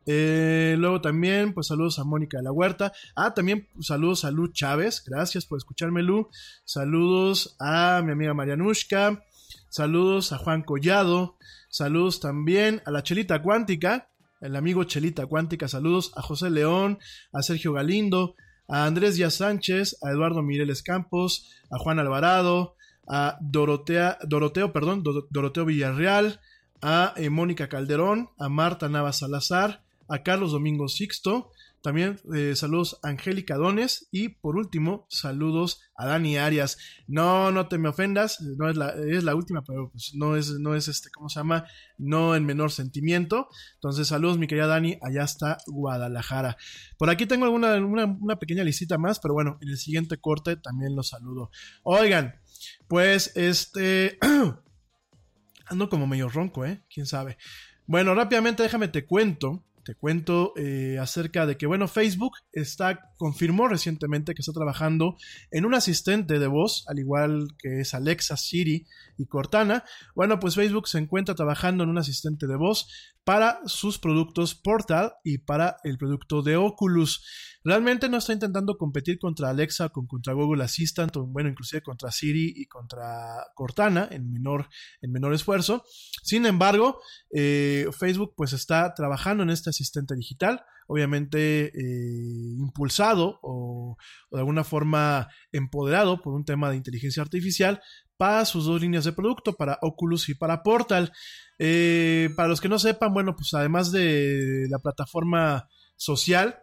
[0.06, 2.92] Luego también, pues saludos a Mónica de la Huerta.
[3.16, 5.02] Ah, también pues, saludos a Lu Chávez.
[5.08, 6.28] Gracias por escucharme, Lu.
[6.66, 9.24] Saludos a mi amiga Marianushka.
[9.70, 11.38] Saludos a Juan Collado.
[11.76, 14.08] Saludos también a la Chelita Cuántica,
[14.40, 15.68] el amigo Chelita Cuántica.
[15.68, 17.00] Saludos a José León,
[17.34, 18.36] a Sergio Galindo,
[18.70, 22.76] a Andrés Díaz Sánchez, a Eduardo Mireles Campos, a Juan Alvarado,
[23.10, 26.40] a Dorotea, Doroteo, perdón, Do- Doroteo Villarreal,
[26.82, 31.52] a eh, Mónica Calderón, a Marta Navas Salazar, a Carlos Domingo Sixto,
[31.86, 36.80] también eh, saludos a Angélica Dones y por último saludos a Dani Arias.
[37.06, 40.50] No, no te me ofendas, no es la, es la última, pero pues no es,
[40.60, 41.68] no es este, ¿cómo se llama?
[42.00, 43.50] No en menor sentimiento.
[43.76, 46.58] Entonces saludos mi querida Dani, allá está Guadalajara.
[46.98, 50.96] Por aquí tengo alguna, una, pequeña listita más, pero bueno, en el siguiente corte también
[50.96, 51.52] los saludo.
[51.84, 52.42] Oigan,
[52.88, 54.18] pues este...
[55.68, 56.84] Ando como medio ronco, ¿eh?
[56.92, 57.38] ¿Quién sabe?
[57.86, 63.68] Bueno, rápidamente déjame te cuento, te cuento eh, acerca de que, bueno, Facebook está, confirmó
[63.68, 65.16] recientemente que está trabajando
[65.52, 68.88] en un asistente de voz, al igual que es Alexa, Siri
[69.18, 69.84] y Cortana.
[70.16, 72.88] Bueno, pues Facebook se encuentra trabajando en un asistente de voz
[73.26, 77.26] para sus productos Portal y para el producto de Oculus.
[77.64, 82.12] Realmente no está intentando competir contra Alexa, con, contra Google Assistant, o bueno, inclusive contra
[82.12, 84.70] Siri y contra Cortana en menor,
[85.02, 85.84] en menor esfuerzo.
[86.22, 87.02] Sin embargo,
[87.34, 93.98] eh, Facebook pues está trabajando en este asistente digital, obviamente eh, impulsado o,
[94.30, 97.82] o de alguna forma empoderado por un tema de inteligencia artificial
[98.18, 101.12] para sus dos líneas de producto, para Oculus y para Portal.
[101.60, 106.60] Eh, para los que no sepan, bueno, pues además de la plataforma social,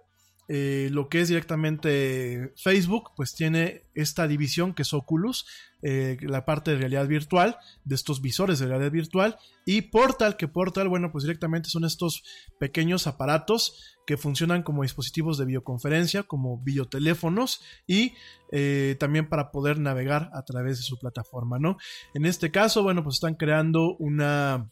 [0.49, 5.47] eh, lo que es directamente Facebook, pues tiene esta división que es Oculus,
[5.83, 10.49] eh, la parte de realidad virtual, de estos visores de realidad virtual, y Portal, que
[10.49, 12.23] Portal, bueno, pues directamente son estos
[12.59, 18.15] pequeños aparatos que funcionan como dispositivos de videoconferencia, como videoteléfonos, y
[18.51, 21.79] eh, también para poder navegar a través de su plataforma, ¿no?
[22.15, 24.71] En este caso, bueno, pues están creando una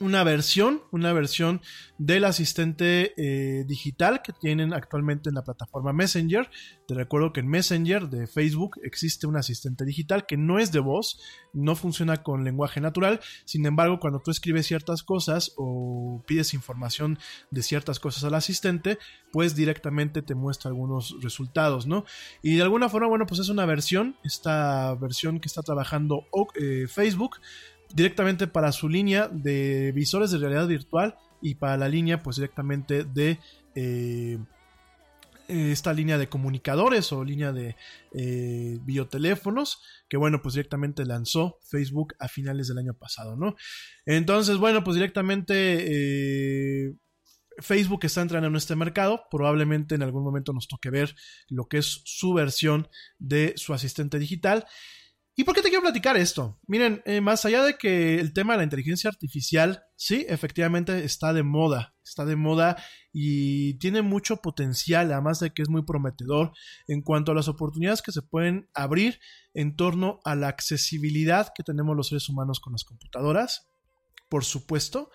[0.00, 1.60] una versión, una versión
[1.98, 6.48] del asistente eh, digital que tienen actualmente en la plataforma Messenger.
[6.86, 10.78] Te recuerdo que en Messenger de Facebook existe un asistente digital que no es de
[10.78, 11.20] voz,
[11.52, 13.20] no funciona con lenguaje natural.
[13.44, 17.18] Sin embargo, cuando tú escribes ciertas cosas o pides información
[17.50, 18.98] de ciertas cosas al asistente,
[19.32, 22.04] pues directamente te muestra algunos resultados, ¿no?
[22.42, 26.86] Y de alguna forma, bueno, pues es una versión, esta versión que está trabajando eh,
[26.88, 27.36] Facebook
[27.94, 33.04] directamente para su línea de visores de realidad virtual y para la línea pues directamente
[33.04, 33.38] de
[33.74, 34.38] eh,
[35.48, 37.76] esta línea de comunicadores o línea de
[38.12, 43.56] eh, bioteléfonos que bueno pues directamente lanzó Facebook a finales del año pasado no
[44.04, 45.86] entonces bueno pues directamente
[46.88, 46.94] eh,
[47.60, 51.14] Facebook está entrando en este mercado, probablemente en algún momento nos toque ver
[51.48, 54.66] lo que es su versión de su asistente digital.
[55.38, 56.58] ¿Y por qué te quiero platicar esto?
[56.66, 61.32] Miren, eh, más allá de que el tema de la inteligencia artificial, sí, efectivamente está
[61.32, 62.76] de moda, está de moda
[63.12, 66.50] y tiene mucho potencial, además de que es muy prometedor
[66.88, 69.20] en cuanto a las oportunidades que se pueden abrir
[69.54, 73.70] en torno a la accesibilidad que tenemos los seres humanos con las computadoras,
[74.28, 75.12] por supuesto.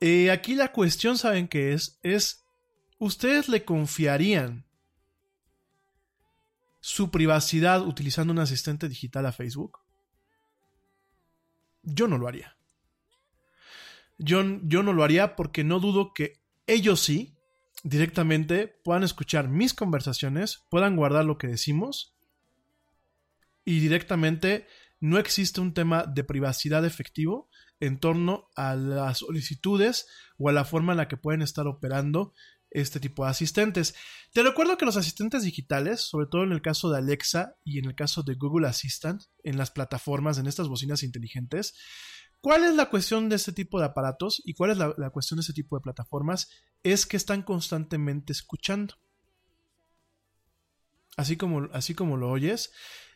[0.00, 2.00] Eh, aquí la cuestión, ¿saben qué es?
[2.02, 2.46] Es,
[2.98, 4.66] ¿ustedes le confiarían
[6.82, 9.78] su privacidad utilizando un asistente digital a Facebook?
[11.84, 12.56] Yo no lo haría.
[14.18, 17.36] Yo, yo, no lo haría porque no dudo que ellos sí,
[17.84, 22.16] directamente, puedan escuchar mis conversaciones, puedan guardar lo que decimos
[23.64, 24.66] y directamente
[24.98, 30.64] no existe un tema de privacidad efectivo en torno a las solicitudes o a la
[30.64, 32.34] forma en la que pueden estar operando
[32.72, 33.94] este tipo de asistentes.
[34.32, 37.86] Te recuerdo que los asistentes digitales, sobre todo en el caso de Alexa y en
[37.86, 41.74] el caso de Google Assistant, en las plataformas, en estas bocinas inteligentes,
[42.40, 45.42] ¿cuál es la cuestión de este tipo de aparatos y cuál es la, cuestión de
[45.42, 46.50] este tipo de plataformas?
[46.82, 48.94] Es que están constantemente escuchando.
[51.16, 52.72] Así como, así como lo oyes.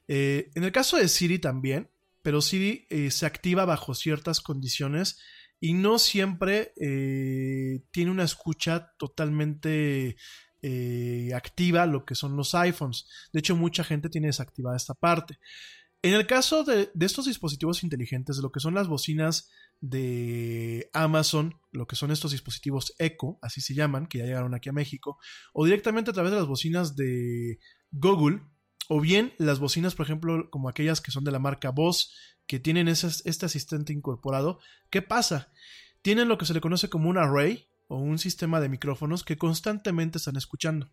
[0.07, 1.91] Eh, en el caso de Siri también,
[2.23, 5.19] pero Siri eh, se activa bajo ciertas condiciones
[5.61, 10.17] y no siempre eh, tiene una escucha totalmente
[10.63, 13.07] eh, activa lo que son los iPhones.
[13.33, 15.39] De hecho, mucha gente tiene desactivada esta parte.
[16.03, 19.51] En el caso de, de estos dispositivos inteligentes, de lo que son las bocinas
[19.81, 24.69] de Amazon, lo que son estos dispositivos Echo, así se llaman, que ya llegaron aquí
[24.69, 25.19] a México,
[25.53, 27.59] o directamente a través de las bocinas de
[27.91, 28.41] Google,
[28.89, 32.15] o bien las bocinas, por ejemplo, como aquellas que son de la marca Boss,
[32.47, 34.61] que tienen esas- este asistente incorporado,
[34.91, 35.53] ¿qué pasa?
[36.03, 39.37] Tienen lo que se le conoce como un array o un sistema de micrófonos que
[39.37, 40.91] constantemente están escuchando.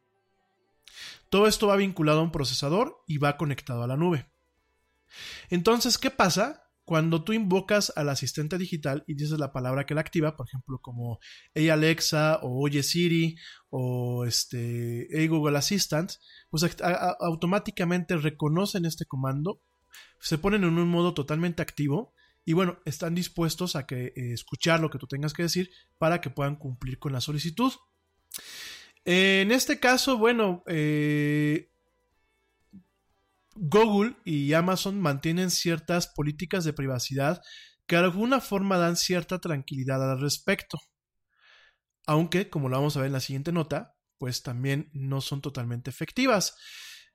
[1.29, 4.29] Todo esto va vinculado a un procesador y va conectado a la nube.
[5.49, 6.62] Entonces, ¿qué pasa?
[6.85, 10.79] Cuando tú invocas al asistente digital y dices la palabra que la activa, por ejemplo,
[10.81, 11.19] como
[11.53, 13.37] Hey Alexa o Oye Siri
[13.69, 16.11] o este Hey Google Assistant,
[16.49, 16.65] pues
[17.19, 19.61] automáticamente reconocen este comando,
[20.19, 22.13] se ponen en un modo totalmente activo
[22.45, 26.19] y bueno, están dispuestos a que eh, escuchar lo que tú tengas que decir para
[26.19, 27.71] que puedan cumplir con la solicitud.
[29.05, 31.69] En este caso, bueno, eh,
[33.55, 37.41] Google y Amazon mantienen ciertas políticas de privacidad
[37.87, 40.79] que de alguna forma dan cierta tranquilidad al respecto.
[42.05, 45.89] Aunque, como lo vamos a ver en la siguiente nota, pues también no son totalmente
[45.89, 46.55] efectivas.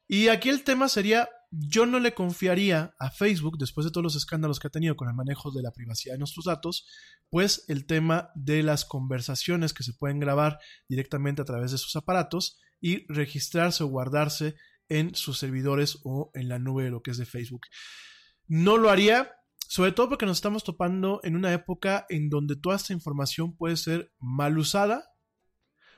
[0.06, 4.16] Y aquí el tema sería, yo no le confiaría a Facebook, después de todos los
[4.16, 6.86] escándalos que ha tenido con el manejo de la privacidad de nuestros datos,
[7.28, 10.58] pues el tema de las conversaciones que se pueden grabar
[10.88, 14.54] directamente a través de sus aparatos y registrarse o guardarse
[14.88, 17.66] en sus servidores o en la nube de lo que es de Facebook.
[18.46, 19.32] No lo haría,
[19.66, 23.76] sobre todo porque nos estamos topando en una época en donde toda esta información puede
[23.76, 25.12] ser mal usada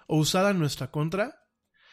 [0.06, 1.39] o usada en nuestra contra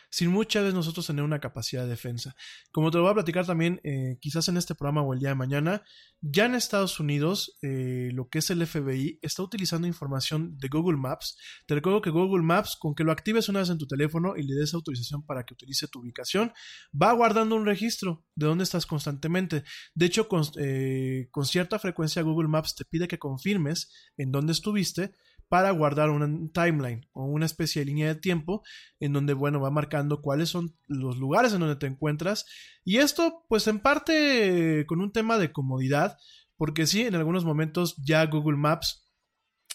[0.09, 2.35] sin muchas veces nosotros tener una capacidad de defensa.
[2.71, 5.29] Como te lo voy a platicar también, eh, quizás en este programa o el día
[5.29, 5.83] de mañana,
[6.21, 10.97] ya en Estados Unidos, eh, lo que es el FBI está utilizando información de Google
[10.97, 11.37] Maps.
[11.67, 14.43] Te recuerdo que Google Maps, con que lo actives una vez en tu teléfono y
[14.43, 16.53] le des autorización para que utilice tu ubicación,
[16.99, 19.63] va guardando un registro de dónde estás constantemente.
[19.93, 20.27] De hecho,
[20.57, 25.11] eh, con cierta frecuencia Google Maps te pide que confirmes en dónde estuviste
[25.49, 28.63] para guardar un timeline o una especie de línea de tiempo
[28.99, 32.45] en donde, bueno, va marcando cuáles son los lugares en donde te encuentras.
[32.83, 36.17] Y esto, pues en parte con un tema de comodidad,
[36.57, 39.06] porque sí, en algunos momentos ya Google Maps,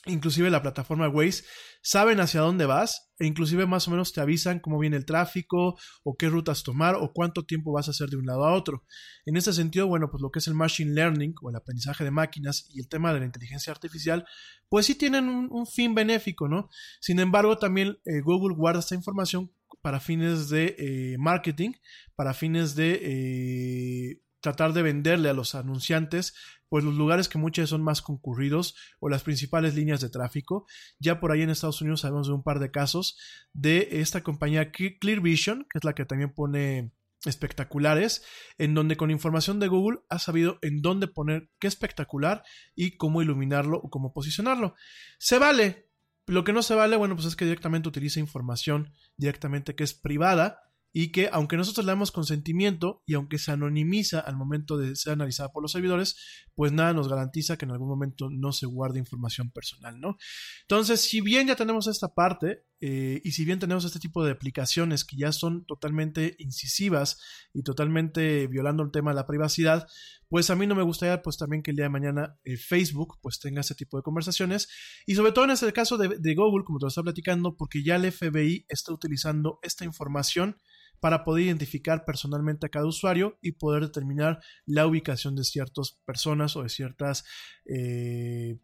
[0.07, 1.45] inclusive la plataforma Waze,
[1.81, 5.77] saben hacia dónde vas e inclusive más o menos te avisan cómo viene el tráfico
[6.03, 8.85] o qué rutas tomar o cuánto tiempo vas a hacer de un lado a otro.
[9.27, 12.11] En este sentido, bueno, pues lo que es el machine learning o el aprendizaje de
[12.11, 14.25] máquinas y el tema de la inteligencia artificial,
[14.69, 16.69] pues sí tienen un, un fin benéfico, ¿no?
[17.01, 21.73] Sin embargo, también eh, Google guarda esta información para fines de eh, marketing,
[22.15, 26.35] para fines de eh, tratar de venderle a los anunciantes
[26.73, 30.67] pues los lugares que muchas son más concurridos o las principales líneas de tráfico.
[30.99, 33.19] Ya por ahí en Estados Unidos sabemos de un par de casos
[33.53, 36.91] de esta compañía Clear Vision, que es la que también pone
[37.27, 38.25] espectaculares,
[38.57, 42.43] en donde con información de Google ha sabido en dónde poner qué espectacular
[42.75, 44.75] y cómo iluminarlo o cómo posicionarlo.
[45.19, 45.91] Se vale.
[46.25, 49.93] Lo que no se vale, bueno, pues es que directamente utiliza información directamente que es
[49.93, 54.95] privada y que aunque nosotros le damos consentimiento y aunque se anonimiza al momento de
[54.95, 56.17] ser analizada por los servidores,
[56.55, 60.19] pues nada nos garantiza que en algún momento no se guarde información personal, ¿no?
[60.63, 64.33] Entonces, si bien ya tenemos esta parte eh, y si bien tenemos este tipo de
[64.33, 67.19] aplicaciones que ya son totalmente incisivas
[67.55, 69.87] y totalmente violando el tema de la privacidad,
[70.29, 73.19] pues a mí no me gustaría pues también que el día de mañana eh, Facebook
[73.23, 74.69] pues tenga este tipo de conversaciones
[75.07, 77.83] y sobre todo en este caso de, de Google, como te lo estaba platicando, porque
[77.83, 80.59] ya el FBI está utilizando esta información
[81.03, 86.55] para poder identificar personalmente a cada usuario y poder determinar la ubicación de ciertas personas
[86.55, 87.25] o de ciertas
[87.67, 88.61] eh,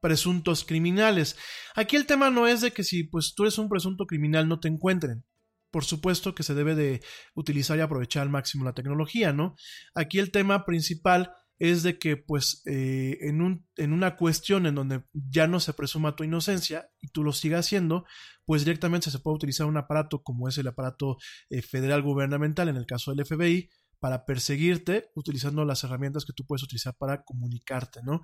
[0.00, 1.36] presuntos criminales.
[1.74, 4.60] Aquí el tema no es de que si pues tú eres un presunto criminal no
[4.60, 5.24] te encuentren.
[5.72, 7.02] Por supuesto que se debe de
[7.34, 9.56] utilizar y aprovechar al máximo la tecnología, ¿no?
[9.96, 14.74] Aquí el tema principal es de que pues eh, en, un, en una cuestión en
[14.74, 18.04] donde ya no se presuma tu inocencia y tú lo sigas haciendo,
[18.44, 21.18] pues directamente se puede utilizar un aparato como es el aparato
[21.50, 23.68] eh, federal gubernamental en el caso del FBI
[24.00, 28.22] para perseguirte utilizando las herramientas que tú puedes utilizar para comunicarte, ¿no?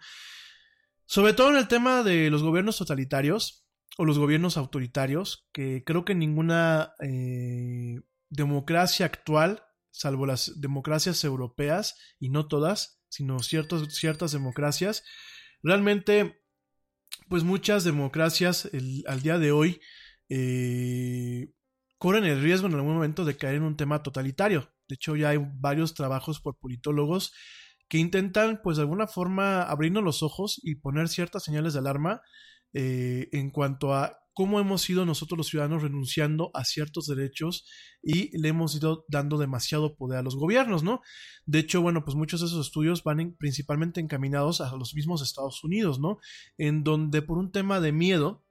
[1.06, 3.66] Sobre todo en el tema de los gobiernos totalitarios
[3.98, 8.00] o los gobiernos autoritarios, que creo que ninguna eh,
[8.30, 15.04] democracia actual, salvo las democracias europeas, y no todas, sino ciertos, ciertas democracias,
[15.62, 16.42] realmente,
[17.28, 18.68] pues muchas democracias
[19.06, 19.80] al día de hoy
[20.28, 21.48] eh,
[21.96, 24.74] corren el riesgo en algún momento de caer en un tema totalitario.
[24.88, 27.32] De hecho, ya hay varios trabajos por politólogos
[27.88, 32.20] que intentan, pues de alguna forma, abrirnos los ojos y poner ciertas señales de alarma
[32.72, 37.66] eh, en cuanto a cómo hemos ido nosotros los ciudadanos renunciando a ciertos derechos
[38.02, 41.00] y le hemos ido dando demasiado poder a los gobiernos, ¿no?
[41.46, 45.22] De hecho, bueno, pues muchos de esos estudios van en- principalmente encaminados a los mismos
[45.22, 46.18] Estados Unidos, ¿no?
[46.58, 48.44] En donde por un tema de miedo,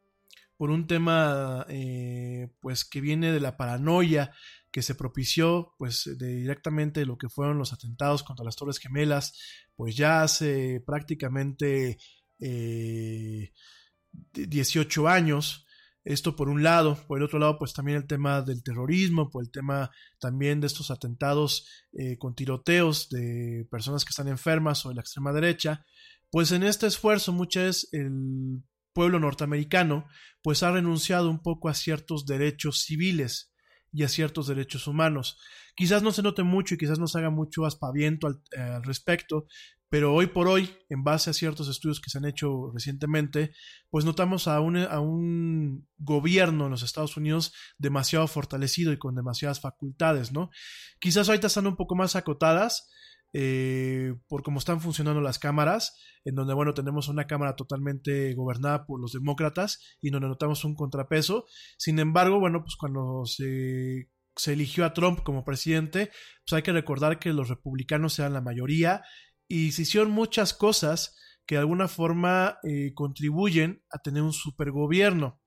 [0.57, 4.31] por un tema eh, pues que viene de la paranoia
[4.72, 9.38] que se propició pues de directamente lo que fueron los atentados contra las Torres Gemelas,
[9.76, 11.97] pues ya hace prácticamente
[12.39, 13.51] eh,
[14.34, 15.65] 18 años.
[16.03, 19.43] Esto por un lado, por el otro lado, pues también el tema del terrorismo, por
[19.43, 19.89] el tema
[20.19, 25.01] también de estos atentados eh, con tiroteos de personas que están enfermas o de la
[25.01, 25.85] extrema derecha,
[26.30, 30.05] pues en este esfuerzo muchas veces el pueblo norteamericano
[30.41, 33.53] pues ha renunciado un poco a ciertos derechos civiles
[33.93, 35.38] y a ciertos derechos humanos.
[35.75, 38.84] Quizás no se note mucho y quizás no se haga mucho aspaviento al, eh, al
[38.84, 39.47] respecto,
[39.94, 43.53] pero hoy por hoy, en base a ciertos estudios que se han hecho recientemente,
[43.91, 49.14] pues notamos a un, a un gobierno en los Estados Unidos demasiado fortalecido y con
[49.14, 50.49] demasiadas facultades, ¿no?
[50.99, 52.90] Quizás ahorita están un poco más acotadas,
[53.34, 55.95] eh, por cómo están funcionando las cámaras,
[56.26, 60.74] en donde, bueno, tenemos una cámara totalmente gobernada por los demócratas y donde notamos un
[60.74, 61.45] contrapeso.
[61.78, 66.10] Sin embargo, bueno, pues cuando se, se eligió a Trump como presidente,
[66.48, 69.03] pues hay que recordar que los republicanos eran la mayoría
[69.53, 71.15] y se hicieron muchas cosas
[71.45, 75.43] que de alguna forma eh, contribuyen a tener un supergobierno.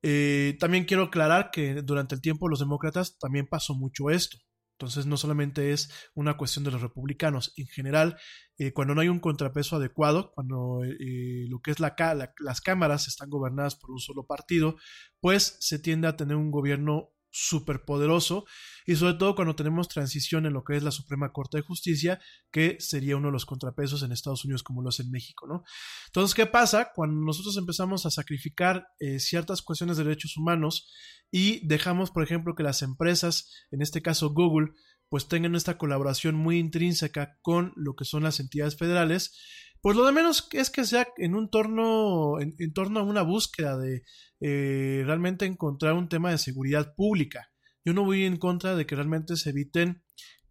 [0.00, 4.38] Eh, también quiero aclarar que durante el tiempo de los demócratas también pasó mucho esto.
[4.78, 8.16] Entonces no solamente es una cuestión de los republicanos, en general,
[8.56, 12.62] eh, cuando no hay un contrapeso adecuado, cuando eh, lo que es la, la, las
[12.62, 14.76] cámaras están gobernadas por un solo partido,
[15.20, 18.44] pues se tiende a tener un gobierno superpoderoso
[18.86, 22.20] y sobre todo cuando tenemos transición en lo que es la Suprema Corte de Justicia,
[22.50, 25.64] que sería uno de los contrapesos en Estados Unidos como lo es en México, ¿no?
[26.06, 26.90] Entonces, ¿qué pasa?
[26.94, 30.92] Cuando nosotros empezamos a sacrificar eh, ciertas cuestiones de derechos humanos
[31.30, 34.72] y dejamos, por ejemplo, que las empresas, en este caso Google,
[35.08, 39.38] pues tengan esta colaboración muy intrínseca con lo que son las entidades federales,
[39.82, 43.76] pues lo de menos es que sea en un torno, en, torno a una búsqueda
[43.76, 44.04] de
[44.40, 47.50] eh, realmente encontrar un tema de seguridad pública.
[47.84, 50.01] Yo no voy en contra de que realmente se eviten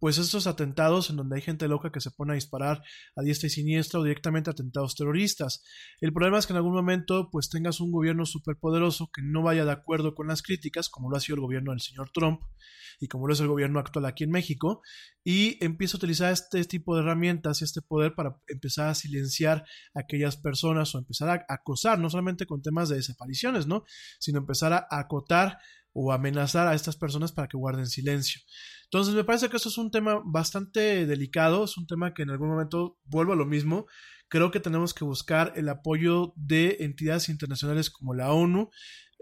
[0.02, 2.82] pues estos atentados en donde hay gente loca que se pone a disparar
[3.14, 5.62] a diestra y siniestra o directamente atentados terroristas.
[6.00, 9.64] El problema es que en algún momento pues tengas un gobierno superpoderoso que no vaya
[9.64, 12.40] de acuerdo con las críticas, como lo ha sido el gobierno del señor Trump
[12.98, 14.82] y como lo es el gobierno actual aquí en México,
[15.22, 19.64] y empieza a utilizar este tipo de herramientas y este poder para empezar a silenciar
[19.94, 23.84] a aquellas personas o empezar a acosar, no solamente con temas de desapariciones, ¿no?
[24.18, 25.58] Sino empezar a acotar
[25.92, 28.40] o amenazar a estas personas para que guarden silencio.
[28.84, 32.30] Entonces me parece que esto es un tema bastante delicado, es un tema que en
[32.30, 33.86] algún momento vuelvo a lo mismo.
[34.28, 38.70] Creo que tenemos que buscar el apoyo de entidades internacionales como la ONU,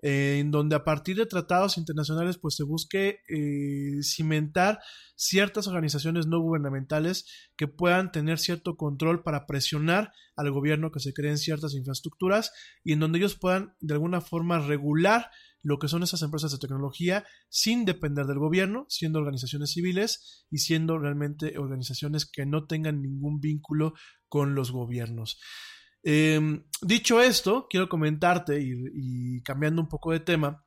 [0.02, 4.80] eh, en donde a partir de tratados internacionales pues se busque eh, cimentar
[5.14, 11.12] ciertas organizaciones no gubernamentales que puedan tener cierto control para presionar al gobierno que se
[11.12, 12.50] creen ciertas infraestructuras
[12.82, 15.30] y en donde ellos puedan de alguna forma regular
[15.62, 20.58] lo que son esas empresas de tecnología sin depender del gobierno, siendo organizaciones civiles y
[20.58, 23.94] siendo realmente organizaciones que no tengan ningún vínculo
[24.28, 25.38] con los gobiernos.
[26.02, 26.40] Eh,
[26.82, 30.64] dicho esto, quiero comentarte y, cambiando un poco de tema,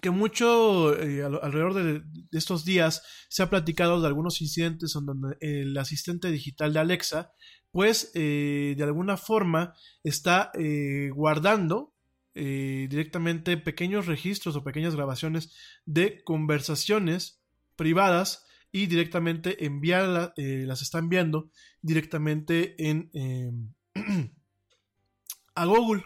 [0.00, 5.36] que mucho eh, alrededor de, estos días se ha platicado de algunos incidentes en donde
[5.40, 7.32] el asistente digital de Alexa,
[7.70, 11.93] pues eh, de alguna forma está eh, guardando
[12.36, 15.54] eh, directamente pequeños registros o pequeñas grabaciones
[15.86, 17.40] de conversaciones
[17.76, 21.50] privadas y directamente enviarla, eh, las está enviando
[21.80, 23.52] directamente en eh,
[25.54, 26.04] a Google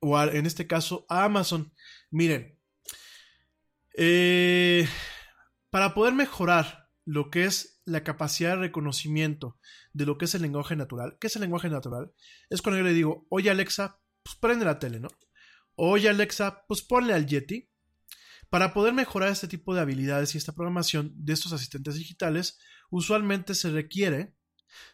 [0.00, 1.72] o en este caso a Amazon.
[2.10, 2.58] Miren,
[5.70, 9.58] para poder mejorar lo que es la capacidad de reconocimiento
[9.92, 12.12] de lo que es el lenguaje natural, ¿qué es el lenguaje natural?
[12.48, 15.08] Es cuando yo le digo, oye Alexa, pues prende la tele, ¿no?
[15.80, 17.70] Oye Alexa, pues ponle al Yeti.
[18.50, 22.58] Para poder mejorar este tipo de habilidades y esta programación de estos asistentes digitales,
[22.90, 24.34] usualmente se requiere,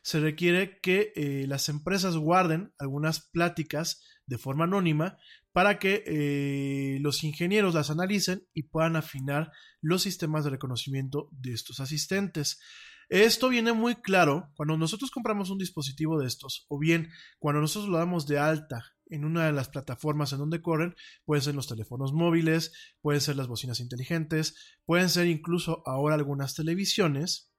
[0.03, 5.17] se requiere que eh, las empresas guarden algunas pláticas de forma anónima
[5.53, 11.55] para que eh, los ingenieros las analicen y puedan afinar los sistemas de reconocimiento de
[11.55, 12.61] estos asistentes.
[13.09, 17.09] Esto viene muy claro cuando nosotros compramos un dispositivo de estos o bien
[17.39, 20.95] cuando nosotros lo damos de alta en una de las plataformas en donde corren,
[21.25, 24.55] pueden ser los teléfonos móviles, pueden ser las bocinas inteligentes,
[24.85, 27.51] pueden ser incluso ahora algunas televisiones.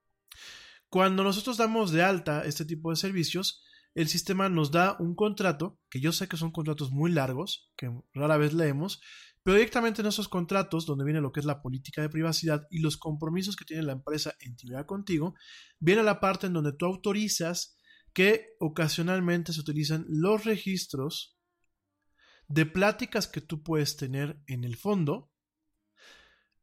[0.89, 3.63] Cuando nosotros damos de alta este tipo de servicios,
[3.95, 7.89] el sistema nos da un contrato, que yo sé que son contratos muy largos, que
[8.13, 8.99] rara vez leemos,
[9.41, 12.79] pero directamente en esos contratos, donde viene lo que es la política de privacidad y
[12.79, 15.35] los compromisos que tiene la empresa en intimidad contigo,
[15.79, 17.77] viene la parte en donde tú autorizas
[18.11, 21.34] que ocasionalmente se utilizan los registros
[22.47, 25.31] de pláticas que tú puedes tener en el fondo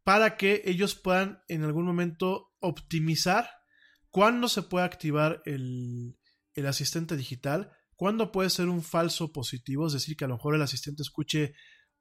[0.04, 3.48] para que ellos puedan en algún momento optimizar
[4.10, 6.18] cuándo se puede activar el,
[6.54, 10.54] el asistente digital, cuándo puede ser un falso positivo, es decir, que a lo mejor
[10.54, 11.54] el asistente escuche,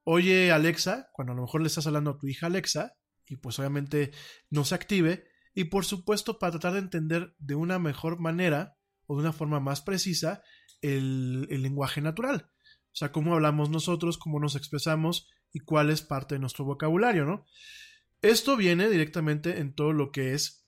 [0.03, 2.93] oye Alexa, cuando a lo mejor le estás hablando a tu hija Alexa,
[3.25, 4.11] y pues obviamente
[4.49, 9.15] no se active, y por supuesto para tratar de entender de una mejor manera o
[9.15, 10.41] de una forma más precisa
[10.81, 12.51] el, el lenguaje natural.
[12.93, 17.26] O sea, cómo hablamos nosotros, cómo nos expresamos y cuál es parte de nuestro vocabulario,
[17.26, 17.45] ¿no?
[18.22, 20.68] Esto viene directamente en todo lo que es,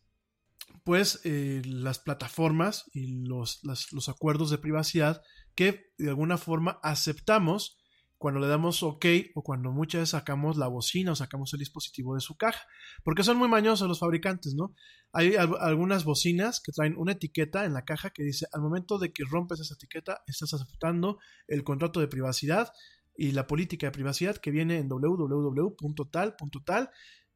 [0.84, 5.22] pues, eh, las plataformas y los, los acuerdos de privacidad
[5.56, 7.78] que de alguna forma aceptamos
[8.24, 9.06] cuando le damos OK
[9.36, 12.66] o cuando muchas veces sacamos la bocina o sacamos el dispositivo de su caja.
[13.04, 14.74] Porque son muy mañosos los fabricantes, ¿no?
[15.12, 18.98] Hay al- algunas bocinas que traen una etiqueta en la caja que dice, al momento
[18.98, 21.20] de que rompes esa etiqueta, estás aceptando
[21.50, 22.72] el contrato de privacidad
[23.18, 26.92] y la política de privacidad que viene en www.tal.tal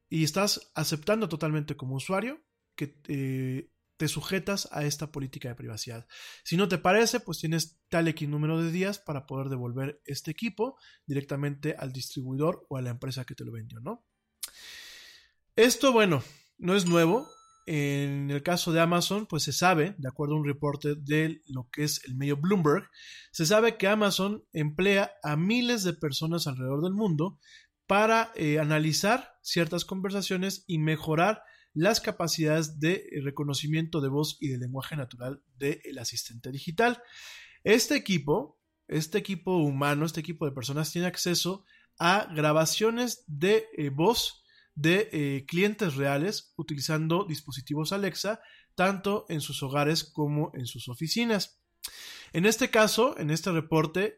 [0.09, 2.39] y estás aceptando totalmente como usuario
[2.77, 6.07] que eh, te sujetas a esta política de privacidad.
[6.43, 10.31] Si no te parece, pues tienes tal X número de días para poder devolver este
[10.31, 14.05] equipo directamente al distribuidor o a la empresa que te lo vendió, ¿no?
[15.55, 16.23] Esto, bueno,
[16.57, 17.27] no es nuevo.
[17.65, 21.67] En el caso de Amazon, pues se sabe, de acuerdo a un reporte de lo
[21.69, 22.89] que es el medio Bloomberg,
[23.31, 27.39] se sabe que Amazon emplea a miles de personas alrededor del mundo
[27.85, 31.43] para eh, analizar ciertas conversaciones y mejorar
[31.77, 37.03] las capacidades de reconocimiento de voz y de lenguaje natural del asistente digital.
[37.63, 41.65] Este equipo, este equipo humano, este equipo de personas tiene acceso
[41.99, 44.43] a grabaciones de eh, voz
[44.73, 48.41] de eh, clientes reales utilizando dispositivos Alexa,
[48.73, 51.61] tanto en sus hogares como en sus oficinas.
[52.33, 54.17] En este caso, en este reporte,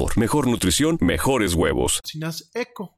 [0.15, 1.99] mejor nutrición, mejores huevos.
[2.03, 2.97] bocinas Echo,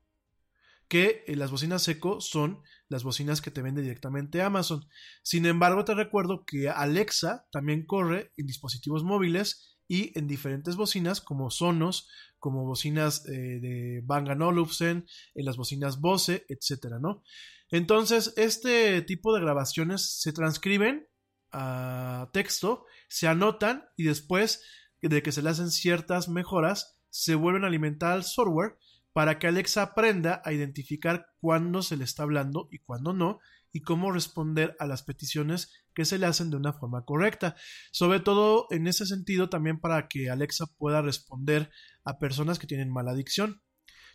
[0.88, 4.88] que eh, las bocinas Echo son las bocinas que te vende directamente Amazon.
[5.24, 11.22] Sin embargo, te recuerdo que Alexa también corre en dispositivos móviles y en diferentes bocinas
[11.22, 12.10] como Sonos,
[12.40, 15.06] como bocinas eh, de Bang Olufsen,
[15.36, 17.24] en las bocinas Bose, etcétera, ¿no?
[17.70, 21.08] Entonces, este tipo de grabaciones se transcriben
[21.52, 24.64] a texto, se anotan y después
[25.08, 28.78] de que se le hacen ciertas mejoras, se vuelven a alimentar al software
[29.14, 33.40] para que Alexa aprenda a identificar cuándo se le está hablando y cuándo no,
[33.72, 37.56] y cómo responder a las peticiones que se le hacen de una forma correcta.
[37.92, 41.72] Sobre todo en ese sentido también para que Alexa pueda responder
[42.04, 43.62] a personas que tienen mala adicción.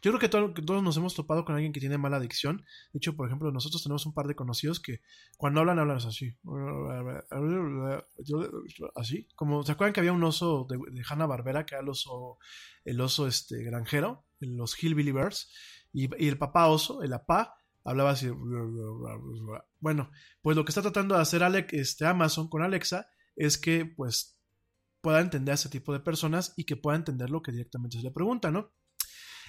[0.03, 2.59] Yo creo que, todo- que todos nos hemos topado con alguien que tiene mala adicción.
[2.93, 5.01] De hecho, por ejemplo, nosotros tenemos un par de conocidos que
[5.37, 6.35] cuando hablan, hablan así.
[8.95, 9.29] Así.
[9.35, 12.39] Como, ¿se acuerdan que había un oso de, de Hanna Barbera, que era el oso,
[12.85, 15.51] el oso este, granjero, los Hillbilly Bears?
[15.93, 17.55] Y, y el papá oso, el apá,
[17.85, 18.29] hablaba así.
[19.81, 20.11] Bueno,
[20.43, 23.07] pues lo que está tratando de hacer Alec, este, Amazon con Alexa
[23.37, 24.39] es que, pues,
[25.01, 28.03] pueda entender a ese tipo de personas y que pueda entender lo que directamente se
[28.03, 28.73] le pregunta, ¿no?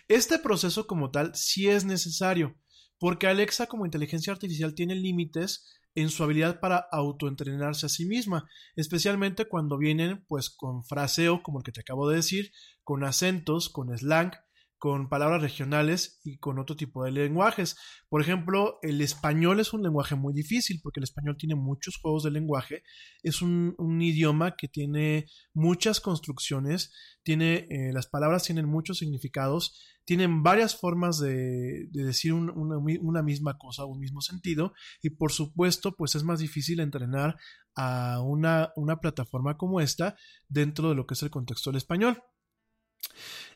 [0.10, 2.56] Este proceso como tal sí es necesario,
[2.98, 8.50] porque Alexa como inteligencia artificial tiene límites en su habilidad para autoentrenarse a sí misma,
[8.76, 12.52] especialmente cuando vienen pues con fraseo como el que te acabo de decir,
[12.84, 14.32] con acentos, con slang,
[14.80, 17.76] con palabras regionales y con otro tipo de lenguajes.
[18.08, 22.24] Por ejemplo, el español es un lenguaje muy difícil porque el español tiene muchos juegos
[22.24, 22.84] de lenguaje.
[23.22, 30.42] Es un, idioma que tiene muchas construcciones, tiene, eh, las palabras tienen muchos significados, tienen
[30.42, 34.74] varias formas de, de decir un, una, una, misma cosa, un mismo sentido,
[35.04, 37.36] y por supuesto, pues es más difícil entrenar
[37.76, 40.16] a una, una plataforma como esta
[40.48, 42.24] dentro de lo que es el contexto del español.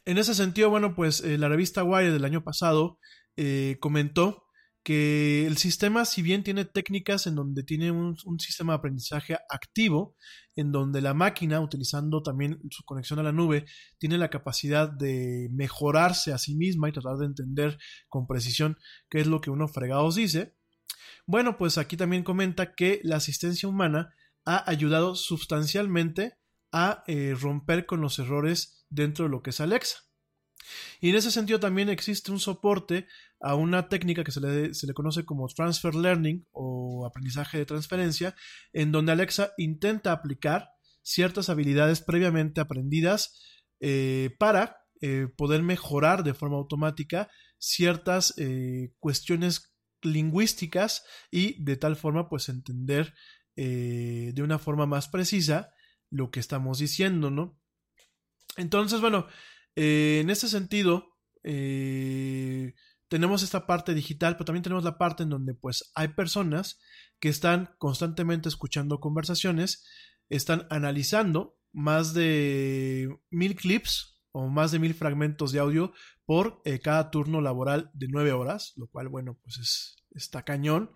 [0.06, 3.00] En ese sentido, bueno, pues eh, la revista Wire del año pasado
[3.38, 4.44] eh, comentó
[4.84, 10.18] que el sistema, si bien tiene técnicas en donde tiene un, sistema de aprendizaje activo,
[10.58, 13.66] en donde la máquina, utilizando también su conexión a la nube,
[13.98, 17.78] tiene la capacidad de mejorarse a sí misma y tratar de entender
[18.10, 18.78] con precisión
[19.10, 20.54] qué es lo que uno fregados dice.
[21.26, 24.14] Bueno, pues aquí también comenta que la asistencia humana
[24.44, 26.34] ha ayudado sustancialmente
[26.74, 29.98] a eh, romper con los errores dentro de lo que es Alexa.
[31.02, 33.08] Y en ese sentido también existe un soporte
[33.40, 37.66] a una técnica que se le, se le, conoce como transfer learning o aprendizaje de
[37.66, 38.36] transferencia,
[38.72, 40.70] en donde Alexa intenta aplicar
[41.02, 43.42] ciertas habilidades previamente aprendidas
[43.82, 51.98] eh, para eh, poder mejorar de forma automática ciertas eh, cuestiones lingüísticas y de tal
[51.98, 53.14] forma pues entender
[53.56, 55.70] de una forma más precisa
[56.10, 57.62] lo que estamos diciendo, ¿no?
[58.58, 59.28] Entonces, bueno,
[59.76, 62.74] eh, en ese sentido, eh,
[63.08, 66.80] tenemos esta parte digital, pero también tenemos la parte en donde pues hay personas
[67.20, 69.86] que están constantemente escuchando conversaciones,
[70.30, 75.94] están analizando más de mil clips o más de mil fragmentos de audio
[76.26, 80.92] por eh, cada turno laboral de nueve horas, lo cual, bueno, pues es, está cañón.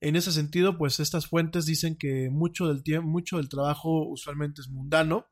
[0.00, 4.60] En ese sentido, pues estas fuentes dicen que mucho del tiempo, mucho del trabajo usualmente
[4.60, 5.26] es mundano.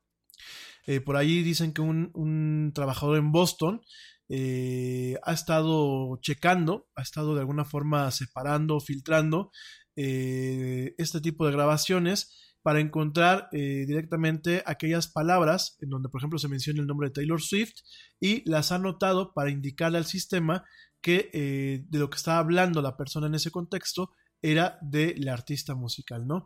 [0.85, 3.81] Eh, por ahí dicen que un, trabajador en Boston
[4.29, 9.51] eh, ha estado checando, ha estado de alguna forma separando, filtrando
[9.95, 16.47] eh, este tipo de grabaciones para encontrar directamente aquellas palabras en donde, por ejemplo, se
[16.47, 17.73] menciona el nombre de Taylor Swift
[18.21, 20.63] y las ha anotado para indicarle al sistema
[21.01, 24.11] que de lo que estaba hablando la persona en ese contexto
[24.41, 26.45] era del artista musical, ¿no?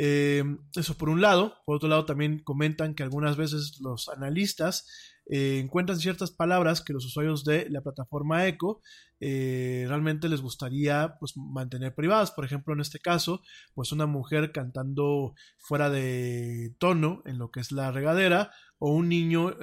[0.00, 0.44] Eh,
[0.76, 1.56] eso por un lado.
[1.66, 4.86] Por otro lado, también comentan que algunas veces los analistas
[5.26, 8.80] eh, encuentran ciertas palabras que los usuarios de la plataforma Echo
[9.20, 12.30] eh, realmente les gustaría pues, mantener privadas.
[12.30, 13.42] Por ejemplo, en este caso,
[13.74, 19.08] pues una mujer cantando fuera de tono en lo que es la regadera o un
[19.08, 19.56] niño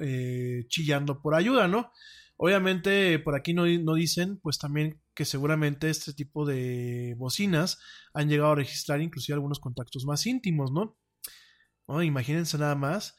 [0.67, 1.93] chillando por ayuda, ¿no?
[2.37, 7.79] Obviamente por aquí no, no, dicen pues también que seguramente este tipo de bocinas
[8.13, 10.97] han llegado a registrar inclusive algunos contactos más íntimos, ¿no?
[12.01, 13.15] Imagínense nada más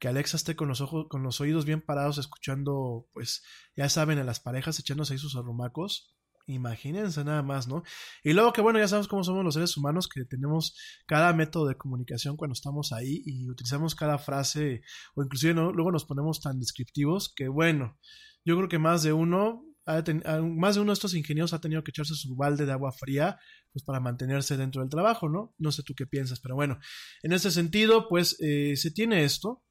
[0.00, 3.44] que Alexa esté con los ojos, con los oídos bien parados escuchando, pues
[3.76, 6.16] ya saben, a las parejas echándose ahí sus arrumacos.
[6.46, 7.82] Imagínense nada más, ¿no?
[8.24, 10.74] Y luego que bueno, ya sabemos cómo somos los seres humanos, que tenemos
[11.06, 14.82] cada método de comunicación cuando estamos ahí y utilizamos cada frase,
[15.14, 15.70] o inclusive ¿no?
[15.70, 17.98] luego nos ponemos tan descriptivos que bueno,
[18.44, 21.90] yo creo que más de uno, más de uno de estos ingenieros ha tenido que
[21.90, 23.38] echarse su balde de agua fría,
[23.72, 25.54] pues para mantenerse dentro del trabajo, ¿no?
[25.58, 26.78] No sé tú qué piensas, pero bueno,
[27.22, 29.62] en ese sentido, pues eh, se tiene esto.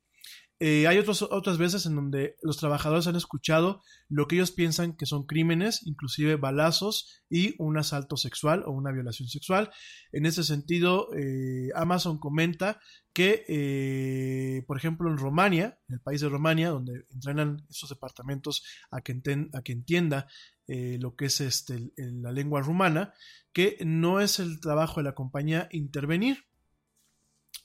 [0.61, 5.05] Eh, hay otras veces en donde los trabajadores han escuchado lo que ellos piensan que
[5.05, 9.71] son crímenes, inclusive balazos y un asalto sexual o una violación sexual.
[10.11, 12.81] En ese sentido, eh, Amazon comenta
[13.13, 18.63] que, eh, por ejemplo, en Romania, en el país de Romania, donde entrenan estos departamentos
[18.91, 20.27] a que, enten, a que entienda
[20.67, 23.15] lo que es este, la lengua rumana,
[23.53, 26.45] que no es el trabajo de la compañía intervenir,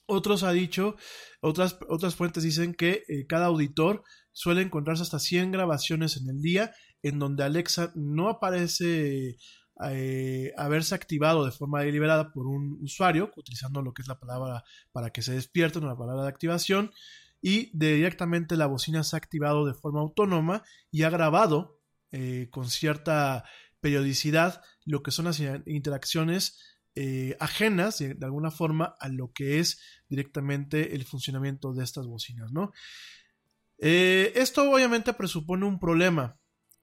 [0.06, 0.97] otros ha dicho,
[1.40, 4.02] otras, otras fuentes dicen que eh, cada auditor
[4.32, 6.72] suele encontrarse hasta 100 grabaciones en el día
[7.02, 9.36] en donde Alexa no aparece
[9.85, 14.64] eh, haberse activado de forma deliberada por un usuario, utilizando lo que es la palabra
[14.93, 16.93] para que se despierte, una palabra de activación,
[17.43, 21.78] y de directamente la bocina se ha activado de forma autónoma y ha grabado
[22.10, 23.44] eh, con cierta
[23.81, 29.81] periodicidad lo que son las interacciones eh, ajenas de, alguna forma a lo que es
[30.09, 32.73] directamente el funcionamiento de estas bocinas, ¿no?
[33.79, 36.39] Eh, esto obviamente presupone un problema,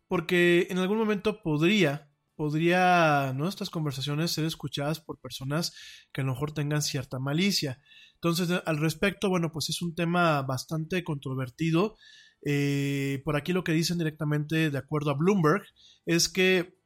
[0.07, 3.47] porque en algún momento podría, podría, ¿no?
[3.47, 5.73] Estas conversaciones ser escuchadas por personas
[6.11, 7.81] que a lo mejor tengan cierta malicia.
[8.15, 11.97] Entonces, al respecto, bueno, pues es un tema bastante controvertido.
[12.43, 15.63] Eh, por aquí lo que dicen directamente, de acuerdo a Bloomberg,
[16.05, 16.80] es que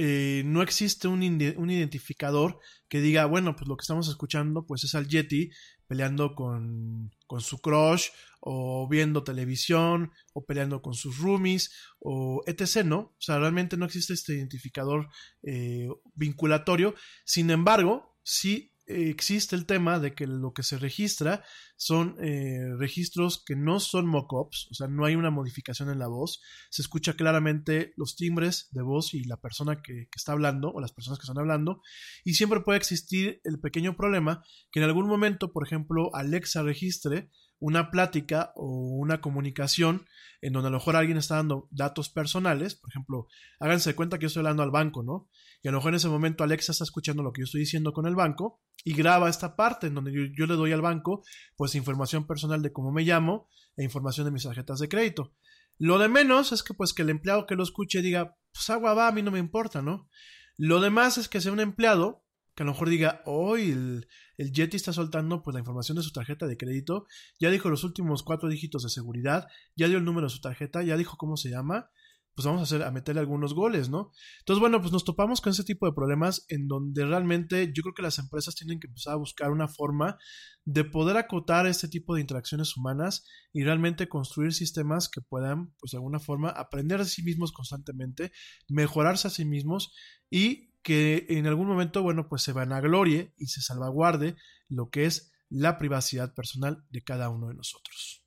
[0.00, 1.22] eh, no existe un,
[1.56, 5.50] un, identificador que diga, bueno, pues lo que estamos escuchando pues es al Yeti,
[5.88, 12.84] peleando con, con su crush, o viendo televisión, o peleando con sus roomies, o etc.,
[12.84, 12.98] ¿no?
[12.98, 15.08] O sea, realmente no existe este identificador
[15.42, 16.94] eh, vinculatorio.
[17.24, 21.44] Sin embargo, sí existe el tema de que lo que se registra
[21.76, 26.08] son eh, registros que no son mockups, o sea, no hay una modificación en la
[26.08, 26.40] voz,
[26.70, 30.80] se escucha claramente los timbres de voz y la persona que, que, está hablando o
[30.80, 31.82] las personas que están hablando,
[32.24, 34.42] y siempre puede existir el pequeño problema
[34.72, 38.66] que en algún momento, por ejemplo, Alexa registre una plática o
[38.98, 40.06] una comunicación
[40.40, 43.26] en donde a lo mejor alguien está dando datos personales, por ejemplo,
[43.58, 45.28] háganse cuenta que yo estoy hablando al banco, ¿no?
[45.62, 47.92] Y a lo mejor en ese momento Alexa está escuchando lo que yo estoy diciendo
[47.92, 51.24] con el banco y graba esta parte en donde yo, le doy al banco
[51.56, 55.34] pues información personal de cómo me llamo e información de mis tarjetas de crédito.
[55.76, 58.94] Lo de menos es que pues que el empleado que lo escuche diga, pues agua
[58.94, 60.08] va, a mí no me importa, ¿no?
[60.56, 62.24] Lo demás es que sea un empleado
[62.58, 66.02] que a lo mejor diga, hoy el, el Yeti está soltando pues la información de
[66.02, 67.06] su tarjeta de crédito,
[67.38, 70.82] ya dijo los últimos cuatro dígitos de seguridad, ya dio el número de su tarjeta,
[70.82, 71.88] ya dijo cómo se llama,
[72.34, 74.10] pues vamos a hacer a meterle algunos goles, ¿no?
[74.40, 77.94] Entonces, bueno, pues nos topamos con ese tipo de problemas en donde realmente yo creo
[77.94, 80.18] que las empresas tienen que empezar a buscar una forma
[80.64, 85.92] de poder acotar este tipo de interacciones humanas y realmente construir sistemas que puedan, pues
[85.92, 88.32] de alguna forma, aprender de sí mismos constantemente,
[88.68, 89.92] mejorarse a sí mismos
[90.28, 94.36] y que en algún momento, bueno, pues se vanaglorie y se salvaguarde
[94.68, 98.24] lo que es la privacidad personal de cada uno de nosotros.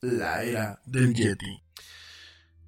[0.00, 1.62] La era del Yeti.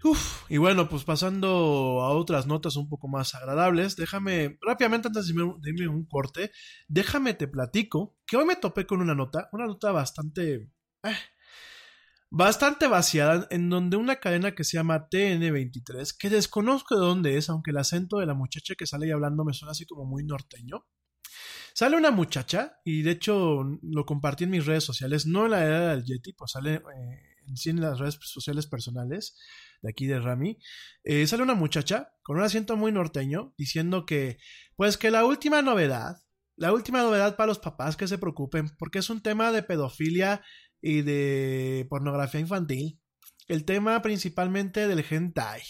[0.05, 5.27] Uf, y bueno, pues pasando a otras notas un poco más agradables, déjame, rápidamente antes
[5.27, 6.53] de irme, un corte,
[6.86, 10.70] déjame te platico que hoy me topé con una nota, una nota bastante...
[11.03, 11.16] Eh,
[12.31, 17.49] bastante vaciada, en donde una cadena que se llama TN23, que desconozco de dónde es,
[17.49, 20.25] aunque el acento de la muchacha que sale ahí hablando me suena así como muy
[20.25, 20.87] norteño.
[21.75, 25.65] Sale una muchacha, y de hecho lo compartí en mis redes sociales, no en la
[25.65, 27.29] era del Yeti, pues sale eh,
[27.67, 29.37] en las redes sociales personales
[29.83, 30.59] de aquí de Rami.
[31.05, 34.39] Eh, sale una muchacha con un acento muy norteño diciendo que,
[34.77, 36.17] pues que la última novedad,
[36.57, 40.43] la última novedad para los papás que se preocupen, porque es un tema de pedofilia
[40.81, 43.01] y de pornografía infantil.
[43.47, 45.63] El tema principalmente del hentai.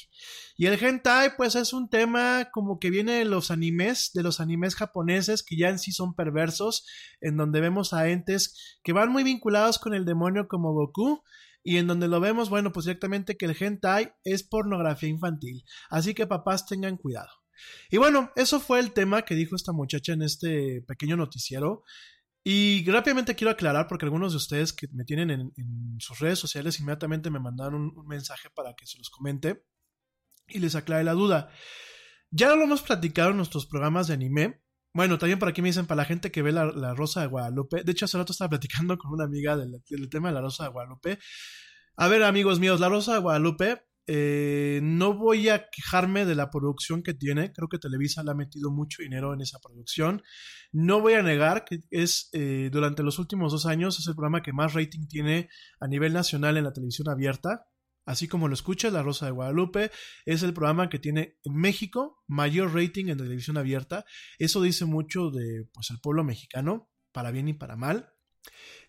[0.57, 4.41] Y el hentai pues es un tema como que viene de los animes, de los
[4.41, 6.87] animes japoneses que ya en sí son perversos,
[7.21, 11.23] en donde vemos a entes que van muy vinculados con el demonio como Goku
[11.63, 15.65] y en donde lo vemos, bueno, pues directamente que el hentai es pornografía infantil.
[15.91, 17.31] Así que papás tengan cuidado.
[17.91, 21.85] Y bueno, eso fue el tema que dijo esta muchacha en este pequeño noticiero.
[22.51, 26.81] Y rápidamente quiero aclarar, porque algunos de ustedes que me tienen en, sus redes sociales
[26.81, 29.67] inmediatamente me mandaron un, un, mensaje para que se los comente
[30.47, 31.51] y les aclare la duda.
[32.31, 34.63] Ya lo hemos platicado en nuestros programas de anime.
[34.95, 37.27] Bueno, también por aquí me dicen para la gente que ve la, la Rosa de
[37.27, 37.85] Guadalupe.
[37.85, 40.65] De hecho, hace rato estaba platicando con una amiga del, del tema de la Rosa
[40.65, 41.19] de Guadalupe.
[41.97, 46.51] A ver, amigos míos, la Rosa de Guadalupe eh, no voy a quejarme de la
[46.51, 47.53] producción que tiene.
[47.53, 50.23] Creo que Televisa le ha metido mucho dinero en esa producción.
[50.73, 54.43] No voy a negar que es eh, durante los últimos dos años es el programa
[54.43, 57.67] que más rating tiene a nivel nacional en la televisión abierta.
[58.07, 59.91] Así como lo escuchas, La Rosa de Guadalupe
[60.25, 64.07] es el programa que tiene en México mayor rating en televisión abierta.
[64.39, 68.15] Eso dice mucho de pues el pueblo mexicano, para bien y para mal.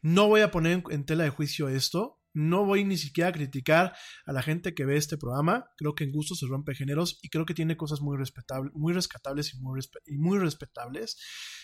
[0.01, 2.18] No voy a poner en tela de juicio esto.
[2.33, 3.93] No voy ni siquiera a criticar
[4.25, 5.65] a la gente que ve este programa.
[5.77, 8.93] Creo que en gusto se rompe géneros y creo que tiene cosas muy respetables, muy
[8.93, 11.17] rescatables y muy, respetables.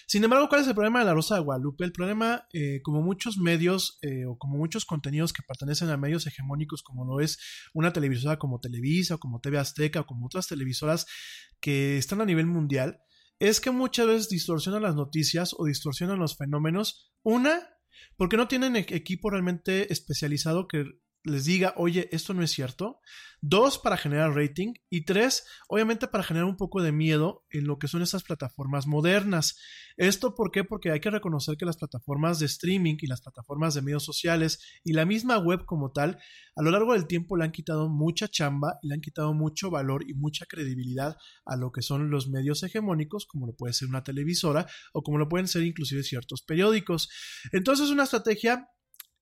[0.08, 1.86] Sin embargo, ¿cuál es el problema de la Rosa de Guadalupe?
[1.86, 6.28] El problema, eh, como muchos medios eh, o como muchos contenidos que pertenecen a medios
[6.28, 7.38] hegemónicos, como lo es
[7.74, 11.06] una televisora como Televisa o como TV Azteca o como otras televisoras
[11.60, 13.00] que están a nivel mundial,
[13.40, 17.14] es que muchas veces distorsionan las noticias o distorsionan los fenómenos.
[17.24, 17.75] Una,
[18.18, 20.86] porque no tienen equipo realmente especializado que
[21.26, 23.00] les diga, oye, esto no es cierto.
[23.42, 24.74] Dos, para generar rating.
[24.90, 28.88] Y tres, obviamente para generar un poco de miedo en lo que son estas plataformas
[28.88, 29.58] modernas.
[29.98, 30.64] ¿Esto por qué?
[30.64, 34.60] Porque hay que reconocer que las plataformas de streaming y las plataformas de medios sociales
[34.84, 36.18] y la misma web como tal,
[36.56, 39.70] a lo largo del tiempo le han quitado mucha chamba y le han quitado mucho
[39.70, 41.16] valor y mucha credibilidad
[41.46, 45.18] a lo que son los medios hegemónicos, como lo puede ser una televisora o como
[45.18, 47.10] lo pueden ser inclusive ciertos periódicos.
[47.52, 48.70] Entonces, una estrategia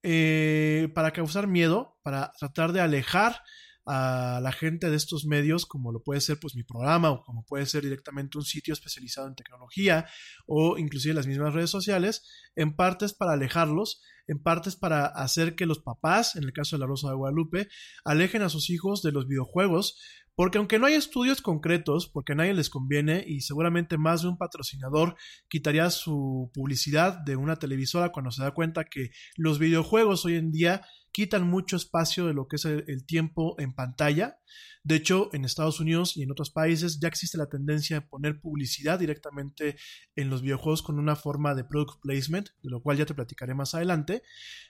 [0.04, 3.42] eh, para causar miedo, para tratar de alejar
[3.86, 7.46] a la gente de estos medios, como lo puede ser pues mi programa o como
[7.46, 10.06] puede ser directamente un sitio especializado en tecnología
[10.46, 12.24] o inclusive las mismas redes sociales,
[12.56, 16.82] en partes para alejarlos, en partes para hacer que los papás, en el caso de
[16.82, 17.68] la Rosa de Guadalupe,
[18.06, 20.00] alejen a sus hijos de los videojuegos,
[20.36, 24.30] porque aunque no hay estudios concretos, porque a nadie les conviene y seguramente más de
[24.30, 25.16] un patrocinador
[25.48, 30.52] quitaría su publicidad de una televisora cuando se da cuenta que los videojuegos hoy en
[30.52, 30.82] día
[31.12, 34.38] quitan mucho espacio de lo que es el, el tiempo en pantalla.
[34.84, 38.42] De hecho, en Estados Unidos y en otros países ya existe la tendencia de poner
[38.42, 39.78] publicidad directamente
[40.16, 43.54] en los videojuegos con una forma de product placement, de lo cual ya te platicaré
[43.54, 44.24] más adelante.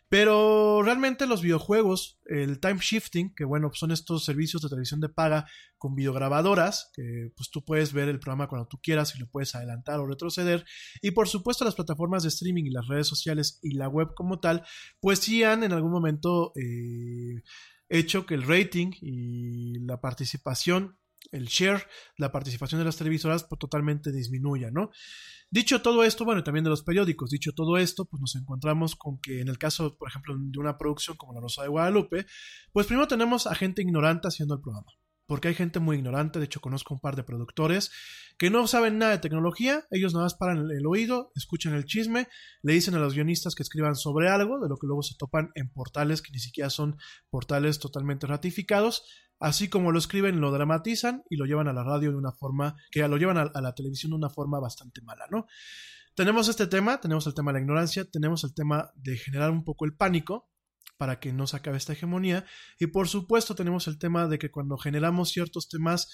[0.09, 5.09] Pero realmente los videojuegos, el time shifting, que bueno, son estos servicios de televisión de
[5.09, 5.47] paga
[5.79, 9.55] con videograbadoras, que pues tú puedes ver el programa cuando tú quieras y lo puedes
[9.55, 10.63] adelantar o retroceder.
[11.01, 14.39] Y por supuesto las plataformas de streaming y las redes sociales y la web como
[14.39, 14.63] tal,
[14.99, 17.41] pues sí han en algún momento eh,
[17.97, 20.97] hecho que el rating y la participación,
[21.31, 21.87] el share,
[22.17, 24.91] la participación de las televisoras pues, totalmente disminuya, ¿no?
[25.49, 28.95] Dicho todo esto, bueno, y también de los periódicos, dicho todo esto, pues nos encontramos
[28.95, 32.25] con que en el caso, por ejemplo, de una producción como La Rosa de Guadalupe,
[32.71, 34.91] pues primero tenemos a gente ignorante haciendo el programa
[35.25, 37.91] porque hay gente muy ignorante, de hecho conozco un par de productores
[38.37, 42.27] que no saben nada de tecnología, ellos nada más paran el, oído, escuchan el chisme,
[42.61, 45.51] le dicen a los guionistas que escriban sobre algo, de lo que luego se topan
[45.55, 46.97] en portales que ni siquiera son
[47.29, 49.03] portales totalmente ratificados,
[49.39, 52.75] así como lo escriben, lo dramatizan y lo llevan a la radio de una forma,
[52.91, 55.45] que lo llevan a, a la televisión de una forma bastante mala, ¿no?
[56.15, 59.63] Tenemos este tema, tenemos el tema de la ignorancia, tenemos el tema de generar un
[59.63, 60.52] poco el pánico,
[61.03, 62.45] para que no se acabe esta hegemonía.
[62.79, 66.09] Y por supuesto tenemos el tema de que cuando generamos ciertos temas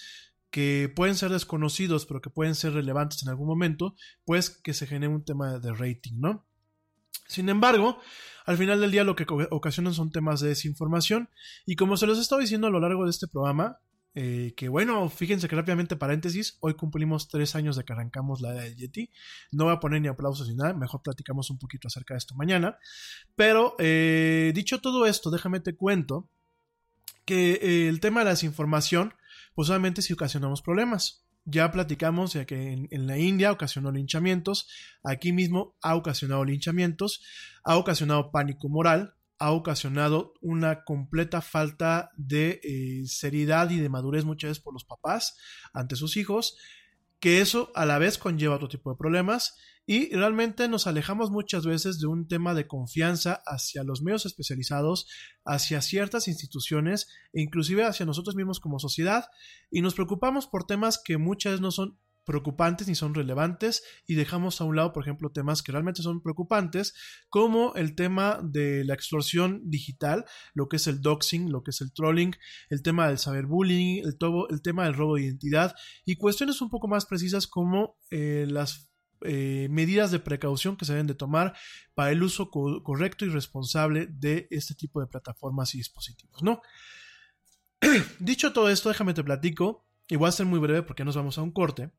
[0.49, 3.94] que pueden ser desconocidos, pero que pueden ser relevantes en algún momento,
[4.26, 6.48] pues que se genere un tema de rating, ¿no?
[7.28, 7.99] Sin embargo,
[8.48, 11.30] al final del día lo que ocasionan son temas de desinformación
[11.68, 13.78] y como se los he estado diciendo a lo largo de este programa,
[14.15, 18.53] eh, que bueno, fíjense que rápidamente paréntesis, hoy cumplimos tres años de que arrancamos la
[18.53, 19.11] era del Yeti.
[19.52, 22.36] No voy a poner ni aplausos ni nada, mejor platicamos un poquito acerca de esto
[22.36, 22.77] mañana.
[23.36, 26.27] Pero eh, dicho todo esto, déjame te cuento
[27.26, 29.14] que eh, el tema de la desinformación,
[29.53, 31.23] pues obviamente sí ocasionamos problemas.
[31.45, 34.68] Ya platicamos ya que en, la India ocasionó linchamientos,
[35.03, 37.23] aquí mismo ha ocasionado linchamientos,
[37.64, 44.26] ha ocasionado pánico moral, ha ocasionado una completa falta de eh, seriedad y de madurez
[44.26, 45.38] muchas veces por los papás
[45.74, 46.57] ante sus hijos,
[47.20, 49.56] que eso a la vez conlleva otro tipo de problemas.
[49.86, 55.07] Y realmente nos alejamos muchas veces de un tema de confianza hacia los medios especializados,
[55.45, 59.26] hacia ciertas instituciones e inclusive hacia nosotros mismos como sociedad.
[59.72, 64.16] Y nos preocupamos por temas que muchas veces no son preocupantes ni son relevantes y
[64.16, 66.94] dejamos a un lado, por ejemplo, temas que realmente son preocupantes,
[67.30, 71.82] como el tema de la extorsión digital, lo que es el doxing, lo que es
[71.82, 72.36] el trolling,
[72.70, 74.18] el tema del cyberbullying, el,
[74.50, 75.76] el tema del robo de identidad
[76.06, 78.90] y cuestiones un poco más precisas como eh, las
[79.22, 81.54] eh, medidas de precaución que se deben de tomar
[81.94, 86.62] para el uso co correcto y responsable de este tipo de plataformas y dispositivos, ¿no?
[88.20, 91.38] Dicho todo esto, déjame te platico, y voy a ser muy breve porque nos vamos
[91.38, 91.91] a un corte.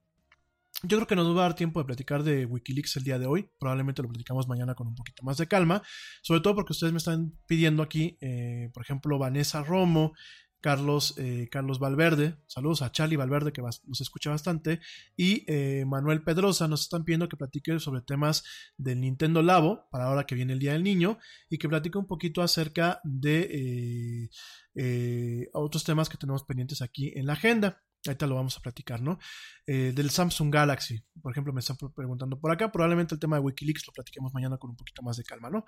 [0.82, 3.26] Yo creo que nos va a dar tiempo de platicar de Wikileaks el día de
[3.26, 3.50] hoy.
[3.58, 5.82] Probablemente lo platicamos mañana con un poquito más de calma.
[6.22, 10.14] Sobre todo porque ustedes me están pidiendo aquí, eh, por ejemplo, Vanessa Romo,
[10.60, 14.80] Carlos, eh, Carlos Valverde, saludos a Charlie Valverde que nos escucha bastante,
[15.16, 18.44] y eh, Manuel Pedrosa nos están pidiendo que platique sobre temas
[18.76, 22.06] del Nintendo Labo, para ahora que viene el Día del Niño, y que platique un
[22.06, 24.30] poquito acerca de
[24.74, 27.82] eh, otros temas que tenemos pendientes aquí en la agenda.
[28.06, 29.18] Ahorita lo vamos a platicar, ¿no?
[29.66, 32.72] Eh, del Samsung Galaxy, por ejemplo, me están preguntando por acá.
[32.72, 35.66] Probablemente el tema de Wikileaks lo platiquemos mañana con un poquito más de calma, ¿no?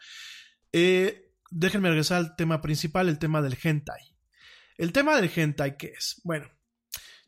[0.73, 4.17] Eh, déjenme regresar al tema principal, el tema del hentai.
[4.79, 6.23] El tema del hentai, ¿qué es?
[6.25, 6.51] Bueno,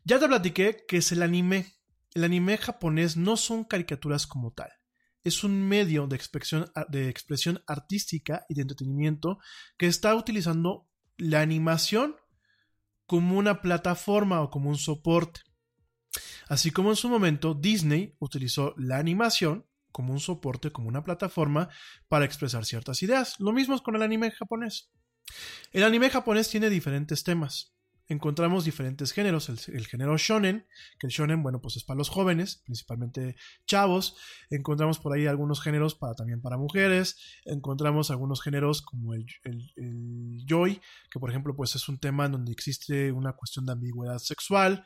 [0.03, 1.73] ya te platiqué que es el anime.
[2.15, 4.71] El anime japonés no son caricaturas como tal.
[5.23, 9.39] Es un medio de expresión, de expresión artística y de entretenimiento
[9.77, 10.87] que está utilizando
[11.17, 12.15] la animación
[13.05, 15.41] como una plataforma o como un soporte.
[16.47, 21.69] Así como en su momento Disney utilizó la animación como un soporte, como una plataforma
[22.07, 23.39] para expresar ciertas ideas.
[23.39, 24.91] Lo mismo es con el anime japonés.
[25.71, 27.74] El anime japonés tiene diferentes temas.
[28.07, 30.67] Encontramos diferentes géneros, el, género shonen,
[30.99, 34.15] que el shonen, bueno, pues es para los jóvenes, principalmente chavos.
[34.51, 37.17] Encontramos por ahí algunos géneros para, también para mujeres.
[37.45, 40.45] Encontramos algunos géneros como el, el,
[41.09, 44.85] que por ejemplo, pues es un tema en donde existe una cuestión de ambigüedad sexual.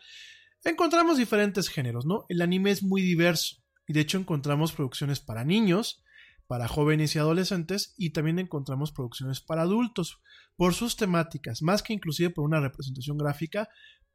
[0.64, 2.26] Encontramos diferentes géneros, ¿no?
[2.30, 6.04] El anime es muy diverso y de hecho encontramos producciones para niños,
[6.48, 10.22] para jóvenes y adolescentes y también encontramos producciones para adultos
[10.60, 13.70] por sus temáticas, más que inclusive por una representación gráfica,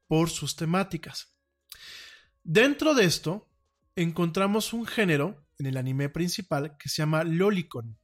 [0.07, 1.35] por sus temáticas.
[2.43, 3.49] Dentro de esto,
[3.97, 7.99] encontramos un género en el anime principal que se llama Lolicon.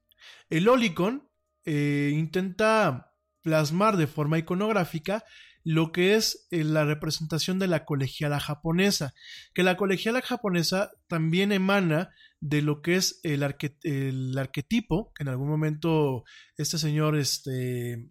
[0.49, 1.29] El Lolicon
[1.67, 3.13] eh, intenta
[3.43, 5.23] plasmar de forma iconográfica
[5.63, 9.13] lo que es eh, la representación de la colegiala japonesa,
[9.53, 12.09] que la colegiala japonesa también emana
[12.41, 13.43] de lo que es el,
[13.83, 16.25] el arquetipo, que en algún momento
[16.57, 18.09] este señor, este,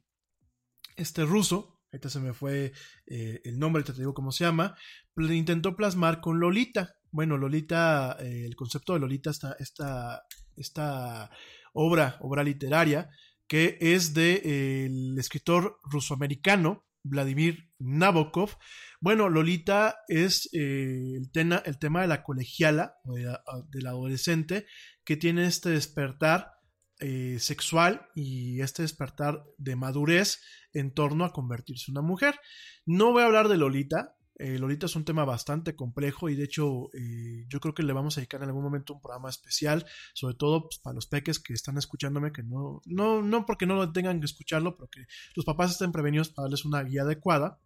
[1.00, 2.74] este ruso, ahorita se me fue
[3.08, 4.76] eh, el nombre, te digo cómo se llama,
[5.18, 6.96] intentó plasmar con Lolita.
[7.12, 10.24] Bueno, Lolita, eh, el concepto de Lolita, esta, esta,
[10.56, 11.32] esta
[11.74, 13.10] obra, obra literaria,
[13.48, 18.52] que es del de, el escritor rusoamericano Vladimir Nabokov.
[19.02, 23.88] Bueno, Lolita es eh, el, tema, el, tema de la colegiala o de la, del
[23.88, 24.66] adolescente
[25.04, 26.59] que tiene este despertar
[27.00, 30.42] eh, sexual y este despertar de madurez
[30.74, 32.40] en torno a convertirse en una mujer.
[32.86, 36.46] No voy a hablar de Lolita, eh, Lolita es un tema bastante complejo y de
[36.46, 39.86] hecho eh, yo creo que le vamos a dedicar en algún momento un programa especial,
[40.14, 43.76] sobre todo pues, para los peques que están escuchándome, que no, no, no porque no
[43.76, 45.06] lo tengan que escucharlo, pero que
[45.36, 47.60] los papás estén prevenidos para darles una guía adecuada.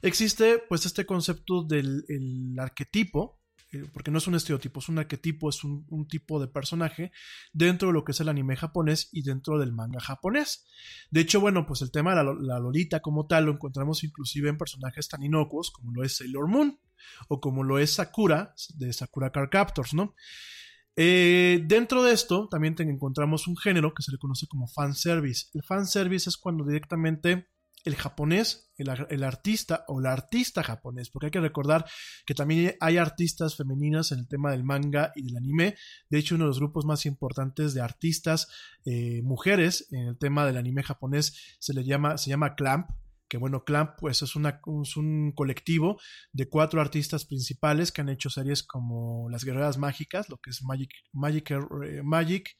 [0.00, 3.37] Existe pues este concepto del arquetipo,
[3.70, 7.12] eh, porque no es un estereotipo, es un arquetipo, es un, tipo de personaje
[7.52, 10.66] dentro de lo que es el anime japonés y dentro del manga japonés.
[11.10, 14.56] De hecho, bueno, pues el tema de la, Lolita como tal lo encontramos inclusive en
[14.56, 16.80] personajes tan inocuos como lo es Sailor Moon
[17.28, 20.14] o como lo es Sakura de Sakura Card Captors, ¿no?
[20.96, 25.46] Eh, dentro de esto también encontramos un género que se le conoce como fanservice.
[25.54, 27.48] El fanservice es cuando directamente
[27.88, 31.86] el japonés, el, artista o la artista japonés, porque hay que recordar
[32.26, 35.74] que también hay artistas femeninas en el tema del manga y del anime.
[36.10, 38.48] De hecho, uno de los grupos más importantes de artistas
[38.84, 42.90] eh, mujeres en el tema del anime japonés se le llama, se llama Clamp.
[43.26, 45.98] Que bueno, Clamp pues es, una, es un colectivo
[46.32, 50.62] de cuatro artistas principales que han hecho series como Las Guerreras Mágicas, lo que es
[50.62, 52.56] Magic, Magic, eh, Magic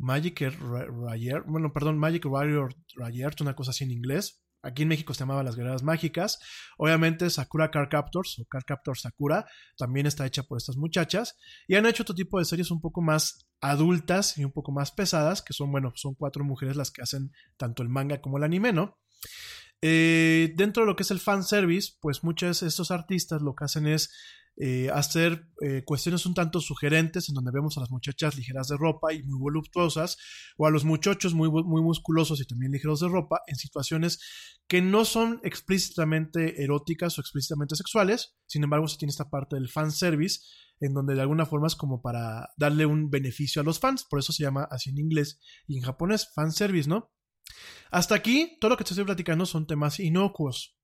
[0.00, 4.42] Magic Rayer, bueno, perdón, Magic Warrior Rayer, una cosa así en inglés.
[4.62, 6.38] Aquí en México se llamaba Las Guerreras Mágicas.
[6.76, 9.46] Obviamente Sakura Car Captors o Car Captors Sakura
[9.76, 11.36] también está hecha por estas muchachas.
[11.66, 14.90] Y han hecho otro tipo de series un poco más adultas y un poco más
[14.90, 18.44] pesadas, que son, bueno, son cuatro mujeres las que hacen tanto el manga como el
[18.44, 18.98] anime, ¿no?
[19.82, 23.64] Eh, dentro de lo que es el fanservice, pues muchos de estos artistas lo que
[23.64, 24.12] hacen es
[24.62, 28.76] eh, hacer eh, cuestiones un tanto sugerentes en donde vemos a las muchachas ligeras de
[28.76, 30.18] ropa y muy voluptuosas
[30.58, 34.20] o a los muchachos muy, muy musculosos y también ligeros de ropa en situaciones
[34.68, 39.70] que no son explícitamente eróticas o explícitamente sexuales, sin embargo se tiene esta parte del
[39.70, 40.40] fanservice
[40.78, 44.18] en donde de alguna forma es como para darle un beneficio a los fans, por
[44.18, 47.10] eso se llama así en inglés y en japonés, fanservice, ¿no?
[47.90, 50.76] Hasta aquí, todo lo que te estoy platicando son temas inocuos.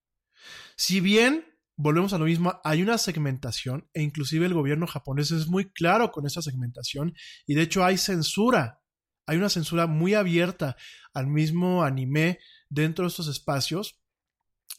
[0.76, 1.44] Si bien
[1.76, 6.10] volvemos a lo mismo, hay una segmentación e inclusive el gobierno japonés es muy claro
[6.10, 7.14] con esa segmentación
[7.46, 8.80] y de hecho hay censura,
[9.26, 10.76] hay una censura muy abierta
[11.12, 12.38] al mismo anime
[12.68, 14.00] dentro de estos espacios.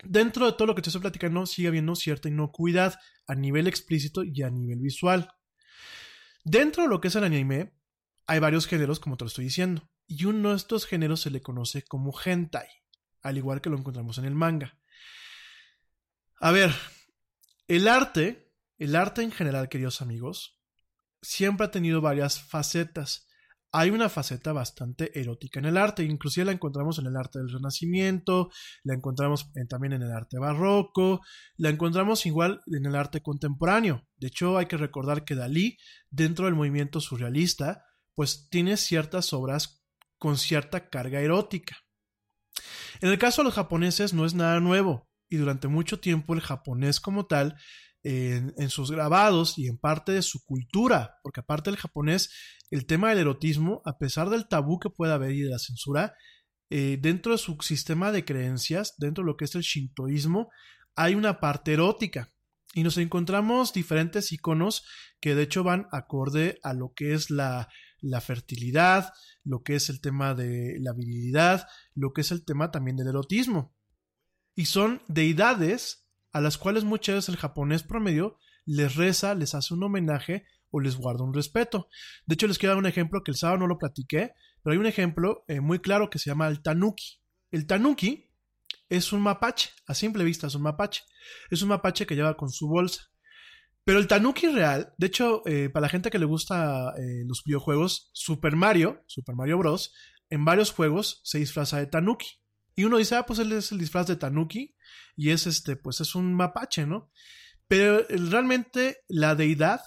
[0.04, 4.24] Dentro de todo lo que te estoy platicando sigue habiendo cierta inocuidad a nivel explícito
[4.24, 5.32] y a nivel visual.
[6.44, 7.74] Dentro de lo que es el anime
[8.28, 11.42] hay varios géneros como te lo estoy diciendo y uno de estos géneros se le
[11.42, 12.68] conoce como hentai,
[13.22, 14.78] al igual que lo encontramos en el manga.
[16.40, 16.72] A ver,
[17.68, 20.62] el arte, el arte en general, queridos amigos,
[21.20, 23.28] siempre ha tenido varias facetas.
[23.72, 27.52] Hay una faceta bastante erótica en el arte, inclusive la encontramos en el arte del
[27.52, 28.52] Renacimiento,
[28.84, 31.22] la encontramos también en el arte barroco,
[31.58, 34.08] la encontramos igual en el arte contemporáneo.
[34.18, 35.78] De hecho, hay que recordar que Dalí,
[36.12, 37.84] dentro del movimiento surrealista,
[38.14, 39.84] pues tiene ciertas obras
[40.20, 41.78] con cierta carga erótica.
[43.02, 46.42] En el caso de los japoneses no es nada nuevo y durante mucho tiempo el
[46.42, 47.58] japonés como tal,
[48.04, 52.32] en, sus grabados y en parte de su cultura, porque aparte del japonés,
[52.72, 56.16] el tema del erotismo, a pesar del tabú que pueda haber y de la censura,
[56.70, 60.50] eh, dentro de su sistema de creencias, dentro de lo que es el shintoísmo,
[60.96, 62.32] hay una parte erótica.
[62.74, 64.86] Y nos encontramos diferentes iconos
[65.20, 69.12] que de hecho van acorde a lo que es la, la fertilidad,
[69.44, 73.08] lo que es el tema de la virilidad, lo que es el tema también del
[73.08, 73.77] erotismo
[74.58, 79.76] y son deidades a las cuales muchas veces el japonés promedio les reza, les hace
[79.76, 81.88] un homenaje o les guarda un respeto.
[82.26, 84.80] De hecho, les quiero dar un ejemplo que el sábado no lo platiqué, pero hay
[84.80, 87.22] un ejemplo eh, muy claro que se llama el tanuki.
[87.52, 88.32] El tanuki
[88.90, 91.04] es un mapache, a simple vista es un mapache.
[91.52, 93.12] Es un mapache que lleva con su bolsa.
[93.84, 97.44] Pero el Tanuki real, de hecho, eh, para la gente que le gusta eh, los
[97.46, 99.94] videojuegos, Super Mario, Super Mario Bros.,
[100.30, 102.28] en varios juegos se disfraza de Tanuki.
[102.78, 104.76] Y uno dice, ah, pues él es el disfraz de Tanuki
[105.18, 107.12] y es este, pues es un mapache, ¿no?
[107.68, 109.82] Pero eh, realmente la deidad,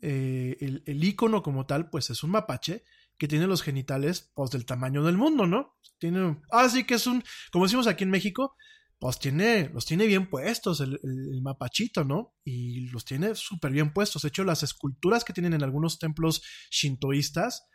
[0.00, 2.82] eh, el, el icono como tal, pues es un mapache
[3.18, 5.76] que tiene los genitales, pues del tamaño del mundo, ¿no?
[5.98, 7.22] Tiene, ah, sí que es un,
[7.52, 8.56] como decimos aquí en México,
[8.98, 12.34] pues tiene, los tiene bien puestos el, el- el mapachito, ¿no?
[12.44, 14.22] Y los tiene súper bien puestos.
[14.22, 17.66] De hecho, las esculturas que tienen en algunos templos shintoístas,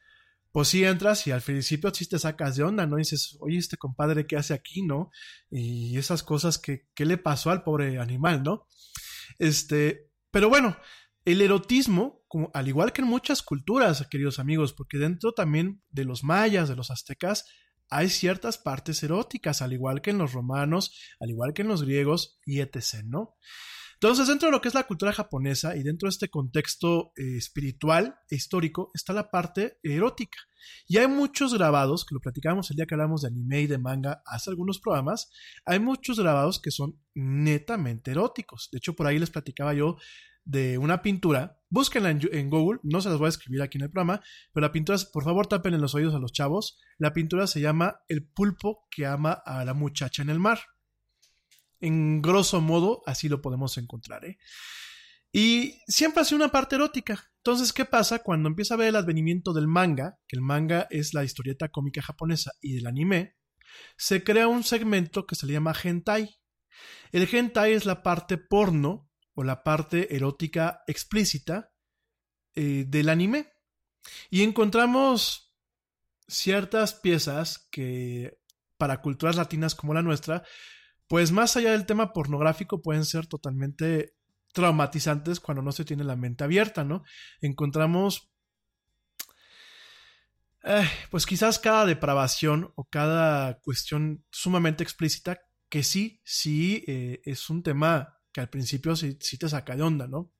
[0.55, 2.95] pues sí entras y al principio sí te sacas de onda, ¿no?
[2.95, 5.11] Y dices, oye, este compadre, ¿qué hace aquí, no?
[5.49, 8.65] Y esas cosas que, ¿qué le pasó al pobre animal, no?
[9.37, 10.77] Este, pero bueno,
[11.25, 16.05] el erotismo, como, al igual que en muchas culturas, queridos amigos, porque dentro también de
[16.05, 17.43] los mayas, de los aztecas,
[17.89, 21.83] hay ciertas partes eróticas, al igual que en los romanos, al igual que en los
[21.83, 23.35] griegos y etc., ¿no?
[24.05, 27.37] Entonces, dentro de lo que es la cultura japonesa y dentro de este contexto eh,
[27.37, 30.37] espiritual e histórico, está la parte erótica.
[30.87, 33.79] Y hay muchos grabados, que lo platicábamos el día que hablamos de anime y de
[33.79, 35.31] manga hace algunos programas,
[35.65, 38.69] hay muchos grabados que son netamente eróticos.
[38.71, 39.97] De hecho, por ahí les platicaba yo
[40.43, 41.59] de una pintura.
[41.71, 44.21] Búsquenla en, en Google, no se las voy a escribir aquí en el programa,
[44.53, 46.77] pero la pintura, por favor, tapen en los oídos a los chavos.
[46.99, 50.59] La pintura se llama El pulpo que ama a la muchacha en el mar.
[51.79, 54.25] En grosso modo, así lo podemos encontrar.
[54.25, 54.37] ¿eh?
[55.31, 57.31] Y siempre ha sido una parte erótica.
[57.37, 60.17] Entonces, ¿qué pasa cuando empieza a ver el advenimiento del manga?
[60.27, 63.35] Que el manga es la historieta cómica japonesa y del anime.
[63.97, 66.37] Se crea un segmento que se le llama hentai.
[67.11, 71.73] El hentai es la parte porno o la parte erótica explícita
[72.55, 73.51] eh, del anime.
[74.29, 75.53] Y encontramos
[76.27, 78.39] ciertas piezas que
[78.77, 80.43] para culturas latinas como la nuestra,
[81.07, 84.15] pues más allá del tema pornográfico pueden ser totalmente
[84.53, 87.03] traumatizantes cuando no se tiene la mente abierta, ¿no?
[87.41, 88.31] Encontramos
[90.63, 97.49] eh, pues quizás cada depravación o cada cuestión sumamente explícita que sí, sí eh, es
[97.51, 100.31] un tema que al principio sí, sí te saca de onda, ¿no?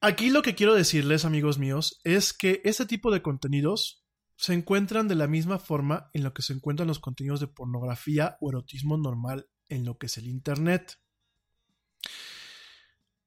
[0.00, 4.03] Aquí lo que quiero decirles, amigos míos, es que este tipo de contenidos
[4.36, 8.36] se encuentran de la misma forma en lo que se encuentran los contenidos de pornografía
[8.40, 10.98] o erotismo normal en lo que es el Internet.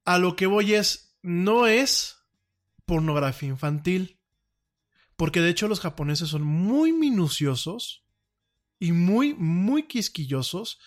[0.05, 2.17] A lo que voy es, no es
[2.85, 4.19] pornografía infantil,
[5.15, 8.05] porque de hecho los japoneses son muy minuciosos
[8.79, 10.79] y muy, muy quisquillosos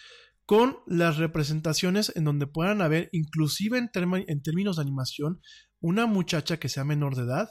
[0.47, 5.41] con las representaciones en donde puedan haber, inclusive en, en términos de animación,
[5.81, 7.51] una muchacha que sea menor de edad,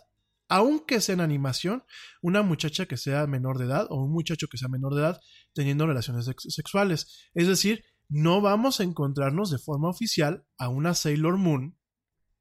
[0.50, 1.84] aunque sea en animación,
[2.22, 5.22] una muchacha que sea menor de edad o un muchacho que sea menor de edad
[5.54, 7.30] teniendo relaciones sex sexuales.
[7.34, 11.78] Es decir, no vamos a encontrarnos de forma oficial a una Sailor Moon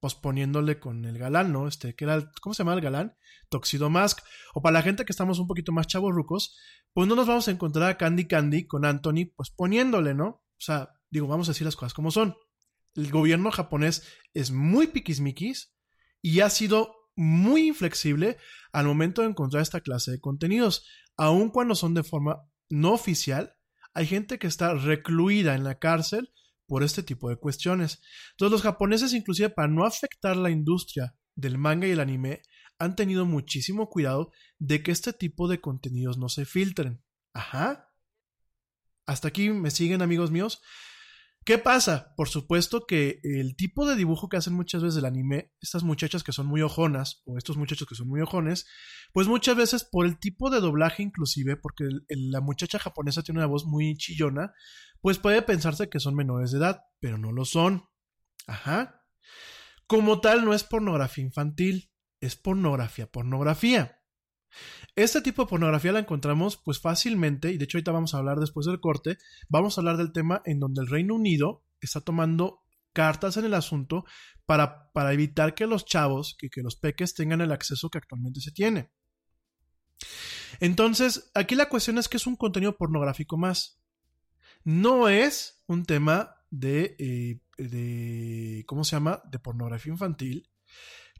[0.00, 1.68] posponiéndole con el galán, ¿no?
[1.68, 3.16] Este, que era, el, ¿cómo se llama el galán?
[3.48, 4.20] Toxido Mask.
[4.54, 6.56] O para la gente que estamos un poquito más chavos rucos,
[6.92, 10.26] pues no nos vamos a encontrar a Candy Candy con Anthony, pues poniéndole, ¿no?
[10.26, 12.36] O sea, digo, vamos a decir las cosas como son.
[12.94, 15.74] El gobierno japonés es muy piquismiquis
[16.22, 18.36] y ha sido muy inflexible
[18.72, 20.86] al momento de encontrar esta clase de contenidos.
[21.16, 23.56] Aun cuando son de forma no oficial,
[23.92, 26.32] hay gente que está recluida en la cárcel
[26.68, 28.00] por este tipo de cuestiones.
[28.30, 32.42] Entonces los japoneses, inclusive para no afectar la industria del manga y el anime,
[32.78, 34.30] han tenido muchísimo cuidado
[34.60, 37.02] de que este tipo de contenidos no se filtren.
[37.32, 37.92] Ajá.
[39.06, 40.62] Hasta aquí me siguen amigos míos.
[41.48, 42.12] ¿Qué pasa?
[42.14, 46.22] Por supuesto que el tipo de dibujo que hacen muchas veces del anime, estas muchachas
[46.22, 48.66] que son muy ojonas, o estos muchachos que son muy ojones,
[49.14, 53.46] pues muchas veces por el tipo de doblaje inclusive, porque la muchacha japonesa tiene una
[53.46, 54.52] voz muy chillona,
[55.00, 57.88] pues puede pensarse que son menores de edad, pero no lo son.
[58.46, 59.06] Ajá.
[59.86, 63.97] Como tal, no es pornografía infantil, es pornografía, pornografía.
[64.96, 68.38] Este tipo de pornografía la encontramos pues fácilmente, y de hecho ahorita vamos a hablar
[68.38, 69.18] después del corte,
[69.48, 72.62] vamos a hablar del tema en donde el Reino Unido está tomando
[72.92, 74.04] cartas en el asunto
[74.44, 78.40] para, para evitar que los chavos, que, que los peques tengan el acceso que actualmente
[78.40, 78.90] se tiene.
[80.60, 83.80] Entonces, aquí la cuestión es que es un contenido pornográfico más.
[84.64, 89.22] No es un tema de, eh, de ¿cómo se llama?
[89.30, 90.48] De pornografía infantil.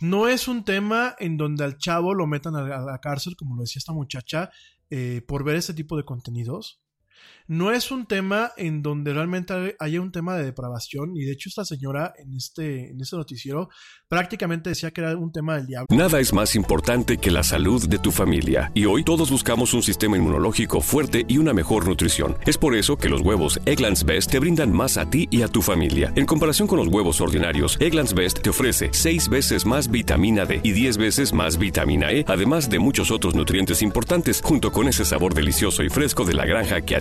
[0.00, 3.62] No es un tema en donde al chavo lo metan a la cárcel, como lo
[3.62, 4.50] decía esta muchacha,
[4.90, 6.80] eh, por ver ese tipo de contenidos.
[7.50, 11.48] No es un tema en donde realmente haya un tema de depravación, y de hecho
[11.48, 13.70] esta señora en este, en este noticiero
[14.06, 15.86] prácticamente decía que era un tema del diablo.
[15.90, 18.70] Nada es más importante que la salud de tu familia.
[18.74, 22.36] Y hoy todos buscamos un sistema inmunológico fuerte y una mejor nutrición.
[22.46, 25.48] Es por eso que los huevos Egglands Best te brindan más a ti y a
[25.48, 26.12] tu familia.
[26.16, 30.60] En comparación con los huevos ordinarios, Egglands Best te ofrece 6 veces más vitamina D
[30.62, 35.06] y 10 veces más vitamina E, además de muchos otros nutrientes importantes, junto con ese
[35.06, 37.00] sabor delicioso y fresco de la granja que a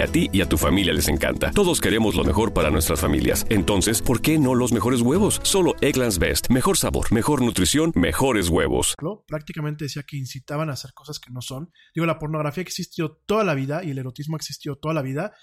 [0.00, 1.50] a ti y a tu familia les encanta.
[1.50, 3.46] Todos queremos lo mejor para nuestras familias.
[3.48, 5.40] Entonces, ¿por qué no los mejores huevos?
[5.42, 6.50] Solo Egglands Best.
[6.50, 8.94] Mejor sabor, mejor nutrición, mejores huevos.
[9.26, 11.72] Prácticamente decía que incitaban a hacer cosas que no son.
[11.94, 15.34] Digo, la pornografía existió toda la vida y el erotismo existió toda la vida.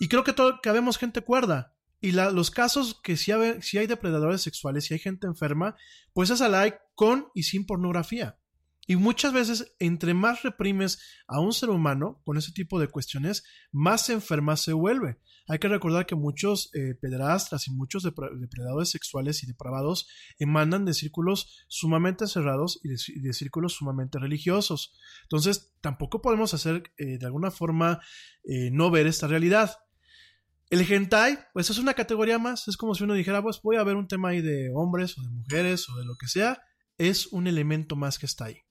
[0.00, 1.74] Y creo que, todo, que habemos gente cuerda.
[2.04, 5.74] Y los casos que si hay, depredadores sexuales, si hay gente enferma,
[6.12, 8.36] pues es a like con y sin pornografía.
[8.86, 13.44] Y muchas veces, entre más reprimes a un ser humano con ese tipo de cuestiones,
[13.72, 15.18] más enferma se vuelve.
[15.46, 20.08] Hay que recordar que muchos eh, pederastras y muchos depredadores sexuales y depravados
[20.38, 24.98] emanan de círculos sumamente cerrados y de, círculos sumamente religiosos.
[25.22, 28.00] Entonces, tampoco podemos hacer eh, de alguna forma
[28.44, 29.76] eh, no ver esta realidad.
[30.70, 32.68] El hentai, pues es una categoría más.
[32.68, 35.22] Es como si uno dijera, pues voy a ver un tema ahí de hombres o
[35.22, 36.62] de mujeres o de lo que sea.
[36.96, 38.64] Es un elemento más que está ahí.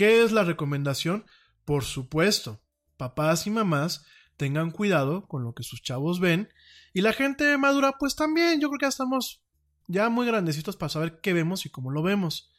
[0.00, 1.26] ¿Qué es la recomendación?
[1.66, 2.64] Por supuesto,
[2.96, 4.06] papás y mamás
[4.38, 6.48] tengan cuidado con lo que sus chavos ven
[6.94, 9.44] y la gente madura pues también, yo creo que ya estamos
[9.88, 12.50] ya muy grandecitos para saber qué vemos y cómo lo vemos.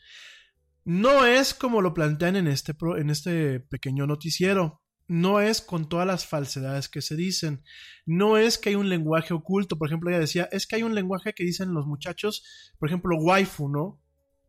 [0.85, 4.83] No es como lo plantean en este, en este pequeño noticiero.
[5.07, 7.63] No es con todas las falsedades que se dicen.
[8.05, 9.79] No es que hay un lenguaje oculto.
[9.79, 12.43] Por ejemplo, ella decía, es que hay un lenguaje que dicen los muchachos,
[12.77, 14.00] por ejemplo, waifu, ¿no?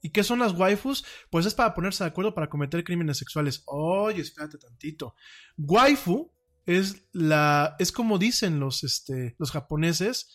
[0.03, 1.05] ¿Y qué son las waifus?
[1.31, 3.63] Pues es para ponerse de acuerdo para cometer crímenes sexuales.
[3.67, 5.15] Oye, espérate tantito.
[5.57, 6.33] Waifu
[6.67, 7.77] es la.
[7.79, 10.29] es como dicen los, este, los japoneses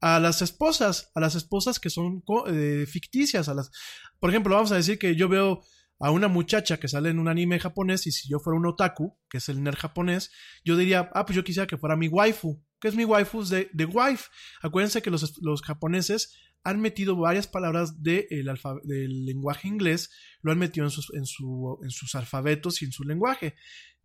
[0.00, 3.50] a las esposas, a las esposas que son eh, ficticias.
[3.50, 3.70] A las,
[4.18, 5.62] por ejemplo, vamos a decir que yo veo
[5.98, 9.18] a una muchacha que sale en un anime japonés y si yo fuera un otaku,
[9.28, 10.32] que es el nerd japonés,
[10.64, 12.64] yo diría, ah, pues yo quisiera que fuera mi waifu.
[12.80, 13.44] ¿Qué es mi waifu?
[13.44, 14.30] De, de wife.
[14.62, 20.10] Acuérdense que los, los japoneses han metido varias palabras del lenguaje inglés,
[20.42, 23.54] lo han metido en sus, en, su, en sus alfabetos y en su lenguaje,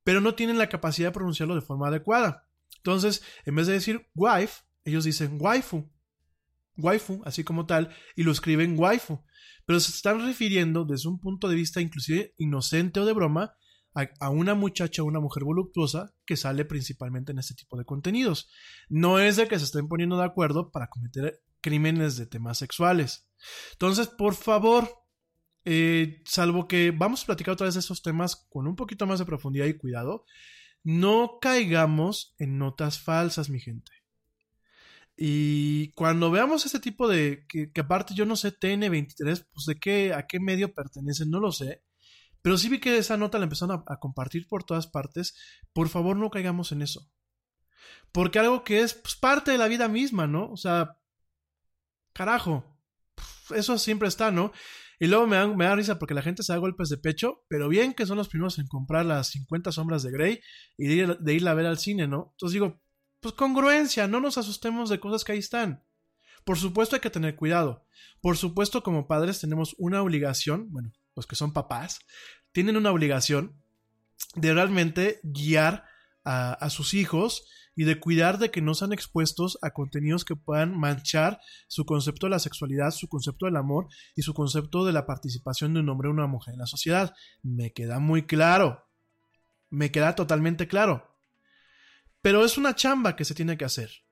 [0.04, 2.48] pero no tienen la capacidad de pronunciarlo de forma adecuada.
[2.78, 5.90] Entonces, en vez de decir wife, ellos dicen waifu,
[6.78, 9.24] waifu, así como tal, y lo escriben waifu,
[9.66, 13.56] pero se están refiriendo desde un punto de vista inclusive inocente o de broma
[13.96, 17.86] a, a una muchacha o una mujer voluptuosa que sale principalmente en este tipo de
[17.86, 18.50] contenidos.
[18.88, 23.28] No es de que se estén poniendo de acuerdo para cometer crímenes de temas sexuales.
[23.72, 24.88] Entonces, por favor,
[25.64, 29.26] eh, salvo que vamos a platicar otra vez esos temas con un poquito más de
[29.26, 30.26] profundidad y cuidado,
[30.84, 33.92] no caigamos en notas falsas, mi gente.
[35.18, 40.14] Y cuando veamos este tipo de, que, aparte yo no sé, TN23, pues de qué,
[40.14, 41.82] a qué medio pertenece, no lo sé.
[42.44, 45.36] Pero sí vi que esa nota la empezaron a, a compartir por todas partes.
[45.74, 47.10] Por favor, no caigamos en eso.
[48.12, 50.52] Porque algo que es pues, parte de la vida misma, ¿no?
[50.52, 51.00] O sea,
[52.16, 52.64] carajo,
[53.54, 54.52] eso siempre está, ¿no?
[55.00, 57.94] Y luego me da, risa porque la gente se da golpes de pecho, pero bien
[57.94, 60.40] que son los primeros en comprar las 50 sombras de Grey
[60.78, 62.30] y de, ir, irla a ver al cine, ¿no?
[62.32, 62.82] Entonces digo,
[63.20, 65.84] pues congruencia, no nos asustemos de cosas que ahí están.
[66.46, 67.86] Por supuesto hay que tener cuidado.
[68.22, 72.00] Por supuesto como padres tenemos una obligación, bueno, los que son papás,
[72.54, 73.62] tienen una obligación
[74.36, 75.84] de realmente guiar
[76.24, 80.78] a sus hijos y de cuidar de que no sean expuestos a contenidos que puedan
[80.78, 85.06] manchar su concepto de la sexualidad, su concepto del amor y su concepto de la
[85.06, 87.14] participación de un hombre o una mujer en la sociedad.
[87.44, 88.88] Me queda muy claro.
[89.70, 91.16] Me queda totalmente claro.
[92.22, 94.05] Pero es una chamba que se tiene que hacer.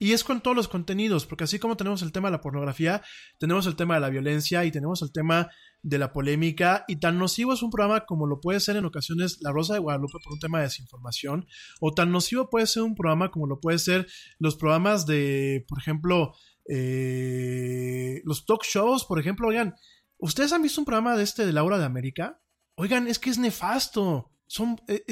[0.00, 3.02] Y es con todos los contenidos, porque así como tenemos el tema de la pornografía,
[3.38, 5.50] tenemos el tema de la violencia y tenemos el tema
[5.82, 9.38] de la polémica, y tan nocivo es un programa como lo puede ser en ocasiones
[9.40, 11.46] La Rosa de Guadalupe por un tema de desinformación,
[11.80, 14.06] o tan nocivo puede ser un programa como lo puede ser
[14.38, 16.32] los programas de, por ejemplo,
[16.68, 19.74] eh, los talk shows, por ejemplo, oigan,
[20.18, 22.40] ¿ustedes han visto un programa de este de Laura de América?
[22.76, 24.32] Oigan, es que es nefasto.
[24.46, 25.04] Son, eh,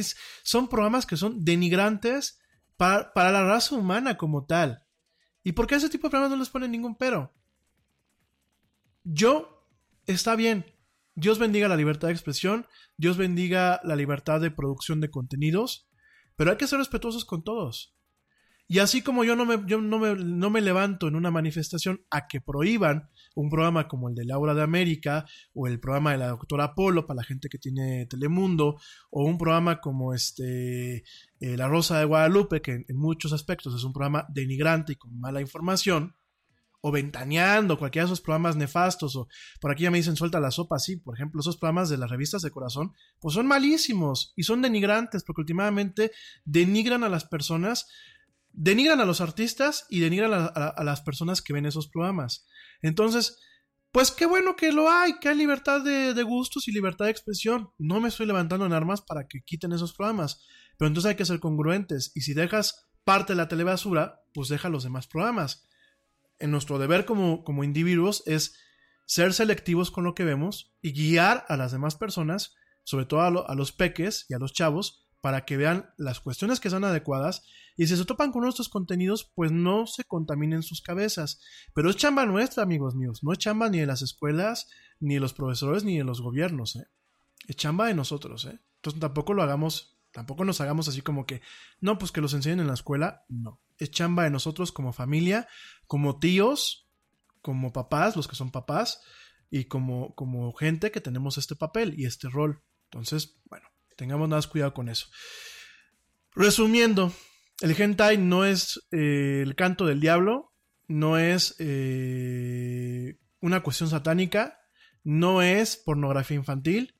[0.42, 2.38] son programas que son denigrantes
[2.76, 4.84] para, para la raza humana como tal.
[5.42, 7.32] ¿Y por qué a ese tipo de programas no les ponen ningún pero?
[9.04, 9.68] Yo,
[10.06, 10.66] está bien.
[11.14, 12.66] Dios bendiga la libertad de expresión,
[12.98, 15.88] Dios bendiga la libertad de producción de contenidos,
[16.36, 17.95] pero hay que ser respetuosos con todos.
[18.68, 22.04] Y así como yo no me, yo no me, no me levanto en una manifestación
[22.10, 25.24] a que prohíban un programa como el de Laura de América
[25.54, 28.76] o el programa de la doctora Polo para la gente que tiene Telemundo
[29.10, 31.04] o un programa como este
[31.40, 34.96] eh, La Rosa de Guadalupe que en, en muchos aspectos es un programa denigrante y
[34.96, 36.16] con mala información
[36.86, 39.26] o ventaneando cualquiera de esos programas nefastos o
[39.60, 42.08] por aquí ya me dicen suelta la sopa, sí, por ejemplo, esos programas de las
[42.08, 46.12] revistas de corazón, pues son malísimos y son denigrantes porque últimamente
[46.44, 47.88] denigran a las personas,
[48.56, 52.46] denigran a los artistas y denigran a, las personas que ven esos programas.
[52.82, 53.38] Entonces,
[53.92, 57.70] pues qué bueno que lo hay, que hay libertad de, gustos y libertad de expresión.
[57.78, 60.44] No me estoy levantando en armas para que quiten esos programas,
[60.78, 64.68] pero entonces hay que ser congruentes y si dejas parte de la telebasura, pues deja
[64.68, 65.68] los demás programas
[66.38, 68.58] en nuestro deber como, como individuos es
[69.06, 72.54] ser selectivos con lo que vemos y guiar a las demás personas,
[72.84, 76.70] sobre todo a los peques y a los chavos, para que vean las cuestiones que
[76.70, 77.42] son adecuadas
[77.76, 81.40] y si se topan con nuestros contenidos, pues no se contaminen sus cabezas.
[81.74, 84.68] Pero es chamba nuestra, amigos míos, no es chamba ni de las escuelas,
[84.98, 86.88] ni de los profesores, ni de los gobiernos, ¿eh?
[87.46, 88.58] Es chamba de nosotros, ¿eh?
[88.76, 91.42] Entonces tampoco lo hagamos, tampoco nos hagamos así como que,
[91.80, 93.60] no, pues que los enseñen en la escuela, no.
[93.76, 95.46] Es chamba de nosotros como familia,
[95.86, 96.88] como tíos,
[97.42, 99.02] como papás, los que son papás,
[99.50, 102.62] y como, como gente que tenemos este papel y este rol.
[102.84, 105.06] Entonces, bueno, tengamos más cuidado con eso.
[106.34, 107.12] Resumiendo,
[107.60, 110.52] el hentai no es eh, el canto del diablo,
[110.86, 114.60] no es eh, una cuestión satánica,
[115.02, 116.94] no es pornografía infantil,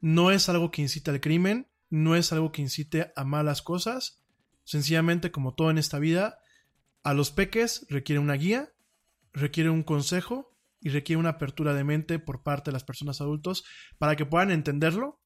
[0.00, 4.24] no es algo que incite al crimen, no es algo que incite a malas cosas.
[4.64, 6.38] Sencillamente, como todo en esta vida,
[7.02, 8.72] a los peques requiere una guía,
[9.32, 13.64] requiere un consejo y requiere una apertura de mente por parte de las personas adultos
[13.98, 15.20] para que puedan entenderlo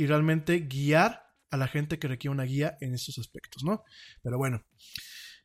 [0.00, 3.84] y realmente guiar a la gente que requiere una guía en estos aspectos, ¿no?
[4.22, 4.64] Pero bueno,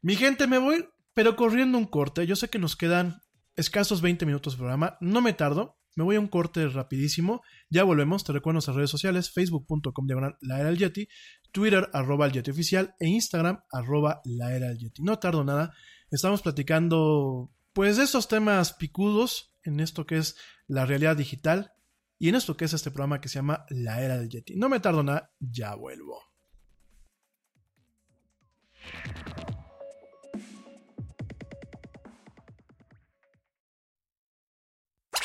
[0.02, 2.26] mi gente, me voy, pero corriendo un corte.
[2.26, 3.22] Yo sé que nos quedan
[3.57, 5.77] escasos 20 minutos de programa, no me tardo.
[5.98, 7.41] Me voy a un corte rapidísimo.
[7.69, 8.23] Ya volvemos.
[8.23, 11.10] Te recuerdo nuestras redes sociales: facebook.com diagonal la era Yeti,
[11.52, 15.03] Twitter arroba el Yeti oficial e Instagram arroba la era Yeti.
[15.03, 15.73] No tardo nada.
[16.11, 20.38] Estamos platicando, pues, de esos temas picudos en esto que es
[20.68, 21.74] la realidad digital
[22.17, 24.55] y en esto que es este programa que se llama La Era del Yeti.
[24.55, 26.21] No me tardo nada, ya vuelvo.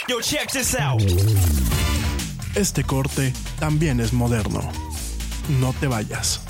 [0.08, 1.02] Yo, check this out.
[2.56, 4.60] Este corte también es moderno.
[5.60, 6.49] No te vayas.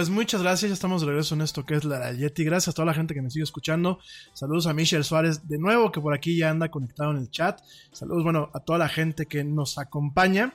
[0.00, 0.70] Pues muchas gracias.
[0.70, 2.42] Ya estamos de regreso en esto que es la Yeti.
[2.42, 3.98] Gracias a toda la gente que me sigue escuchando.
[4.32, 7.60] Saludos a Michelle Suárez de nuevo, que por aquí ya anda conectado en el chat.
[7.92, 10.54] Saludos, bueno, a toda la gente que nos acompaña.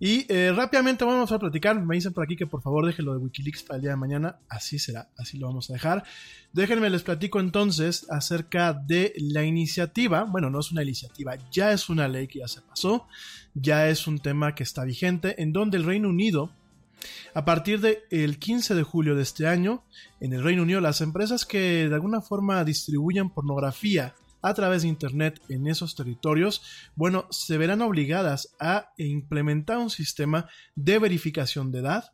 [0.00, 1.80] Y eh, rápidamente vamos a platicar.
[1.80, 3.96] Me dicen por aquí que por favor deje lo de Wikileaks para el día de
[3.96, 4.40] mañana.
[4.48, 6.02] Así será, así lo vamos a dejar.
[6.52, 10.24] Déjenme les platico entonces acerca de la iniciativa.
[10.24, 13.06] Bueno, no es una iniciativa, ya es una ley que ya se pasó.
[13.54, 16.50] Ya es un tema que está vigente, en donde el Reino Unido
[17.34, 19.84] a partir del 15 de julio de este año,
[20.20, 24.88] en el Reino Unido, las empresas que de alguna forma distribuyen pornografía a través de
[24.88, 26.62] Internet en esos territorios,
[26.94, 32.12] bueno, se verán obligadas a implementar un sistema de verificación de edad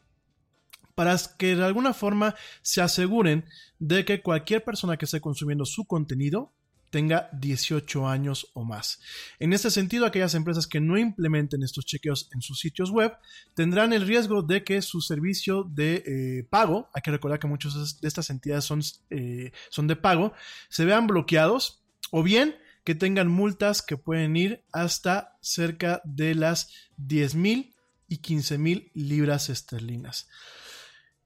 [0.94, 3.44] para que de alguna forma se aseguren
[3.78, 6.52] de que cualquier persona que esté consumiendo su contenido
[6.96, 9.02] tenga 18 años o más.
[9.38, 13.12] En este sentido, aquellas empresas que no implementen estos chequeos en sus sitios web
[13.52, 18.00] tendrán el riesgo de que su servicio de eh, pago, hay que recordar que muchas
[18.00, 20.32] de estas entidades son, eh, son de pago,
[20.70, 21.82] se vean bloqueados
[22.12, 27.74] o bien que tengan multas que pueden ir hasta cerca de las 10 mil
[28.08, 30.28] y 15 mil libras esterlinas.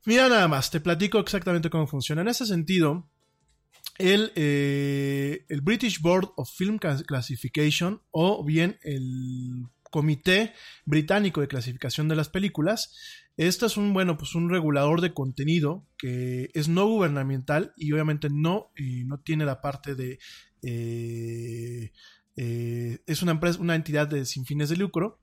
[0.04, 2.22] Mira nada más, te platico exactamente cómo funciona.
[2.22, 3.08] En ese sentido,
[4.00, 10.54] el, eh, el, British Board of Film Classification o bien el Comité
[10.86, 12.96] Británico de Clasificación de las Películas.
[13.36, 18.28] Esto es un, bueno, pues un regulador de contenido que es no gubernamental y obviamente
[18.30, 20.18] no, eh, no tiene la parte de...
[20.62, 21.92] Eh,
[23.06, 25.20] es una empresa, una entidad de, sin fines de lucro,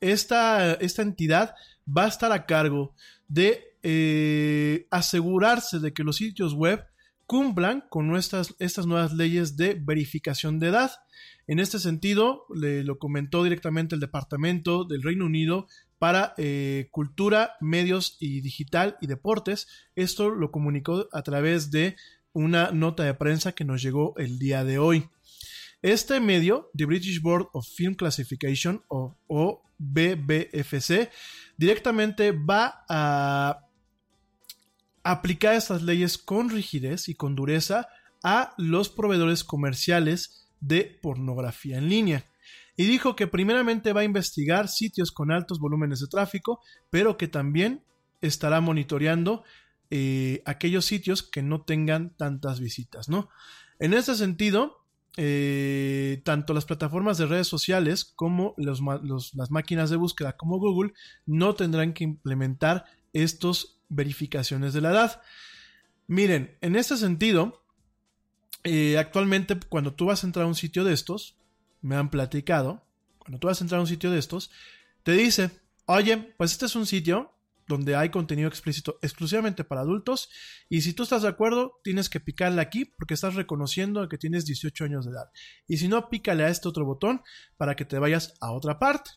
[0.00, 1.54] esta, esta entidad
[1.86, 2.94] va a estar a cargo
[3.26, 3.64] de
[4.90, 6.84] asegurarse de que los sitios web
[7.28, 10.92] cumplan con nuestras, estas nuevas leyes de verificación de edad.
[11.46, 15.66] En este sentido, le, lo comentó directamente el Departamento del Reino Unido
[15.98, 19.68] para eh, Cultura, Medios y Digital y Deportes.
[19.94, 21.96] Esto lo comunicó a través de
[22.32, 25.10] una nota de prensa que nos llegó el día de hoy.
[25.82, 31.10] Este medio, the British Board of Film Classification o, o BBFC,
[31.58, 33.67] directamente va a
[35.02, 37.88] aplicar estas leyes con rigidez y con dureza
[38.22, 42.24] a los proveedores comerciales de pornografía en línea.
[42.76, 46.60] Y dijo que primeramente va a investigar sitios con altos volúmenes de tráfico,
[46.90, 47.82] pero que también
[48.20, 49.44] estará monitoreando
[49.90, 53.30] eh, aquellos sitios que no tengan tantas visitas, ¿no?
[53.80, 54.84] En ese sentido,
[55.16, 60.92] eh, tanto las plataformas de redes sociales como las máquinas de búsqueda como Google
[61.26, 65.22] no tendrán que implementar estos verificaciones de la edad.
[66.06, 67.64] Miren, en este sentido,
[68.64, 71.36] eh, actualmente cuando tú vas a entrar a un sitio de estos,
[71.80, 72.84] me han platicado,
[73.18, 74.50] cuando tú vas a entrar a un sitio de estos,
[75.02, 75.50] te dice,
[75.86, 77.34] oye, pues este es un sitio
[77.68, 80.30] donde hay contenido explícito exclusivamente para adultos
[80.70, 84.46] y si tú estás de acuerdo tienes que picarle aquí porque estás reconociendo que tienes
[84.46, 85.30] 18 años de edad
[85.66, 87.22] y si no pícale a este otro botón
[87.58, 89.10] para que te vayas a otra parte.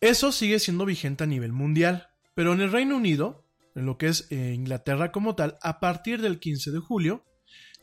[0.00, 2.08] Eso sigue siendo vigente a nivel mundial,
[2.38, 3.44] pero en el Reino Unido,
[3.74, 7.24] en lo que es eh, Inglaterra como tal, a partir del 15 de julio,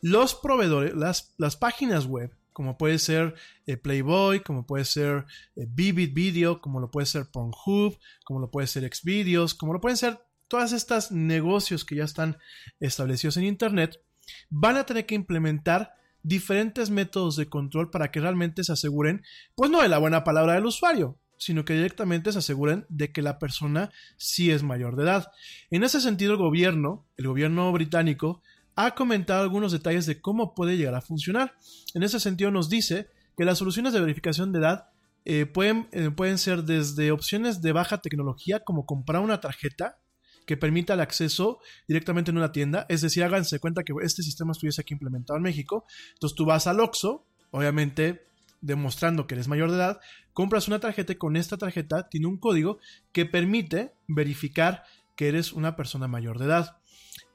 [0.00, 3.34] los proveedores, las, páginas web como puede ser
[3.66, 5.26] eh, Playboy, como puede ser
[5.56, 9.80] eh, Vivid Video, como lo puede ser Pornhub, como lo puede ser Xvideos, como lo
[9.82, 12.38] pueden ser todas estas negocios que ya están
[12.80, 14.00] establecidos en Internet,
[14.48, 15.92] van a tener que implementar
[16.22, 19.22] diferentes métodos de control para que realmente se aseguren,
[19.54, 23.22] pues no de la buena palabra del usuario, sino que directamente se aseguren de que
[23.22, 25.32] la persona sí es mayor de edad.
[25.70, 28.42] En ese sentido, el gobierno, el gobierno británico,
[28.74, 31.54] ha comentado algunos detalles de cómo puede llegar a funcionar.
[31.94, 34.88] En ese sentido nos dice que las soluciones de verificación de edad
[35.24, 39.98] eh, pueden, eh, pueden ser desde opciones de baja tecnología como comprar una tarjeta
[40.46, 41.58] que permita el acceso
[41.88, 42.86] directamente en una tienda.
[42.88, 45.84] Es decir, háganse cuenta que este sistema estuviese aquí implementado en México.
[46.14, 48.26] Entonces tú vas al OXO, obviamente
[48.60, 50.00] demostrando que eres mayor de edad,
[50.32, 52.78] compras una tarjeta y con esta tarjeta tiene un código
[53.12, 54.84] que permite verificar
[55.16, 56.78] que eres una persona mayor de edad.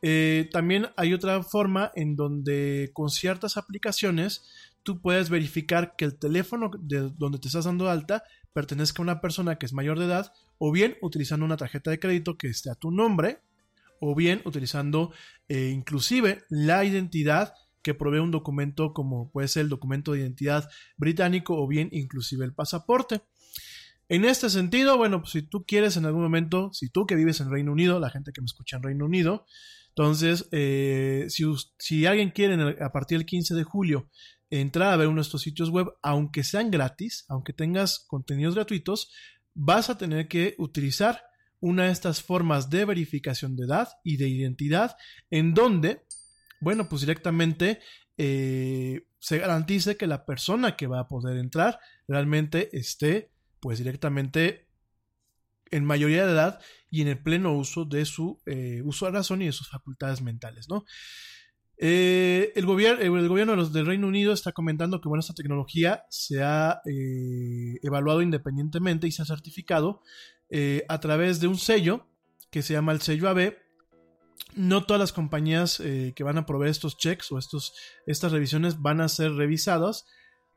[0.01, 4.43] Eh, también hay otra forma en donde con ciertas aplicaciones
[4.83, 8.23] tú puedes verificar que el teléfono de donde te estás dando alta
[8.53, 11.99] pertenezca a una persona que es mayor de edad o bien utilizando una tarjeta de
[11.99, 13.41] crédito que esté a tu nombre
[13.99, 15.13] o bien utilizando
[15.47, 20.69] eh, inclusive la identidad que provee un documento como puede ser el documento de identidad
[20.97, 23.21] británico o bien inclusive el pasaporte.
[24.09, 27.39] En este sentido, bueno, pues si tú quieres en algún momento, si tú que vives
[27.39, 29.45] en Reino Unido, la gente que me escucha en Reino Unido,
[29.95, 31.27] entonces, eh,
[31.77, 34.09] si, alguien quiere a partir del 15 de julio
[34.49, 39.11] entrar a ver uno de estos sitios web, aunque sean gratis, aunque tengas contenidos gratuitos,
[39.53, 41.23] vas a tener que utilizar
[41.59, 44.95] una de estas formas de verificación de edad y de identidad
[45.29, 46.05] en donde,
[46.61, 47.79] bueno, pues directamente
[48.17, 54.67] eh, se garantice que la persona que va a poder entrar realmente esté pues directamente
[55.71, 56.59] en mayoría de edad
[56.89, 60.21] y en el pleno uso de su eh, uso de razón y de sus facultades
[60.21, 60.85] mentales, ¿no?
[61.77, 66.79] Eh, el, gobierno, gobierno del Reino Unido está comentando que bueno, esta tecnología se ha
[66.85, 70.03] evaluado independientemente y se ha certificado
[70.87, 72.05] a través de un sello
[72.51, 73.55] que se llama el sello AB.
[74.53, 77.73] No todas las compañías que van a proveer estos checks o estos,
[78.05, 80.05] estas revisiones van a ser revisadas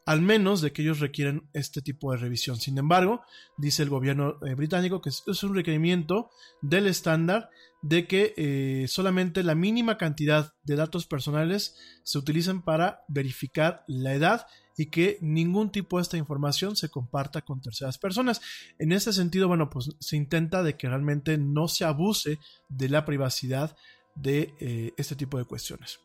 [0.06, 2.56] al menos de que ellos requieren este tipo de revisión.
[2.56, 3.22] Sin embargo,
[3.56, 6.30] dice el gobierno eh, británico que es un requerimiento
[6.60, 7.48] del estándar
[7.82, 14.14] de que eh, solamente la mínima cantidad de datos personales se utilizan para verificar la
[14.14, 18.40] edad y que ningún tipo de esta información se comparta con terceras personas.
[18.78, 22.38] En ese sentido, bueno, pues se intenta de que realmente no se abuse
[22.68, 23.76] de la privacidad
[24.14, 26.00] de eh, este tipo de cuestiones.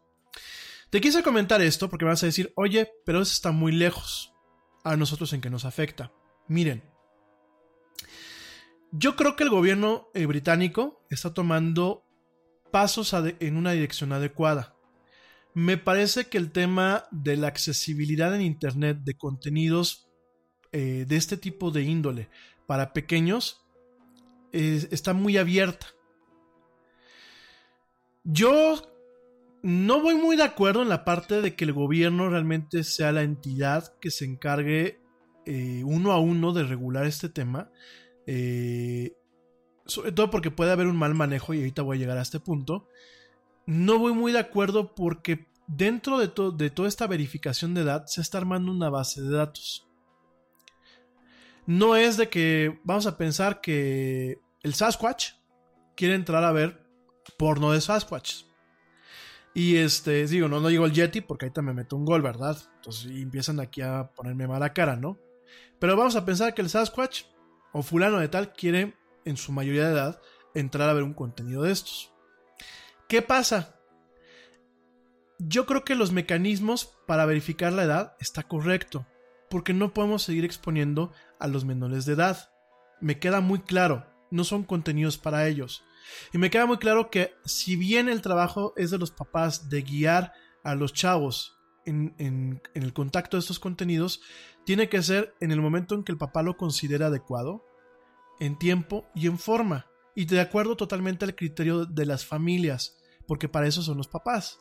[0.90, 4.34] Te quise comentar esto porque me vas a decir, oye, pero eso está muy lejos
[4.84, 6.12] a nosotros en que nos afecta.
[6.48, 6.84] Miren,
[8.92, 12.06] yo creo que el gobierno eh, británico está tomando
[12.72, 14.76] pasos en una dirección adecuada.
[15.60, 20.08] Me parece que el tema de la accesibilidad en Internet de contenidos
[20.72, 22.30] eh, de este tipo de índole
[22.66, 23.62] para pequeños
[24.54, 25.88] está muy abierta.
[28.24, 28.82] Yo
[29.62, 33.24] no voy muy de acuerdo en la parte de que el gobierno realmente sea la
[33.24, 35.02] entidad que se encargue
[35.46, 37.70] eh, uno a uno de regular este tema.
[38.26, 39.12] Eh,
[39.86, 42.40] sobre todo porque puede haber un mal manejo y ahorita voy a llegar a este
[42.40, 42.88] punto.
[43.66, 48.22] No voy muy de acuerdo porque dentro de, de toda esta verificación de edad se
[48.22, 49.88] está armando una base de datos.
[51.66, 55.34] No es de que vamos a pensar que el Sasquatch
[55.96, 56.84] quiere entrar a ver
[57.38, 58.46] porno de Sasquatch.
[59.54, 62.58] Y este, digo, no, no llegó el Yeti porque ahorita me meto un gol, ¿verdad?
[62.78, 65.20] Entonces empiezan aquí a ponerme mala cara, ¿no?
[65.80, 67.24] Pero vamos a pensar que el Sasquatch
[67.72, 70.22] o fulano de tal quiere, en su mayoría de edad,
[70.56, 72.12] entrar a ver un contenido de estos.
[73.08, 73.79] ¿Qué pasa?
[75.40, 79.08] Yo creo que los mecanismos para verificar la edad está correcto,
[79.50, 82.52] porque no podemos seguir exponiendo a los menores de edad.
[83.00, 85.86] Me queda muy claro, no son contenidos para ellos.
[86.34, 89.82] Y me queda muy claro que si bien el trabajo es de los papás de
[89.82, 90.34] guiar
[90.64, 94.22] a los chavos en, el contacto de estos contenidos,
[94.66, 97.66] tiene que ser en el momento en que el papá lo considera adecuado,
[98.42, 103.48] en tiempo y en forma, y de acuerdo totalmente al criterio de las familias, porque
[103.48, 104.60] para eso son los papás.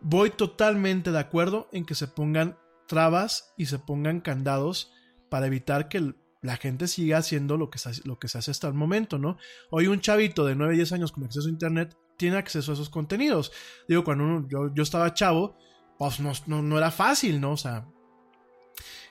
[0.00, 2.56] Voy totalmente de acuerdo en que se pongan
[2.86, 4.92] trabas y se pongan candados
[5.28, 8.68] para evitar que la gente siga haciendo lo que, se, lo que se hace hasta
[8.68, 9.38] el momento, ¿no?
[9.70, 12.90] Hoy un chavito de 9, 10 años con acceso a Internet tiene acceso a esos
[12.90, 13.52] contenidos.
[13.88, 15.56] Digo, cuando yo, yo, estaba chavo,
[15.98, 17.52] pues no, no, era fácil, ¿no?
[17.52, 17.88] O sea...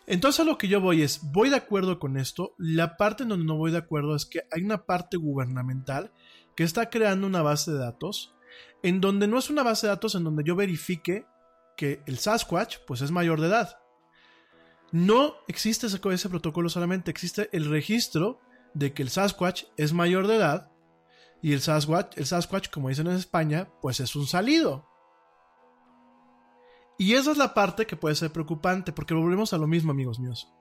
[0.05, 3.45] Entonces lo que yo voy es, voy de acuerdo con esto, la parte en donde
[3.45, 6.14] no voy de acuerdo es que hay una parte gubernamental
[6.55, 8.34] que está creando una base de datos,
[8.84, 11.25] en donde no es una base de datos en donde yo verifique
[11.75, 13.79] que el Sasquatch pues es mayor de edad.
[14.91, 18.39] No existe ese, protocolo solamente, existe el registro
[18.73, 20.71] de que el Sasquatch es mayor de edad
[21.41, 24.88] y el Sasquatch, el Sasquatch, como dicen en España, pues es un salido.
[26.97, 30.19] Y esa es la parte que puede ser preocupante, porque volvemos a lo mismo, amigos
[30.19, 30.51] míos.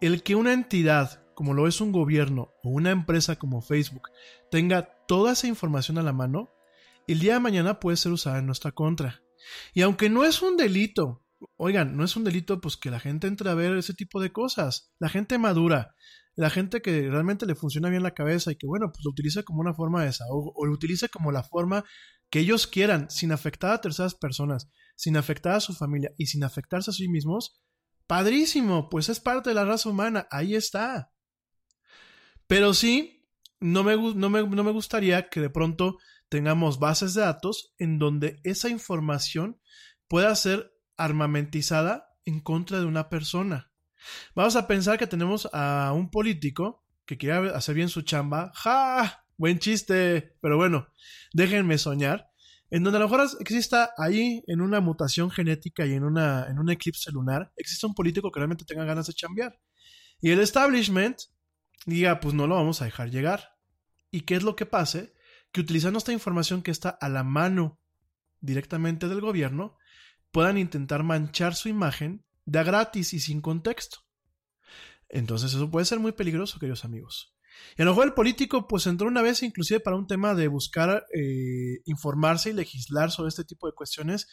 [0.00, 4.08] El que una entidad, como lo es un gobierno o una empresa como Facebook,
[4.50, 6.50] tenga toda esa información a la mano,
[7.12, 9.22] el día de mañana puede ser usada en nuestra contra.
[9.74, 11.24] Y aunque no es un delito,
[11.56, 14.32] oigan, no es un delito pues que la gente entre a ver ese tipo de
[14.32, 14.92] cosas.
[14.98, 15.94] La gente madura,
[16.34, 19.42] la gente que realmente le funciona bien la cabeza y que bueno, pues lo utiliza
[19.42, 21.84] como una forma de desahogo o lo utiliza como la forma
[22.30, 26.44] que ellos quieran, sin afectar a terceras personas, sin afectar a su familia y sin
[26.44, 27.60] afectarse a sí mismos,
[28.06, 31.12] padrísimo, pues es parte de la raza humana, ahí está.
[32.46, 33.28] Pero sí,
[33.60, 35.98] no me, no me, no me gustaría que de pronto
[36.32, 39.60] tengamos bases de datos en donde esa información
[40.08, 43.70] pueda ser armamentizada en contra de una persona.
[44.34, 48.50] Vamos a pensar que tenemos a un político que quiere hacer bien su chamba.
[48.54, 49.26] ¡Ja!
[49.36, 50.38] Buen chiste.
[50.40, 50.88] Pero bueno,
[51.34, 52.30] déjenme soñar.
[52.70, 56.58] En donde a lo mejor exista ahí, en una mutación genética y en, una, en
[56.58, 59.60] un eclipse lunar, existe un político que realmente tenga ganas de chambear.
[60.22, 61.18] Y el establishment
[61.84, 63.58] diga, pues no lo vamos a dejar llegar.
[64.10, 65.12] ¿Y qué es lo que pase?
[65.52, 67.78] Que utilizando esta información que está a la mano
[68.40, 69.76] directamente del gobierno,
[70.30, 73.98] puedan intentar manchar su imagen de gratis y sin contexto.
[75.08, 77.34] Entonces eso puede ser muy peligroso, queridos amigos.
[77.76, 80.48] Y a lo mejor el político pues entró una vez inclusive para un tema de
[80.48, 84.28] buscar eh, informarse y legislar sobre este tipo de cuestiones,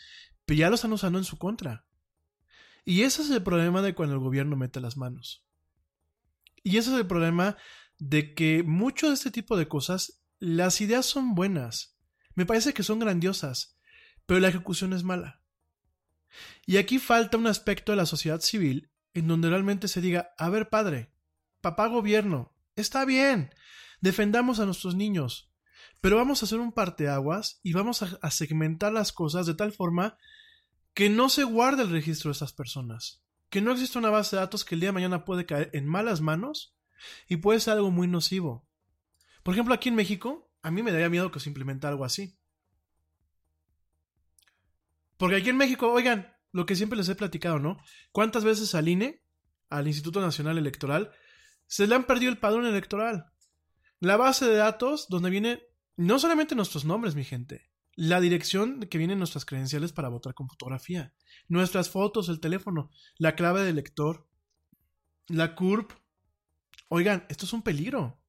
[0.46, 1.86] pero ya lo están usando en su contra.
[2.86, 5.46] Y ese es el problema de cuando el gobierno mete las manos.
[6.64, 7.58] Y ese es el problema
[7.98, 11.98] de que mucho de este tipo de cosas, las ideas son buenas,
[12.34, 13.78] me parece que son grandiosas,
[14.26, 15.41] pero la ejecución es mala.
[16.66, 20.49] Y aquí falta un aspecto de la sociedad civil en donde realmente se diga, a
[20.49, 21.11] ver padre,
[21.61, 23.53] papá gobierno, está bien,
[24.02, 25.52] defendamos a nuestros niños,
[26.02, 30.18] pero vamos a hacer un parteaguas y vamos a, segmentar las cosas de tal forma
[30.94, 34.41] que no se guarde el registro de esas personas, que no exista una base de
[34.41, 36.76] datos que el día de mañana puede caer en malas manos
[37.28, 38.69] y puede ser algo muy nocivo.
[39.50, 42.38] Por ejemplo, aquí en México, a mí me daría miedo que se implementara algo así.
[45.18, 47.82] Porque aquí en México, oigan, lo que siempre les he platicado, ¿no?
[48.12, 49.24] ¿Cuántas veces al INE,
[49.72, 51.10] al Instituto Nacional Electoral,
[51.66, 53.32] se le han perdido el padrón electoral?
[54.00, 55.64] La base de datos donde viene
[55.98, 60.48] no solamente nuestros nombres, mi gente, la dirección que vienen nuestras credenciales para votar con
[60.48, 61.12] fotografía,
[61.48, 64.28] nuestras fotos, el teléfono, la clave del lector,
[65.26, 65.92] la CURP.
[66.90, 68.20] Oigan, esto es un peligro.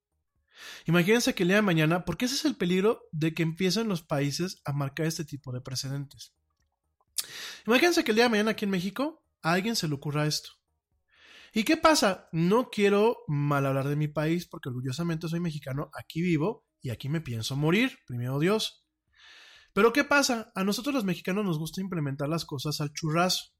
[0.87, 4.03] Imagínense que el día de mañana, porque ese es el peligro de que empiecen los
[4.03, 6.35] países a marcar este tipo de precedentes.
[7.67, 10.51] Imagínense que el día de mañana aquí en México a alguien se le ocurra esto.
[11.53, 12.29] ¿Y qué pasa?
[12.33, 17.09] No quiero mal hablar de mi país porque orgullosamente soy mexicano, aquí vivo y aquí
[17.09, 18.87] me pienso morir, primero Dios.
[19.73, 20.53] Pero ¿qué pasa?
[20.55, 23.53] A nosotros los mexicanos nos gusta implementar las cosas al churrazo.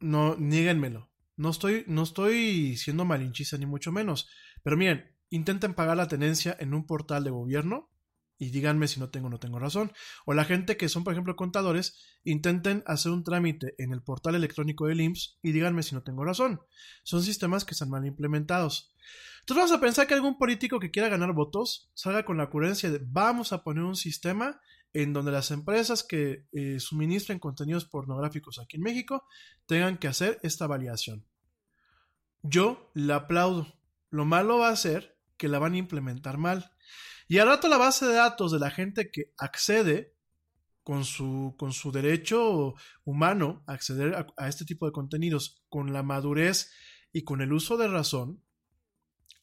[0.00, 1.10] no, niéguenmelo.
[1.36, 4.28] No estoy, no estoy siendo malinchista ni mucho menos.
[4.62, 7.90] Pero miren, intenten pagar la tenencia en un portal de gobierno
[8.38, 9.92] y díganme si no tengo o no tengo razón.
[10.24, 14.34] O la gente que son, por ejemplo, contadores, intenten hacer un trámite en el portal
[14.34, 16.60] electrónico del IMSS y díganme si no tengo razón.
[17.02, 18.94] Son sistemas que están mal implementados.
[19.40, 22.90] Entonces vamos a pensar que algún político que quiera ganar votos salga con la ocurrencia
[22.90, 24.60] de vamos a poner un sistema
[25.02, 29.26] en donde las empresas que eh, suministren contenidos pornográficos aquí en México
[29.66, 31.26] tengan que hacer esta validación.
[32.42, 33.78] Yo le aplaudo.
[34.08, 36.72] Lo malo va a ser que la van a implementar mal.
[37.28, 40.16] Y al rato la base de datos de la gente que accede
[40.82, 42.74] con su, con su derecho
[43.04, 46.72] humano a acceder a, a este tipo de contenidos, con la madurez
[47.12, 48.42] y con el uso de razón,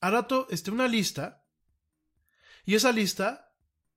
[0.01, 1.45] al rato esté una lista
[2.65, 3.52] y esa lista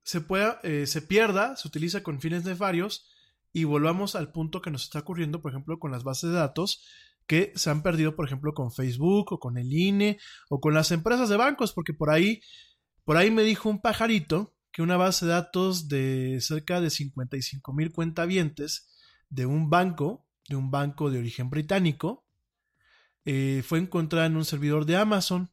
[0.07, 3.11] se, pueda, eh, se pierda, se utiliza con fines nefarios
[3.53, 6.85] y volvamos al punto que nos está ocurriendo, por ejemplo, con las bases de datos
[7.27, 10.93] que se han perdido, por ejemplo, con Facebook o con el INE o con las
[10.93, 12.41] empresas de bancos, porque por ahí
[13.03, 17.73] por ahí me dijo un pajarito que una base de datos de cerca de 55
[17.73, 18.89] mil cuentavientes
[19.29, 22.25] de un banco, de un banco de origen británico,
[23.25, 25.51] eh, fue encontrada en un servidor de Amazon.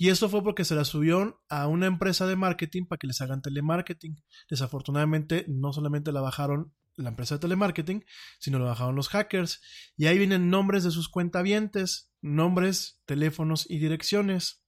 [0.00, 3.20] Y eso fue porque se la subió a una empresa de marketing para que les
[3.20, 4.16] hagan telemarketing.
[4.48, 8.06] Desafortunadamente, no solamente la bajaron la empresa de telemarketing,
[8.38, 9.60] sino la bajaron los hackers.
[9.98, 14.62] Y ahí vienen nombres de sus cuentavientes, nombres, teléfonos y direcciones.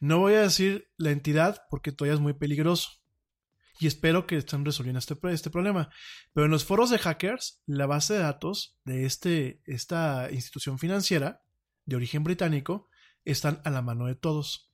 [0.00, 2.90] No voy a decir la entidad porque todavía es muy peligroso.
[3.80, 5.90] Y espero que estén resolviendo este, este problema.
[6.34, 11.42] Pero en los foros de hackers, la base de datos de este, esta institución financiera
[11.84, 12.88] de origen británico
[13.32, 14.73] están a la mano de todos.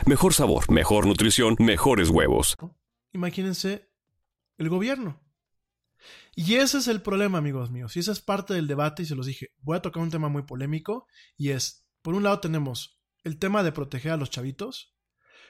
[0.05, 2.57] Mejor sabor, mejor nutrición, mejores huevos.
[3.11, 3.91] Imagínense
[4.57, 5.21] el gobierno.
[6.35, 7.95] Y ese es el problema, amigos míos.
[7.95, 9.49] Y esa es parte del debate y se los dije.
[9.59, 11.07] Voy a tocar un tema muy polémico
[11.37, 14.95] y es, por un lado tenemos el tema de proteger a los chavitos,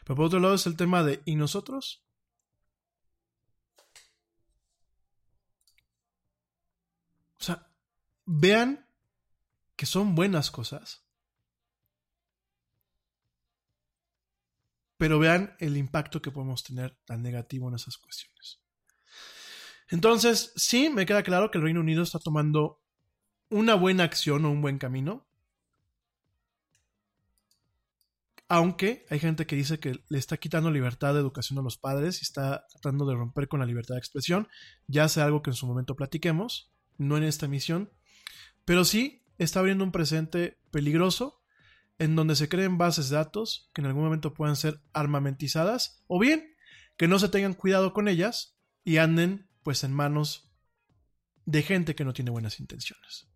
[0.04, 2.06] pero por otro lado es el tema de ¿y nosotros?
[7.40, 7.72] O sea,
[8.26, 8.88] vean
[9.76, 11.08] que son buenas cosas
[15.02, 18.62] pero vean el impacto que podemos tener tan negativo en esas cuestiones.
[19.90, 22.84] Entonces, sí, me queda claro que el Reino Unido está tomando
[23.50, 25.26] una buena acción o un buen camino.
[28.48, 32.20] Aunque hay gente que dice que le está quitando libertad de educación a los padres
[32.20, 34.50] y está tratando de romper con la libertad de expresión.
[34.86, 37.92] Ya sea algo que en su momento platiquemos, no en esta emisión.
[38.66, 41.41] Pero sí está abriendo un presente peligroso
[42.02, 46.18] en donde se creen bases de datos que en algún momento puedan ser armamentizadas o
[46.18, 46.56] bien
[46.98, 50.50] que no se tengan cuidado con ellas y anden pues en manos
[51.46, 53.28] de gente que no tiene buenas intenciones.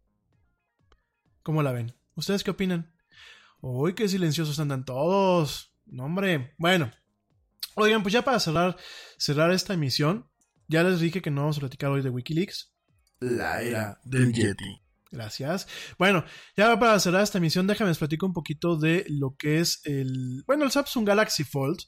[1.44, 1.94] ¿Cómo la ven?
[2.16, 2.92] ¿Ustedes qué opinan?
[3.62, 5.72] Uy, qué silenciosos andan todos.
[5.86, 6.56] No, hombre.
[6.58, 6.92] Bueno.
[7.76, 8.78] Oigan, pues ya para cerrar,
[9.18, 10.28] cerrar esta emisión,
[10.68, 12.74] ya les dije que no vamos a platicar hoy de Wikileaks.
[13.20, 14.85] La era del Yeti.
[15.16, 15.66] Gracias.
[15.98, 16.26] Bueno,
[16.58, 20.44] ya para cerrar esta emisión, déjame les platico un poquito de lo que es el,
[20.46, 21.80] bueno, el Samsung Galaxy Fold.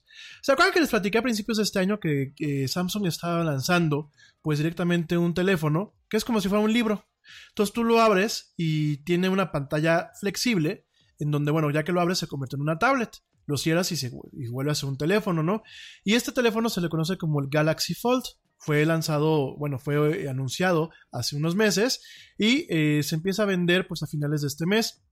[0.42, 2.34] ¿Se acuerdan que les platiqué a principios de este año que,
[2.70, 7.06] Samsung estaba lanzando, pues directamente un teléfono, que es como si fuera un libro?
[7.50, 10.86] Entonces tú lo abres y tiene una pantalla flexible,
[11.20, 13.12] en donde, bueno, ya que lo abres se convierte en una tablet.
[13.46, 15.64] Lo cierras y, se, y vuelve a ser un teléfono, ¿no?
[16.06, 18.24] Y este teléfono se le conoce como el Galaxy Fold
[18.58, 22.02] fue lanzado, bueno, fue eh, anunciado hace unos meses
[22.38, 25.04] y eh, se empieza a vender pues a finales de este mes.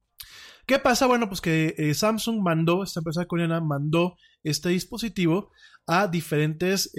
[0.66, 1.06] ¿Qué pasa?
[1.06, 5.52] Bueno, pues que eh, Samsung mandó, esta empresa coreana mandó este dispositivo
[5.88, 6.92] a diferentes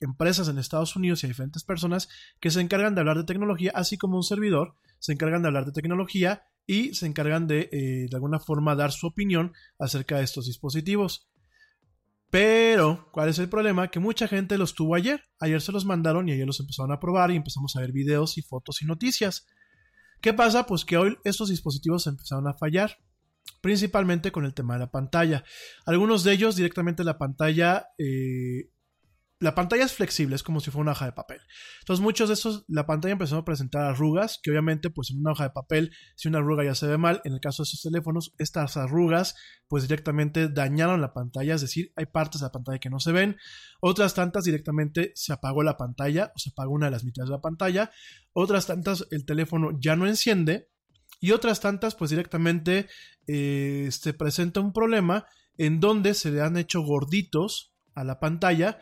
[0.00, 2.08] empresas en Estados Unidos y a diferentes personas
[2.40, 5.66] que se encargan de hablar de tecnología, así como un servidor, se encargan de hablar
[5.66, 7.68] de tecnología y se encargan de,
[8.08, 11.29] de alguna forma, dar su opinión acerca de estos dispositivos.
[12.30, 13.88] Pero, ¿cuál es el problema?
[13.88, 15.22] Que mucha gente los tuvo ayer.
[15.40, 18.38] Ayer se los mandaron y ayer los empezaron a probar y empezamos a ver videos
[18.38, 19.46] y fotos y noticias.
[20.20, 20.66] ¿Qué pasa?
[20.66, 22.98] Pues que hoy estos dispositivos empezaron a fallar,
[23.60, 25.44] principalmente con el tema de la pantalla.
[25.86, 28.70] Algunos de ellos directamente la pantalla eh,
[29.40, 31.40] la pantalla es flexible, es como si fuera una hoja de papel.
[31.80, 35.32] Entonces, muchos de esos, la pantalla empezó a presentar arrugas, que obviamente, pues en una
[35.32, 37.80] hoja de papel, si una arruga ya se ve mal, en el caso de esos
[37.80, 39.34] teléfonos, estas arrugas,
[39.66, 43.12] pues directamente dañaron la pantalla, es decir, hay partes de la pantalla que no se
[43.12, 43.38] ven,
[43.80, 47.36] otras tantas directamente se apagó la pantalla, o se apagó una de las mitades de
[47.36, 47.90] la pantalla,
[48.34, 50.68] otras tantas el teléfono ya no enciende,
[51.18, 52.88] y otras tantas, pues directamente
[53.26, 55.26] eh, se presenta un problema
[55.56, 58.78] en donde se le han hecho gorditos a la pantalla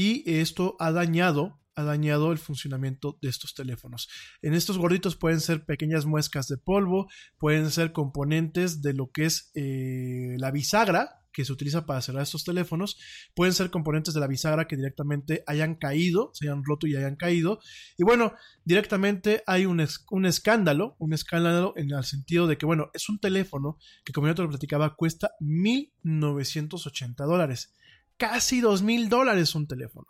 [0.00, 4.08] y esto ha dañado ha dañado el funcionamiento de estos teléfonos.
[4.42, 7.08] En estos gorditos pueden ser pequeñas muescas de polvo,
[7.38, 12.24] pueden ser componentes de lo que es eh, la bisagra que se utiliza para cerrar
[12.24, 12.98] estos teléfonos,
[13.34, 17.14] pueden ser componentes de la bisagra que directamente hayan caído, se hayan roto y hayan
[17.14, 17.60] caído.
[17.96, 22.90] Y bueno, directamente hay un, un escándalo, un escándalo en el sentido de que, bueno,
[22.94, 27.74] es un teléfono que como yo te lo platicaba cuesta 1.980 dólares
[28.20, 30.06] casi dos mil dólares un teléfono.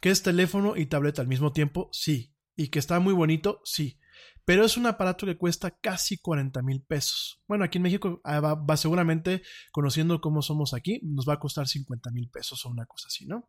[0.00, 1.88] ¿Que es teléfono y tableta al mismo tiempo?
[1.92, 2.34] Sí.
[2.56, 3.60] ¿Y que está muy bonito?
[3.64, 4.00] Sí.
[4.44, 7.40] Pero es un aparato que cuesta casi 40 mil pesos.
[7.46, 11.68] Bueno, aquí en México ah, va, seguramente, conociendo cómo somos aquí, nos va a costar
[11.68, 13.48] 50 mil pesos o una cosa así, ¿no?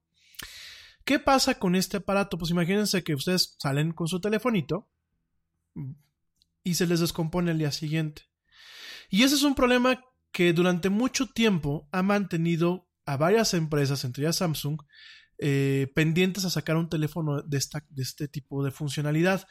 [1.03, 2.37] ¿Qué pasa con este aparato?
[2.37, 4.87] Pues imagínense que ustedes salen con su telefonito
[6.63, 8.29] y se les descompone el día siguiente.
[9.09, 9.99] Y ese es un problema
[10.34, 14.81] que durante mucho tiempo ha mantenido a varias empresas, entre ellas Samsung,
[15.38, 19.47] eh, pendientes a sacar un teléfono de, de este tipo de funcionalidad.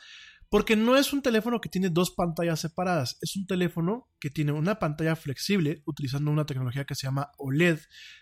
[0.52, 4.52] Porque no es un teléfono que tiene dos pantallas separadas, es un teléfono que tiene
[4.52, 7.78] una pantalla flexible utilizando una tecnología que se llama OLED,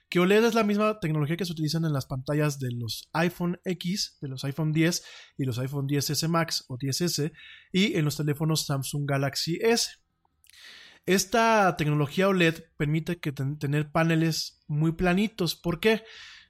[0.08, 3.58] que OLED es la misma tecnología que se utilizan en las pantallas de los iPhone
[3.64, 5.02] X, de los iPhone 10
[5.38, 7.32] y los iPhone 10S Max o 10S
[7.72, 9.90] y en los teléfonos Samsung Galaxy S.
[11.10, 15.56] Esta tecnología OLED permite que tener paneles muy planitos.
[15.56, 16.04] ¿Por qué?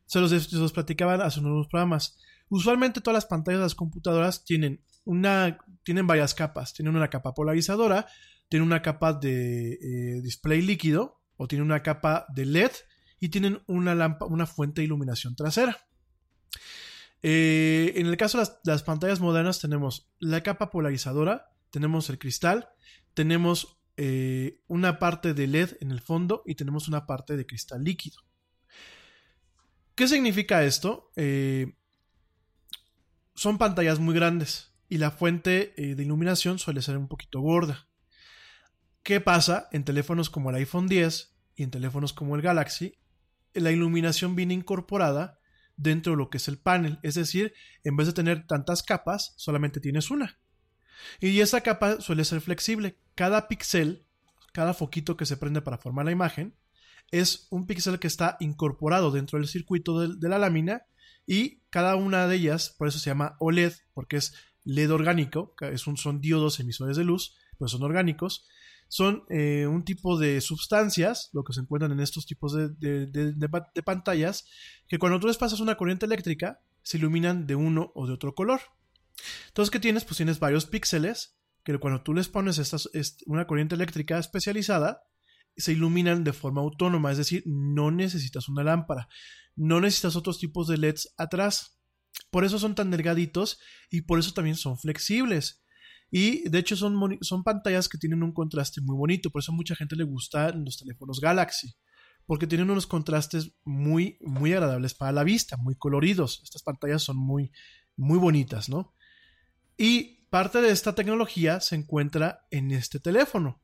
[0.05, 2.19] Se los, se los hace unos programas.
[2.51, 6.74] Usualmente todas las pantallas de las computadoras tienen una, tienen varias capas.
[6.74, 8.07] Tienen una capa polarizadora,
[8.51, 12.73] tienen una capa de eh, display líquido o tienen una capa de LED
[13.19, 15.78] y tienen una, una fuente de iluminación trasera.
[17.23, 22.69] Eh, en el caso de las, pantallas modernas tenemos la capa polarizadora, tenemos el cristal,
[23.15, 27.85] tenemos eh, una parte de LED en el fondo y tenemos una parte de cristal
[27.85, 28.16] líquido.
[29.94, 31.10] ¿Qué significa esto?
[31.16, 31.74] Eh,
[33.35, 37.90] son pantallas muy grandes y la fuente eh, de iluminación suele ser un poquito gorda.
[39.02, 42.98] ¿Qué pasa en teléfonos como el iPhone 10 y en teléfonos como el Galaxy?
[43.52, 45.40] La iluminación viene incorporada
[45.77, 47.52] dentro de lo que es el panel, es decir,
[47.85, 50.40] en vez de tener tantas capas, solamente tienes una.
[51.20, 52.97] Y esa capa suele ser flexible.
[53.14, 54.05] Cada píxel,
[54.52, 56.55] cada foquito que se prende para formar la imagen,
[57.10, 60.82] es un píxel que está incorporado dentro del circuito de, la lámina
[61.27, 65.86] y cada una de ellas, por eso se llama OLED, porque es LED orgánico, es
[65.86, 68.47] un, son diodos emisores de luz, pero son orgánicos,
[68.89, 72.68] son eh, un tipo de sustancias, lo que se encuentran en estos tipos de,
[73.06, 74.47] de, pantallas,
[74.89, 78.35] que cuando tú les pasas una corriente eléctrica, se iluminan de uno o de otro
[78.35, 78.60] color.
[79.48, 80.05] Entonces, ¿qué tienes?
[80.05, 82.60] Pues tienes varios píxeles que cuando tú les pones
[83.26, 85.02] una corriente eléctrica especializada,
[85.56, 89.09] se iluminan de forma autónoma, es decir, no necesitas una lámpara,
[89.56, 91.78] no necesitas otros tipos de LEDs atrás.
[92.30, 93.59] Por eso son tan delgaditos
[93.90, 95.62] y por eso también son flexibles.
[96.10, 99.55] Y de hecho son, son pantallas que tienen un contraste muy bonito, por eso a
[99.55, 101.76] mucha gente le gusta los teléfonos Galaxy,
[102.26, 106.40] porque tienen unos contrastes muy, muy agradables para la vista, muy coloridos.
[106.42, 107.52] Estas pantallas son muy,
[107.97, 108.94] muy bonitas, ¿no?
[109.83, 113.62] Y parte de esta tecnología se encuentra en este teléfono.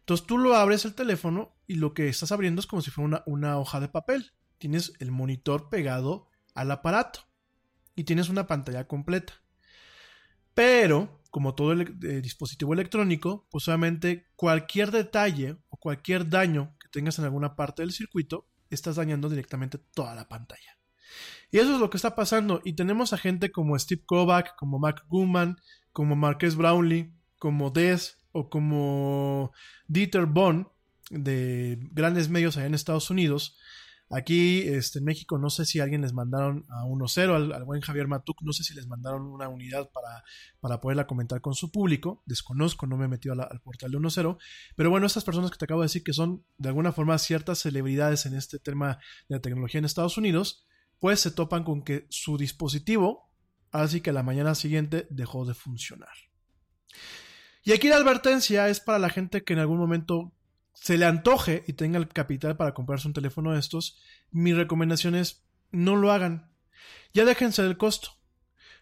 [0.00, 3.22] Entonces tú lo abres el teléfono y lo que estás abriendo es como si fuera
[3.24, 4.32] una, hoja de papel.
[4.58, 7.20] Tienes el monitor pegado al aparato
[7.96, 9.32] y tienes una pantalla completa.
[10.52, 16.90] Pero, como todo el, eh, dispositivo electrónico, pues obviamente cualquier detalle o cualquier daño que
[16.90, 20.79] tengas en alguna parte del circuito, estás dañando directamente toda la pantalla.
[21.50, 22.60] Y eso es lo que está pasando.
[22.64, 25.56] Y tenemos a gente como Steve Kovac, como Mac Gumman,
[25.92, 29.52] como Marques Brownlee, como Des o como
[29.88, 30.68] Dieter Bonn
[31.10, 33.58] de grandes medios allá en Estados Unidos,
[34.12, 37.80] Aquí este, en México no sé si alguien les mandaron a 1.0, al, al, buen
[37.80, 40.24] Javier Matuk, no sé si les mandaron una unidad para,
[40.58, 44.36] para poderla comentar con su público, desconozco, no me he metido al portal de 1.0,
[44.74, 47.60] pero bueno, estas personas que te acabo de decir que son de alguna forma ciertas
[47.60, 48.98] celebridades en este tema
[49.28, 50.66] de la tecnología en Estados Unidos,
[51.00, 53.30] pues se topan con que su dispositivo,
[53.72, 56.14] así que la mañana siguiente dejó de funcionar.
[57.62, 60.32] Y aquí la advertencia es para la gente que en algún momento
[60.72, 63.98] se le antoje y tenga el capital para comprarse un teléfono de estos,
[64.30, 66.50] mi recomendación es no lo hagan.
[67.12, 68.10] Ya déjense del costo.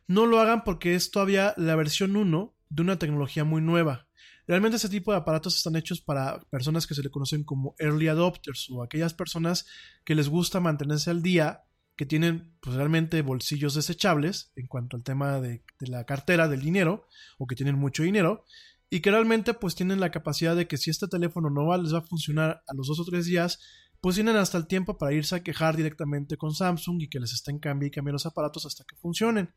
[0.06, 4.06] No lo hagan porque es todavía la versión 1 de una tecnología muy nueva.
[4.46, 8.08] Realmente ese tipo de aparatos están hechos para personas que se le conocen como early
[8.08, 9.66] adopters o aquellas personas
[10.04, 11.64] que les gusta mantenerse al día,
[11.98, 17.08] que tienen pues, realmente bolsillos desechables en cuanto al tema de, la cartera, del dinero,
[17.38, 18.44] o que tienen mucho dinero,
[18.88, 21.92] y que realmente pues tienen la capacidad de que si este teléfono no va, les
[21.92, 23.58] va a funcionar a los dos o tres días,
[24.00, 27.32] pues tienen hasta el tiempo para irse a quejar directamente con Samsung y que les
[27.32, 29.52] estén cambiando y cambiando los aparatos hasta que funcionen.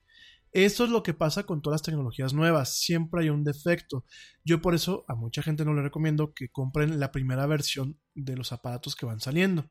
[0.52, 4.04] Esto es lo que pasa con todas las tecnologías nuevas, siempre hay un defecto.
[4.44, 8.36] Yo por eso a mucha gente no le recomiendo que compren la primera versión de
[8.36, 9.70] los aparatos que van saliendo.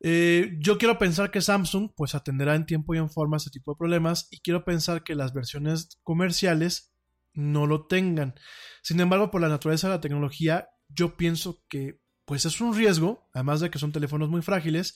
[0.00, 3.72] Eh, yo quiero pensar que Samsung pues atenderá en tiempo y en forma ese tipo
[3.72, 6.92] de problemas y quiero pensar que las versiones comerciales
[7.32, 8.34] no lo tengan.
[8.82, 13.28] Sin embargo, por la naturaleza de la tecnología, yo pienso que pues es un riesgo,
[13.32, 14.94] además de que son teléfonos muy frágiles,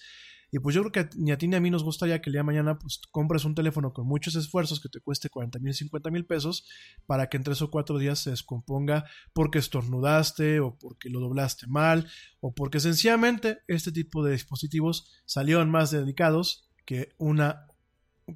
[0.54, 2.34] y pues yo creo que ni a ti ni a mí nos gustaría que el
[2.34, 5.72] día de mañana pues compres un teléfono con muchos esfuerzos que te cueste 40 mil,
[5.72, 6.68] 50 mil pesos
[7.06, 11.66] para que en tres o cuatro días se descomponga porque estornudaste o porque lo doblaste
[11.68, 12.06] mal
[12.40, 17.66] o porque sencillamente este tipo de dispositivos salieron más dedicados que una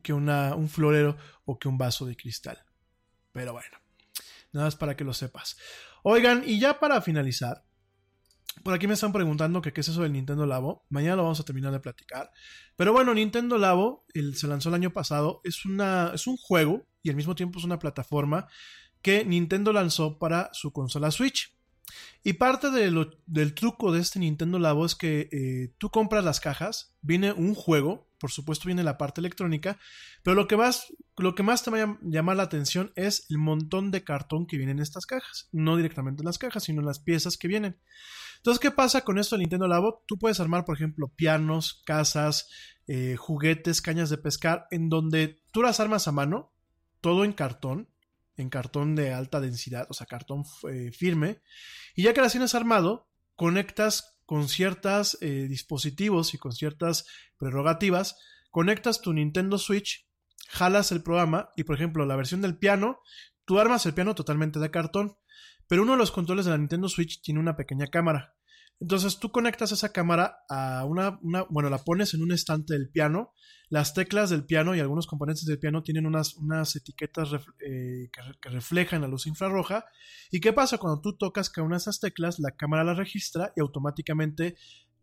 [0.02, 2.64] que una, un florero o que un vaso de cristal.
[3.32, 3.76] Pero bueno.
[4.52, 5.58] Nada más para que lo sepas.
[6.02, 7.65] Oigan, y ya para finalizar,
[8.62, 10.84] por aquí me están preguntando qué es eso del Nintendo Labo.
[10.88, 12.30] Mañana lo vamos a terminar de platicar.
[12.76, 15.40] Pero bueno, Nintendo Labo el, se lanzó el año pasado.
[15.44, 18.46] Es, una, es un juego y al mismo tiempo es una plataforma
[19.02, 21.56] que Nintendo lanzó para su consola Switch.
[22.24, 26.96] Y parte del truco de este Nintendo Labo es que eh, tú compras las cajas,
[27.00, 29.78] viene un juego, por supuesto viene la parte electrónica,
[30.24, 33.38] pero lo que más, lo que más te va a llamar la atención es el
[33.38, 36.86] montón de cartón que viene en estas cajas, no directamente en las cajas, sino en
[36.86, 37.78] las piezas que vienen.
[38.36, 40.04] Entonces, ¿qué pasa con esto del Nintendo Labo?
[40.06, 42.48] Tú puedes armar, por ejemplo, pianos, casas,
[42.86, 46.52] eh, juguetes, cañas de pescar, en donde tú las armas a mano,
[47.00, 47.88] todo en cartón,
[48.36, 51.40] en cartón de alta densidad, o sea, cartón eh, firme,
[51.94, 57.06] y ya que las tienes armado, conectas con ciertos eh, dispositivos y con ciertas
[57.38, 58.18] prerrogativas,
[58.50, 60.08] conectas tu Nintendo Switch,
[60.48, 63.00] jalas el programa y, por ejemplo, la versión del piano,
[63.44, 65.16] tú armas el piano totalmente de cartón,
[65.68, 68.36] pero uno de los controles de la Nintendo Switch tiene una pequeña cámara.
[68.78, 73.32] Entonces tú conectas esa cámara a una, bueno, la pones en un estante del piano.
[73.68, 77.30] Las teclas del piano y algunos componentes del piano tienen unas, unas etiquetas
[77.60, 79.86] eh, que, reflejan la luz infrarroja.
[80.30, 80.78] ¿Y qué pasa?
[80.78, 84.56] Cuando tú tocas cada una de esas teclas, la cámara la registra y automáticamente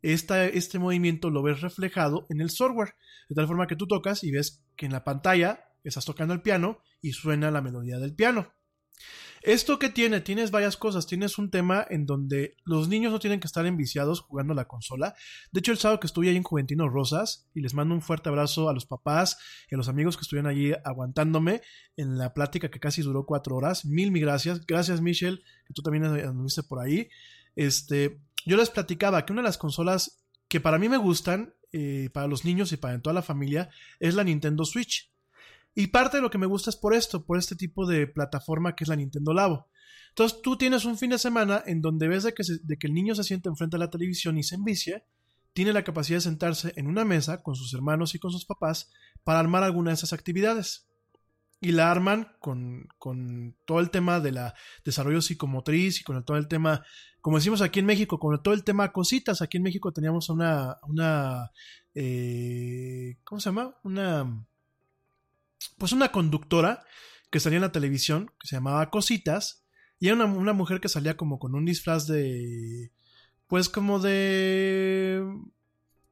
[0.03, 2.93] este movimiento lo ves reflejado en el software.
[3.27, 6.41] De tal forma que tú tocas y ves que en la pantalla estás tocando el
[6.41, 8.53] piano y suena la melodía del piano.
[9.43, 11.05] Esto que tiene, tienes varias cosas.
[11.05, 15.15] Tienes un tema en donde los niños no tienen que estar enviciados jugando la consola.
[15.51, 18.29] De hecho, el sábado que estuve ahí en Juventino Rosas, y les mando un fuerte
[18.29, 19.37] abrazo a los papás
[19.69, 21.61] y a los amigos que estuvieron allí aguantándome
[21.97, 23.83] en la plática que casi duró cuatro horas.
[23.83, 24.65] Mil, mil gracias.
[24.65, 27.09] Gracias, Michelle, que tú también anduviste por ahí.
[27.55, 32.09] Este, yo les platicaba que una de las consolas que para mí me gustan, eh,
[32.13, 35.12] para los niños y para toda la familia, es la Nintendo Switch.
[35.75, 38.75] Y parte de lo que me gusta es por esto, por este tipo de plataforma
[38.75, 39.67] que es la Nintendo Labo.
[40.09, 42.93] Entonces tú tienes un fin de semana en donde ves de que, de que el
[42.93, 45.03] niño se siente enfrente a la televisión y se envicia,
[45.53, 48.91] tiene la capacidad de sentarse en una mesa con sus hermanos y con sus papás
[49.23, 50.87] para armar alguna de esas actividades.
[51.59, 54.53] Y la arman con, con todo el tema de la
[54.83, 56.83] desarrollo psicomotriz y con todo el tema,
[57.21, 59.41] como decimos aquí en México, con todo el tema cositas.
[59.41, 61.51] Aquí en México teníamos una, una
[61.95, 63.75] eh, ¿cómo se llama?
[63.83, 64.45] Una
[65.77, 66.83] pues una conductora
[67.29, 69.65] que salía en la televisión, que se llamaba Cositas,
[69.99, 72.91] y era una, mujer que salía como con un disfraz de,
[73.47, 75.23] pues como de,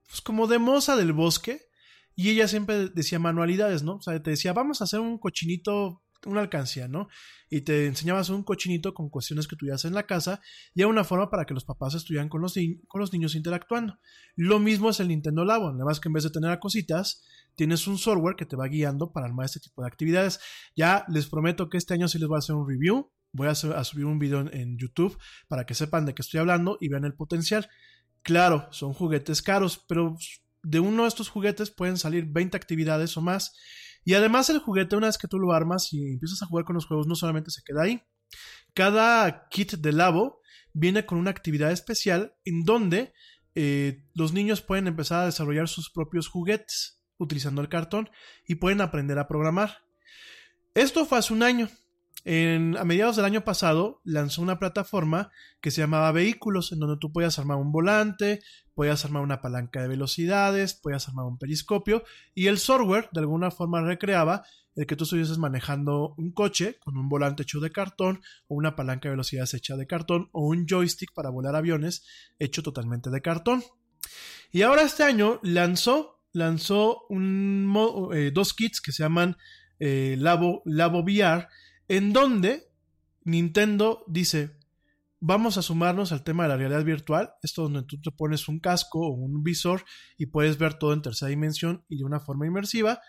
[0.07, 1.67] pues como de moza del bosque,
[2.15, 3.95] y ella siempre decía manualidades, ¿no?
[3.95, 7.08] O sea, te decía, vamos a hacer un cochinito una alcancía, ¿no?
[7.50, 10.41] Y te enseñabas un cochinito con cuestiones que tuvieras en la casa
[10.74, 12.56] y era una forma para que los papás estuvieran con los,
[12.88, 13.98] con los niños interactuando.
[14.35, 17.24] Lo mismo es el Nintendo Labo, nada más que en vez de tener a cositas,
[17.56, 20.40] tienes un software que te va guiando para armar este tipo de actividades.
[20.75, 23.56] Ya les prometo que este año sí les voy a hacer un review, voy a,
[23.56, 25.17] subir un video en, YouTube
[25.48, 27.69] para que sepan de qué estoy hablando y vean el potencial.
[28.24, 30.16] Claro, son juguetes caros, pero
[30.64, 33.56] de uno de estos juguetes pueden salir 20 actividades o más.
[34.03, 36.75] Y además el juguete, una vez que tú lo armas y empiezas a jugar con
[36.75, 38.01] los juegos, no solamente se queda ahí.
[38.73, 40.41] Cada kit de Labo
[40.73, 43.13] viene con una actividad especial en donde
[43.55, 48.09] eh, los niños pueden empezar a desarrollar sus propios juguetes utilizando el cartón
[48.47, 49.83] y pueden aprender a programar.
[50.73, 51.69] Esto fue hace un año.
[52.24, 57.11] A mediados del año pasado lanzó una plataforma que se llamaba Vehículos, en donde tú
[57.11, 58.41] podías armar un volante,
[58.75, 62.03] podías armar una palanca de velocidades, podías armar un periscopio
[62.35, 64.43] y el software de alguna forma recreaba
[64.75, 68.75] el que tú estuvieses manejando un coche con un volante hecho de cartón o una
[68.75, 72.06] palanca de velocidades hecha de cartón o un joystick para volar aviones
[72.38, 73.64] hecho totalmente de cartón.
[74.51, 77.08] Y ahora este año lanzó, lanzó
[78.14, 79.38] eh, dos kits que se llaman
[79.80, 81.48] eh, Labo, Labo VR
[81.91, 82.71] en donde
[83.25, 84.57] Nintendo dice,
[85.19, 88.61] vamos a sumarnos al tema de la realidad virtual, esto donde tú te pones un
[88.61, 89.83] casco o un visor
[90.17, 93.01] y puedes ver todo en tercera dimensión y de una forma inmersiva,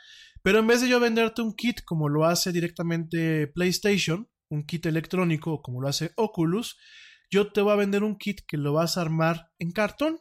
[0.43, 4.85] pero en vez de yo venderte un kit como lo hace directamente PlayStation, un kit
[4.87, 6.77] electrónico como lo hace Oculus,
[7.31, 10.19] yo te voy a vender un kit que lo vas a armar en cartón.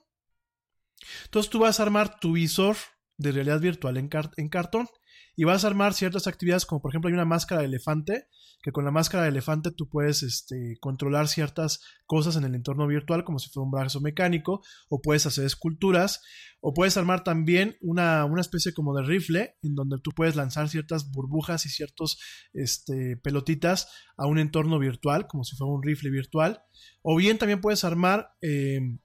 [1.26, 2.78] Entonces tú vas a armar tu visor
[3.18, 4.08] de realidad virtual en,
[4.38, 4.88] en cartón
[5.36, 8.28] y vas a armar ciertas actividades como por ejemplo hay una máscara de elefante
[8.62, 12.86] que con la máscara de elefante tú puedes este, controlar ciertas cosas en el entorno
[12.88, 16.22] virtual como si fuera un brazo mecánico o puedes hacer esculturas
[16.60, 21.12] o puedes armar también una, especie como de rifle en donde tú puedes lanzar ciertas
[21.12, 22.20] burbujas y ciertos
[22.54, 26.62] este, pelotitas a un entorno virtual como si fuera un rifle virtual
[27.02, 29.00] o bien también puedes armar em,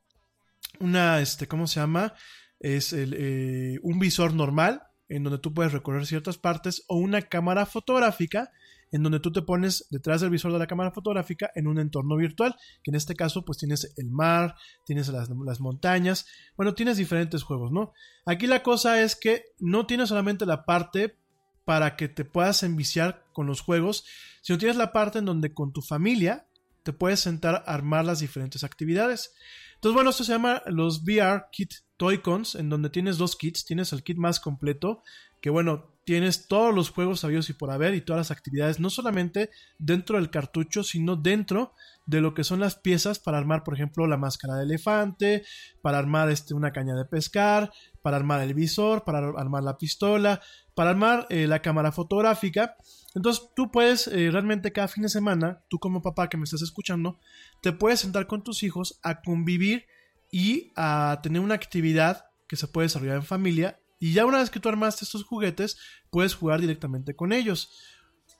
[0.81, 2.15] una, este, ¿cómo se llama?
[2.61, 7.23] Es el, eh, un visor normal en donde tú puedes recorrer ciertas partes, o una
[7.23, 8.51] cámara fotográfica
[8.93, 12.17] en donde tú te pones detrás del visor de la cámara fotográfica en un entorno
[12.17, 14.55] virtual, que en este caso pues tienes el mar,
[14.85, 16.26] tienes las, las, montañas,
[16.57, 17.93] bueno, tienes diferentes juegos, ¿no?
[18.25, 21.17] Aquí la cosa es que no tienes solamente la parte
[21.65, 24.05] para que te puedas enviciar con los juegos,
[24.41, 26.47] sino tienes la parte en donde con tu familia
[26.85, 29.35] te puedes sentar a armar las diferentes actividades.
[29.77, 33.65] Entonces, bueno, esto se llama los VR Kit Toycons, en donde tienes dos kits.
[33.65, 35.03] Tienes el kit más completo,
[35.41, 38.91] que bueno, tienes todos los juegos sabios y por haber y todas las actividades, no
[38.91, 41.73] solamente dentro del cartucho, sino dentro
[42.07, 45.45] de lo que son las piezas para armar, por ejemplo, la máscara de elefante,
[45.83, 47.73] para armar este, una caña de pescar,
[48.03, 50.41] para armar el visor, para armar la pistola,
[50.77, 52.77] para armar eh, la cámara fotográfica.
[53.15, 56.61] Entonces tú puedes eh, realmente cada fin de semana, tú como papá que me estás
[56.61, 57.19] escuchando,
[57.63, 59.87] te puedes sentar con tus hijos a convivir
[60.31, 63.81] y a tener una actividad que se puede desarrollar en familia.
[63.99, 65.79] Y ya una vez que tú armaste estos juguetes,
[66.11, 67.71] puedes jugar directamente con ellos.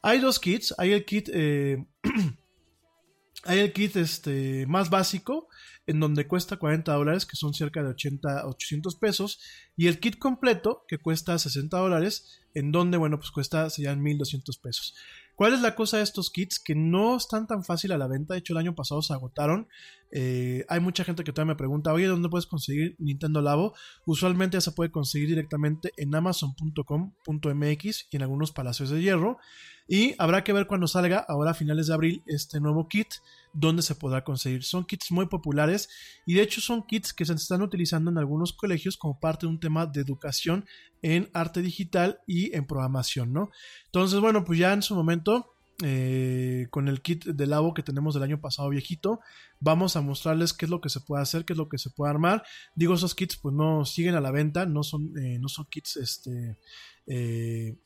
[0.03, 1.87] Hay dos kits, hay el kit, eh,
[3.45, 5.49] hay el kit este, más básico,
[5.87, 9.41] en donde cuesta 40 dólares, que son cerca de 80, 800 pesos,
[9.77, 14.59] y el kit completo, que cuesta 60 dólares, en donde, bueno, pues cuesta, serían 1200
[14.59, 14.95] pesos.
[15.37, 16.59] ¿Cuál es la cosa de estos kits?
[16.59, 18.33] Que no están tan fácil a la venta.
[18.33, 19.69] De hecho, el año pasado se agotaron.
[20.11, 23.75] Eh, hay mucha gente que todavía me pregunta, oye, ¿dónde puedes conseguir Nintendo Labo?
[24.05, 29.39] Usualmente ya se puede conseguir directamente en amazon.com.mx y en algunos palacios de hierro.
[29.89, 33.07] Y habrá que ver cuando salga, ahora a finales de abril, este nuevo kit,
[33.53, 34.65] donde se podrá conseguir.
[34.65, 35.89] Son kits muy populares
[36.27, 39.51] y de hecho son kits que se están utilizando en algunos colegios como parte de
[39.53, 40.67] un tema de educación
[41.03, 43.51] en arte digital y en programación, ¿no?
[43.87, 48.15] Entonces, bueno, pues ya en su momento eh, con el kit de labo que tenemos
[48.15, 49.21] del año pasado viejito.
[49.61, 51.91] Vamos a mostrarles qué es lo que se puede hacer, qué es lo que se
[51.91, 52.45] puede armar.
[52.75, 55.97] Digo, esos kits pues no siguen a la venta, no son, eh, no son kits
[55.97, 56.59] este,
[57.07, 57.77] eh,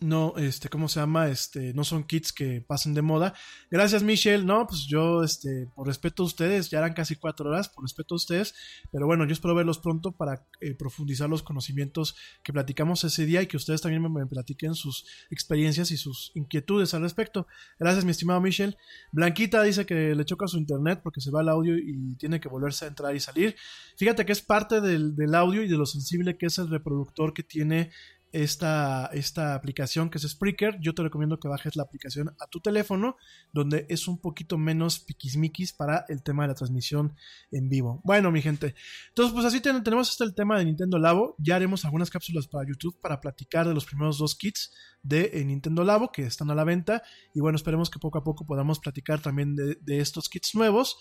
[0.00, 1.28] no, este, ¿cómo se llama?
[1.28, 3.34] Este, no son kits que pasen de moda.
[3.70, 4.44] Gracias, Michelle.
[4.44, 8.14] No, pues yo, este, por respeto a ustedes, ya eran casi cuatro horas, por respeto
[8.14, 8.54] a ustedes.
[8.90, 13.42] Pero bueno, yo espero verlos pronto para eh, profundizar los conocimientos que platicamos ese día
[13.42, 17.46] y que ustedes también me, platiquen sus experiencias y sus inquietudes al respecto.
[17.78, 18.76] Gracias, mi estimado Michelle.
[19.12, 22.48] Blanquita dice que le choca su internet porque se va el audio y tiene que
[22.48, 23.54] volverse a entrar y salir.
[23.98, 27.34] Fíjate que es parte del, del audio y de lo sensible que es el reproductor
[27.34, 27.90] que tiene
[28.32, 30.78] esta, esta aplicación que es Spreaker.
[30.80, 33.16] Yo te recomiendo que bajes la aplicación a tu teléfono,
[33.52, 37.14] donde es un poquito menos piquismiquis para el tema de la transmisión
[37.50, 38.00] en vivo.
[38.04, 38.74] Bueno, mi gente,
[39.08, 41.34] entonces pues así tenemos hasta el tema de Nintendo Labo.
[41.38, 45.44] Ya haremos algunas cápsulas para YouTube para platicar de los primeros dos kits de eh,
[45.44, 47.02] Nintendo Labo que están a la venta.
[47.34, 50.98] Y bueno, esperemos que poco a poco podamos platicar también de, de estos kits nuevos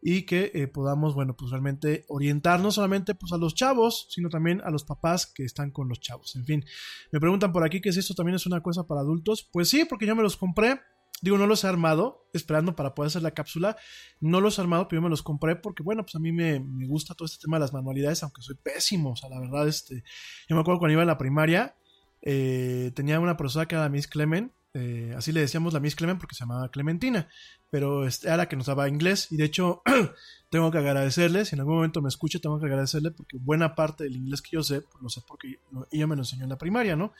[0.00, 4.28] y que eh, podamos, bueno, pues realmente orientar no solamente pues, a los chavos, sino
[4.28, 6.36] también a los papás que están con los chavos.
[6.36, 6.64] En fin,
[7.10, 9.48] me preguntan por aquí que si esto también es una cosa para adultos.
[9.52, 10.80] Pues sí, porque yo me los compré.
[11.20, 13.76] Digo, no los he armado, esperando para poder hacer la cápsula.
[14.20, 16.60] No los he armado, pero yo me los compré porque, bueno, pues a mí me,
[16.60, 19.10] me gusta todo este tema de las manualidades, aunque soy pésimo.
[19.10, 20.04] O sea, la verdad, este.
[20.48, 21.74] Yo me acuerdo cuando iba a la primaria,
[22.22, 24.52] eh, tenía una profesora que era Miss Clement.
[24.74, 27.28] Eh, así le decíamos la Miss Clement porque se llamaba Clementina.
[27.70, 29.28] Pero este, era la que nos daba inglés.
[29.30, 29.82] Y de hecho,
[30.50, 31.44] tengo que agradecerle.
[31.44, 34.50] Si en algún momento me escucha, tengo que agradecerle porque buena parte del inglés que
[34.52, 37.12] yo sé, pues lo sé porque ella me lo enseñó en la primaria, ¿no?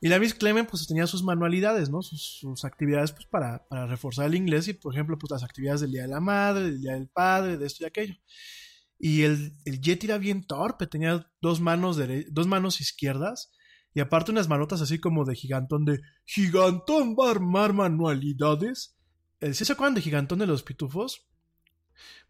[0.00, 2.02] Y la Miss Clement pues tenía sus manualidades, ¿no?
[2.02, 5.90] Sus, actividades pues para, para, reforzar el inglés y por ejemplo pues las actividades del
[5.90, 8.14] Día de la Madre, del Día del Padre, de esto y aquello.
[9.00, 11.98] Y el, el Yeti era bien torpe, tenía dos manos,
[12.30, 13.50] dos manos izquierdas
[13.94, 18.96] y aparte unas manotas así como de gigantón, de gigantón va a armar manualidades.
[19.40, 21.28] ¿Sí se acuerdan de gigantón de los pitufos?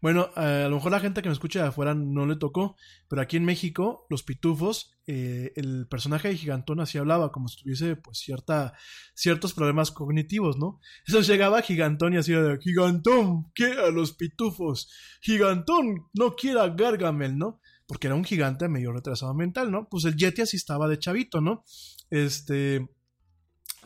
[0.01, 3.21] Bueno, a lo mejor la gente que me escucha de afuera no le tocó, pero
[3.21, 7.95] aquí en México, los pitufos, eh, el personaje de Gigantón así hablaba, como si tuviese
[7.95, 8.73] pues cierta,
[9.13, 10.79] ciertos problemas cognitivos, ¿no?
[11.05, 14.89] Eso llegaba Gigantón y así de Gigantón, ¿qué a los pitufos?
[15.21, 17.59] Gigantón, no quiera Gargamel, ¿no?
[17.89, 19.89] Porque era un gigante medio retrasado mental, ¿no?
[19.89, 21.63] Pues el Yeti así estaba de chavito, ¿no?
[22.11, 22.87] Este...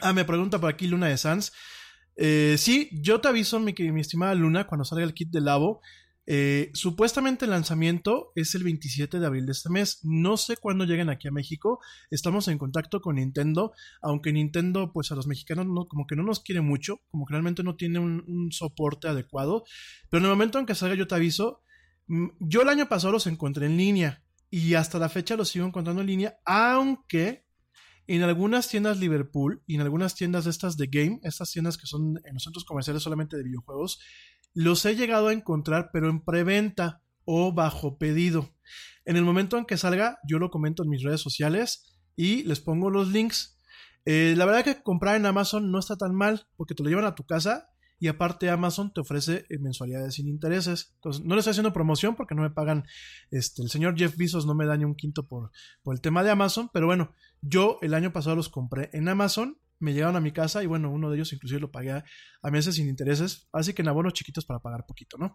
[0.02, 1.54] Ah, me pregunta por aquí Luna de Sans.
[2.18, 5.80] Eh, sí, yo te aviso, mi, mi, estimada Luna, cuando salga el kit de Labo.
[6.26, 10.00] Eh, supuestamente el lanzamiento es el 27 de abril de este mes.
[10.04, 11.80] No sé cuándo lleguen aquí a México.
[12.12, 16.24] Estamos en contacto con Nintendo, aunque Nintendo, pues a los mexicanos no, como que no
[16.24, 19.64] nos quiere mucho, como que realmente no tiene un, un soporte adecuado.
[20.10, 21.62] Pero en el momento en que salga, yo te aviso.
[22.08, 26.02] Yo el año pasado los encontré en línea y hasta la fecha los sigo encontrando
[26.02, 27.46] en línea, aunque
[28.08, 32.20] en algunas tiendas Liverpool y en algunas tiendas estas de game, estas tiendas que son
[32.26, 34.00] en los centros comerciales solamente de videojuegos,
[34.54, 38.54] los he llegado a encontrar pero en preventa o bajo pedido.
[39.06, 42.60] En el momento en que salga, yo lo comento en mis redes sociales y les
[42.60, 43.58] pongo los links.
[44.06, 47.06] Eh, la verdad que comprar en Amazon no está tan mal porque te lo llevan
[47.06, 47.73] a tu casa
[48.04, 50.92] y aparte Amazon te ofrece mensualidades sin intereses.
[50.96, 52.84] Entonces, no le estoy haciendo promoción porque no me pagan,
[53.32, 55.52] este, el señor Jeff Bezos no me da ni un quinto por,
[55.84, 59.58] por el tema de Amazon, pero bueno, yo el año pasado los compré en Amazon,
[59.80, 62.04] me llegaron a mi casa y bueno, uno de ellos inclusive lo pagué a,
[62.52, 65.34] meses sin intereses, así que en abonos chiquitos para pagar poquito, ¿no?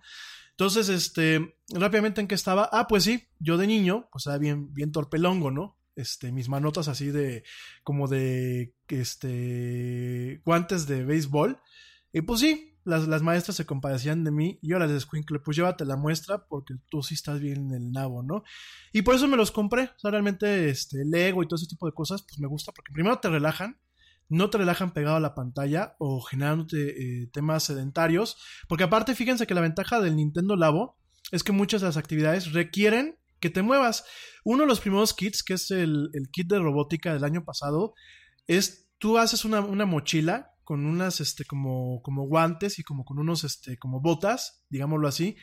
[0.51, 4.75] Entonces, este, rápidamente en qué estaba, ah, pues sí, yo de niño, pues era bien,
[4.75, 5.79] bien torpelongo, ¿no?
[5.97, 7.45] Este, mis manotas así de,
[7.83, 11.63] como de, este, guantes de béisbol,
[12.12, 15.57] y pues sí, las, las, maestras se compadecían de mí y yo les descuincle, pues
[15.57, 18.45] llévate la muestra porque tú sí estás bien en el nabo, ¿no?
[18.93, 19.91] Y por eso me los compré.
[19.97, 22.93] O sea, realmente este, Lego y todo ese tipo de cosas, pues me gusta porque
[22.93, 23.78] primero te relajan,
[24.31, 28.39] no te relajan pegado a la pantalla o generándote eh, temas sedentarios.
[28.69, 30.97] Porque aparte, fíjense que la ventaja del Nintendo Labo
[31.31, 34.05] es que muchas de las actividades requieren que te muevas.
[34.45, 37.95] Uno de los primeros kits, que es el, el kit de robótica del año pasado,
[38.47, 43.19] es tú haces una, una mochila con unas, este, como, como guantes y como con
[43.19, 45.35] unos, este, como botas, digámoslo así.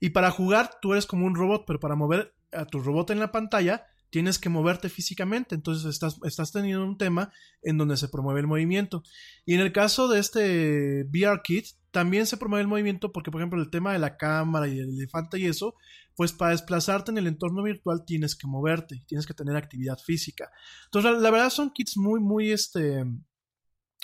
[0.00, 3.20] Y para jugar tú eres como un robot, pero para mover a tu robot en
[3.20, 5.54] la pantalla tienes que moverte físicamente.
[5.54, 9.02] Entonces estás, estás teniendo un tema en donde se promueve el movimiento.
[9.44, 13.42] Y en el caso de este VR Kit, también se promueve el movimiento porque, por
[13.42, 15.74] ejemplo, el tema de la cámara y el elefante y eso,
[16.16, 20.50] pues para desplazarte en el entorno virtual tienes que moverte, tienes que tener actividad física.
[20.86, 23.04] Entonces, la, la verdad son kits muy, muy, este,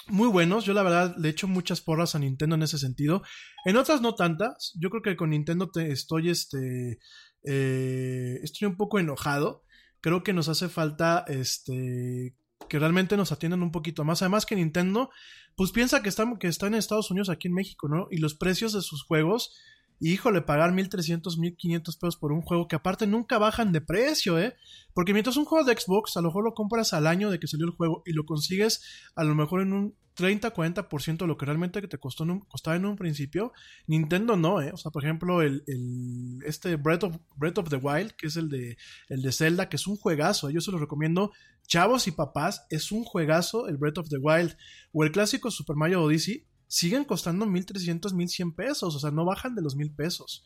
[0.08, 0.64] muy buenos.
[0.64, 3.22] Yo la verdad le echo muchas porras a Nintendo en ese sentido.
[3.64, 4.72] En otras no tantas.
[4.80, 6.98] Yo creo que con Nintendo te estoy este
[7.44, 9.64] eh, estoy un poco enojado.
[10.00, 12.36] Creo que nos hace falta este
[12.68, 14.22] que realmente nos atiendan un poquito más.
[14.22, 15.10] Además que Nintendo
[15.56, 18.08] pues piensa que está, que está en Estados Unidos aquí en México, ¿no?
[18.10, 19.56] Y los precios de sus juegos
[19.98, 24.38] y híjole, pagar 1300, 1500 pesos por un juego que aparte nunca bajan de precio,
[24.38, 24.54] ¿eh?
[24.92, 27.46] Porque mientras un juego de Xbox a lo mejor lo compras al año de que
[27.46, 28.82] salió el juego y lo consigues
[29.14, 32.76] a lo mejor en un 30-40% de lo que realmente te costó en un, costaba
[32.76, 33.52] en un principio,
[33.86, 34.70] Nintendo no, ¿eh?
[34.72, 38.36] O sea, por ejemplo, el, el, este Breath of, Breath of the Wild, que es
[38.36, 38.76] el de,
[39.08, 41.32] el de Zelda, que es un juegazo, yo se lo recomiendo,
[41.66, 44.56] chavos y papás, es un juegazo el Breath of the Wild,
[44.92, 49.54] o el clásico Super Mario Odyssey, siguen costando 1300, 1100 pesos, o sea, no bajan
[49.54, 50.44] de los 1000 pesos.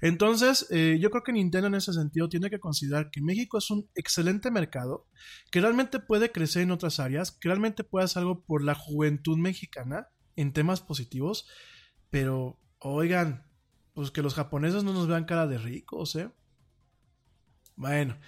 [0.00, 3.70] Entonces, eh, yo creo que Nintendo en ese sentido tiene que considerar que México es
[3.70, 5.06] un excelente mercado,
[5.50, 9.38] que realmente puede crecer en otras áreas, que realmente puede hacer algo por la juventud
[9.38, 11.46] mexicana en temas positivos,
[12.10, 13.46] pero, oigan,
[13.94, 16.30] pues que los japoneses no nos vean cara de ricos, ¿eh?
[17.76, 18.18] Bueno.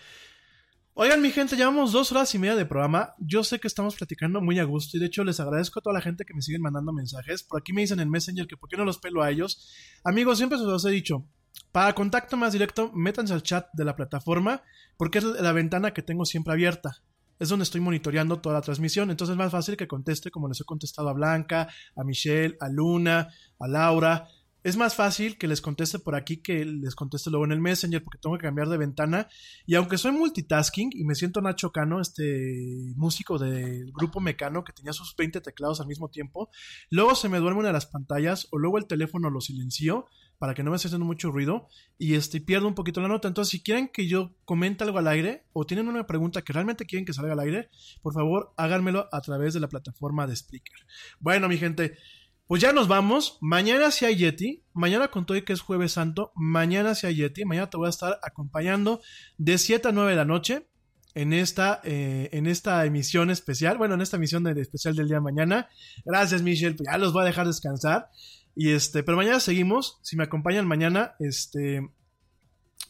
[0.96, 3.16] Oigan, mi gente, llevamos dos horas y media de programa.
[3.18, 5.94] Yo sé que estamos platicando muy a gusto y de hecho les agradezco a toda
[5.94, 7.42] la gente que me siguen mandando mensajes.
[7.42, 9.74] Por aquí me dicen en Messenger que por qué no los pelo a ellos.
[10.04, 11.26] Amigos, siempre se los he dicho.
[11.72, 14.62] Para contacto más directo, métanse al chat de la plataforma
[14.96, 17.02] porque es la ventana que tengo siempre abierta.
[17.40, 19.10] es donde estoy monitoreando toda la transmisión.
[19.10, 22.68] Entonces es más fácil que conteste como les he contestado a Blanca, a Michelle, a
[22.68, 24.28] Luna, a Laura.
[24.64, 28.02] Es más fácil que les conteste por aquí que les conteste luego en el Messenger
[28.02, 29.28] porque tengo que cambiar de ventana.
[29.66, 34.72] Y aunque soy multitasking y me siento Nacho Cano, este músico del grupo Mecano que
[34.72, 36.48] tenía sus 20 teclados al mismo tiempo,
[36.88, 40.06] luego se me duerme una de las pantallas o luego el teléfono lo silencio
[40.38, 41.68] para que no me esté haciendo mucho ruido
[41.98, 43.28] y este, pierdo un poquito la nota.
[43.28, 46.86] Entonces, si quieren que yo comente algo al aire o tienen una pregunta que realmente
[46.86, 47.68] quieren que salga al aire,
[48.00, 50.86] por favor háganmelo a través de la plataforma de Spreaker.
[51.20, 51.98] Bueno, mi gente,
[52.46, 53.38] pues ya nos vamos.
[53.40, 54.62] Mañana sí hay Yeti.
[54.72, 56.32] Mañana con todo y que es Jueves Santo.
[56.34, 57.44] Mañana sí hay Yeti.
[57.44, 59.00] Mañana te voy a estar acompañando
[59.38, 60.68] de 7 a 9 de la noche
[61.14, 63.78] en esta, eh, en esta emisión especial.
[63.78, 65.68] Bueno, en esta emisión de, especial del día de mañana.
[66.04, 66.74] Gracias, Michelle.
[66.74, 68.10] Pues ya los voy a dejar descansar.
[68.54, 69.98] Y este, pero mañana seguimos.
[70.02, 71.88] Si me acompañan mañana, este,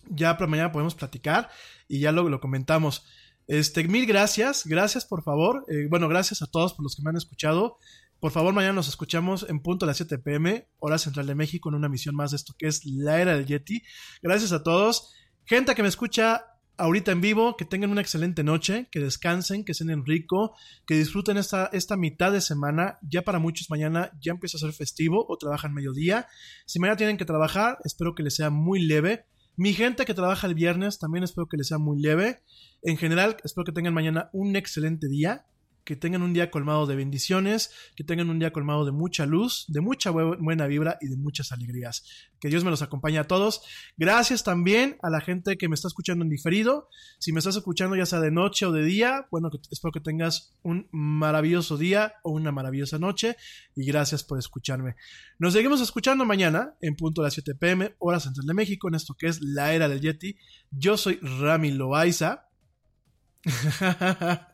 [0.09, 1.49] ya para mañana podemos platicar
[1.87, 3.05] y ya lo, lo comentamos.
[3.47, 5.65] Este, mil gracias, gracias por favor.
[5.69, 7.79] Eh, bueno, gracias a todos por los que me han escuchado.
[8.25, 11.69] Por favor, mañana nos escuchamos en punto a las 7 pm, hora central de México,
[11.69, 13.83] en una misión más de esto que es la era del Yeti.
[14.23, 15.13] Gracias a todos.
[15.45, 16.47] Gente que me escucha
[16.79, 21.37] ahorita en vivo, que tengan una excelente noche, que descansen, que cenen rico, que disfruten
[21.37, 22.99] esta, esta mitad de semana.
[23.03, 26.27] Ya para muchos mañana ya empieza a ser festivo o trabajan mediodía.
[26.65, 29.27] Si mañana tienen que trabajar, espero que les sea muy leve.
[29.55, 32.41] Mi gente que trabaja el viernes, también espero que les sea muy leve.
[32.81, 35.45] En general, espero que tengan mañana un excelente día
[35.85, 39.67] que tengan un día colmado de bendiciones, que tengan un día colmado de mucha luz,
[39.69, 42.05] de mucha buena vibra y de muchas alegrías.
[42.41, 43.63] Que Dios me los acompañe a todos.
[43.97, 46.89] Gracias también a la gente que me está escuchando en diferido.
[47.19, 50.55] Si me estás escuchando ya sea de noche o de día, bueno, espero que tengas
[50.63, 53.37] un maravilloso día o una maravillosa noche
[53.77, 54.97] y gracias por escucharme.
[55.39, 58.95] Nos seguimos escuchando mañana en punto a las 7 pm, hora central de México, en
[58.95, 60.37] esto que es la era del Yeti.
[60.71, 62.49] Yo soy Rami Loaiza.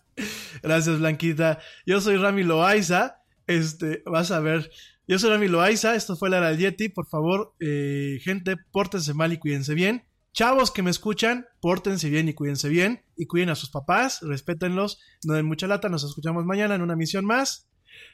[0.62, 1.58] Gracias, Blanquita.
[1.86, 3.22] Yo soy Rami Loaiza.
[3.46, 4.70] Este, vas a ver.
[5.06, 5.94] Yo soy Rami Loaiza.
[5.94, 6.88] Esto fue la era del Yeti.
[6.88, 10.04] Por favor, eh, gente, pórtense mal y cuídense bien.
[10.32, 13.02] Chavos que me escuchan, pórtense bien y cuídense bien.
[13.16, 15.00] Y cuiden a sus papás, respétenlos.
[15.24, 15.88] No den mucha lata.
[15.88, 17.68] Nos escuchamos mañana en una misión más.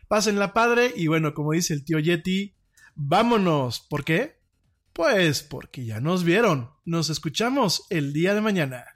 [0.08, 0.92] Pásenla padre.
[0.96, 2.54] Y bueno, como dice el tío Yeti,
[2.94, 3.80] vámonos.
[3.80, 4.40] ¿Por qué?
[4.92, 6.70] Pues porque ya nos vieron.
[6.86, 8.95] Nos escuchamos el día de mañana.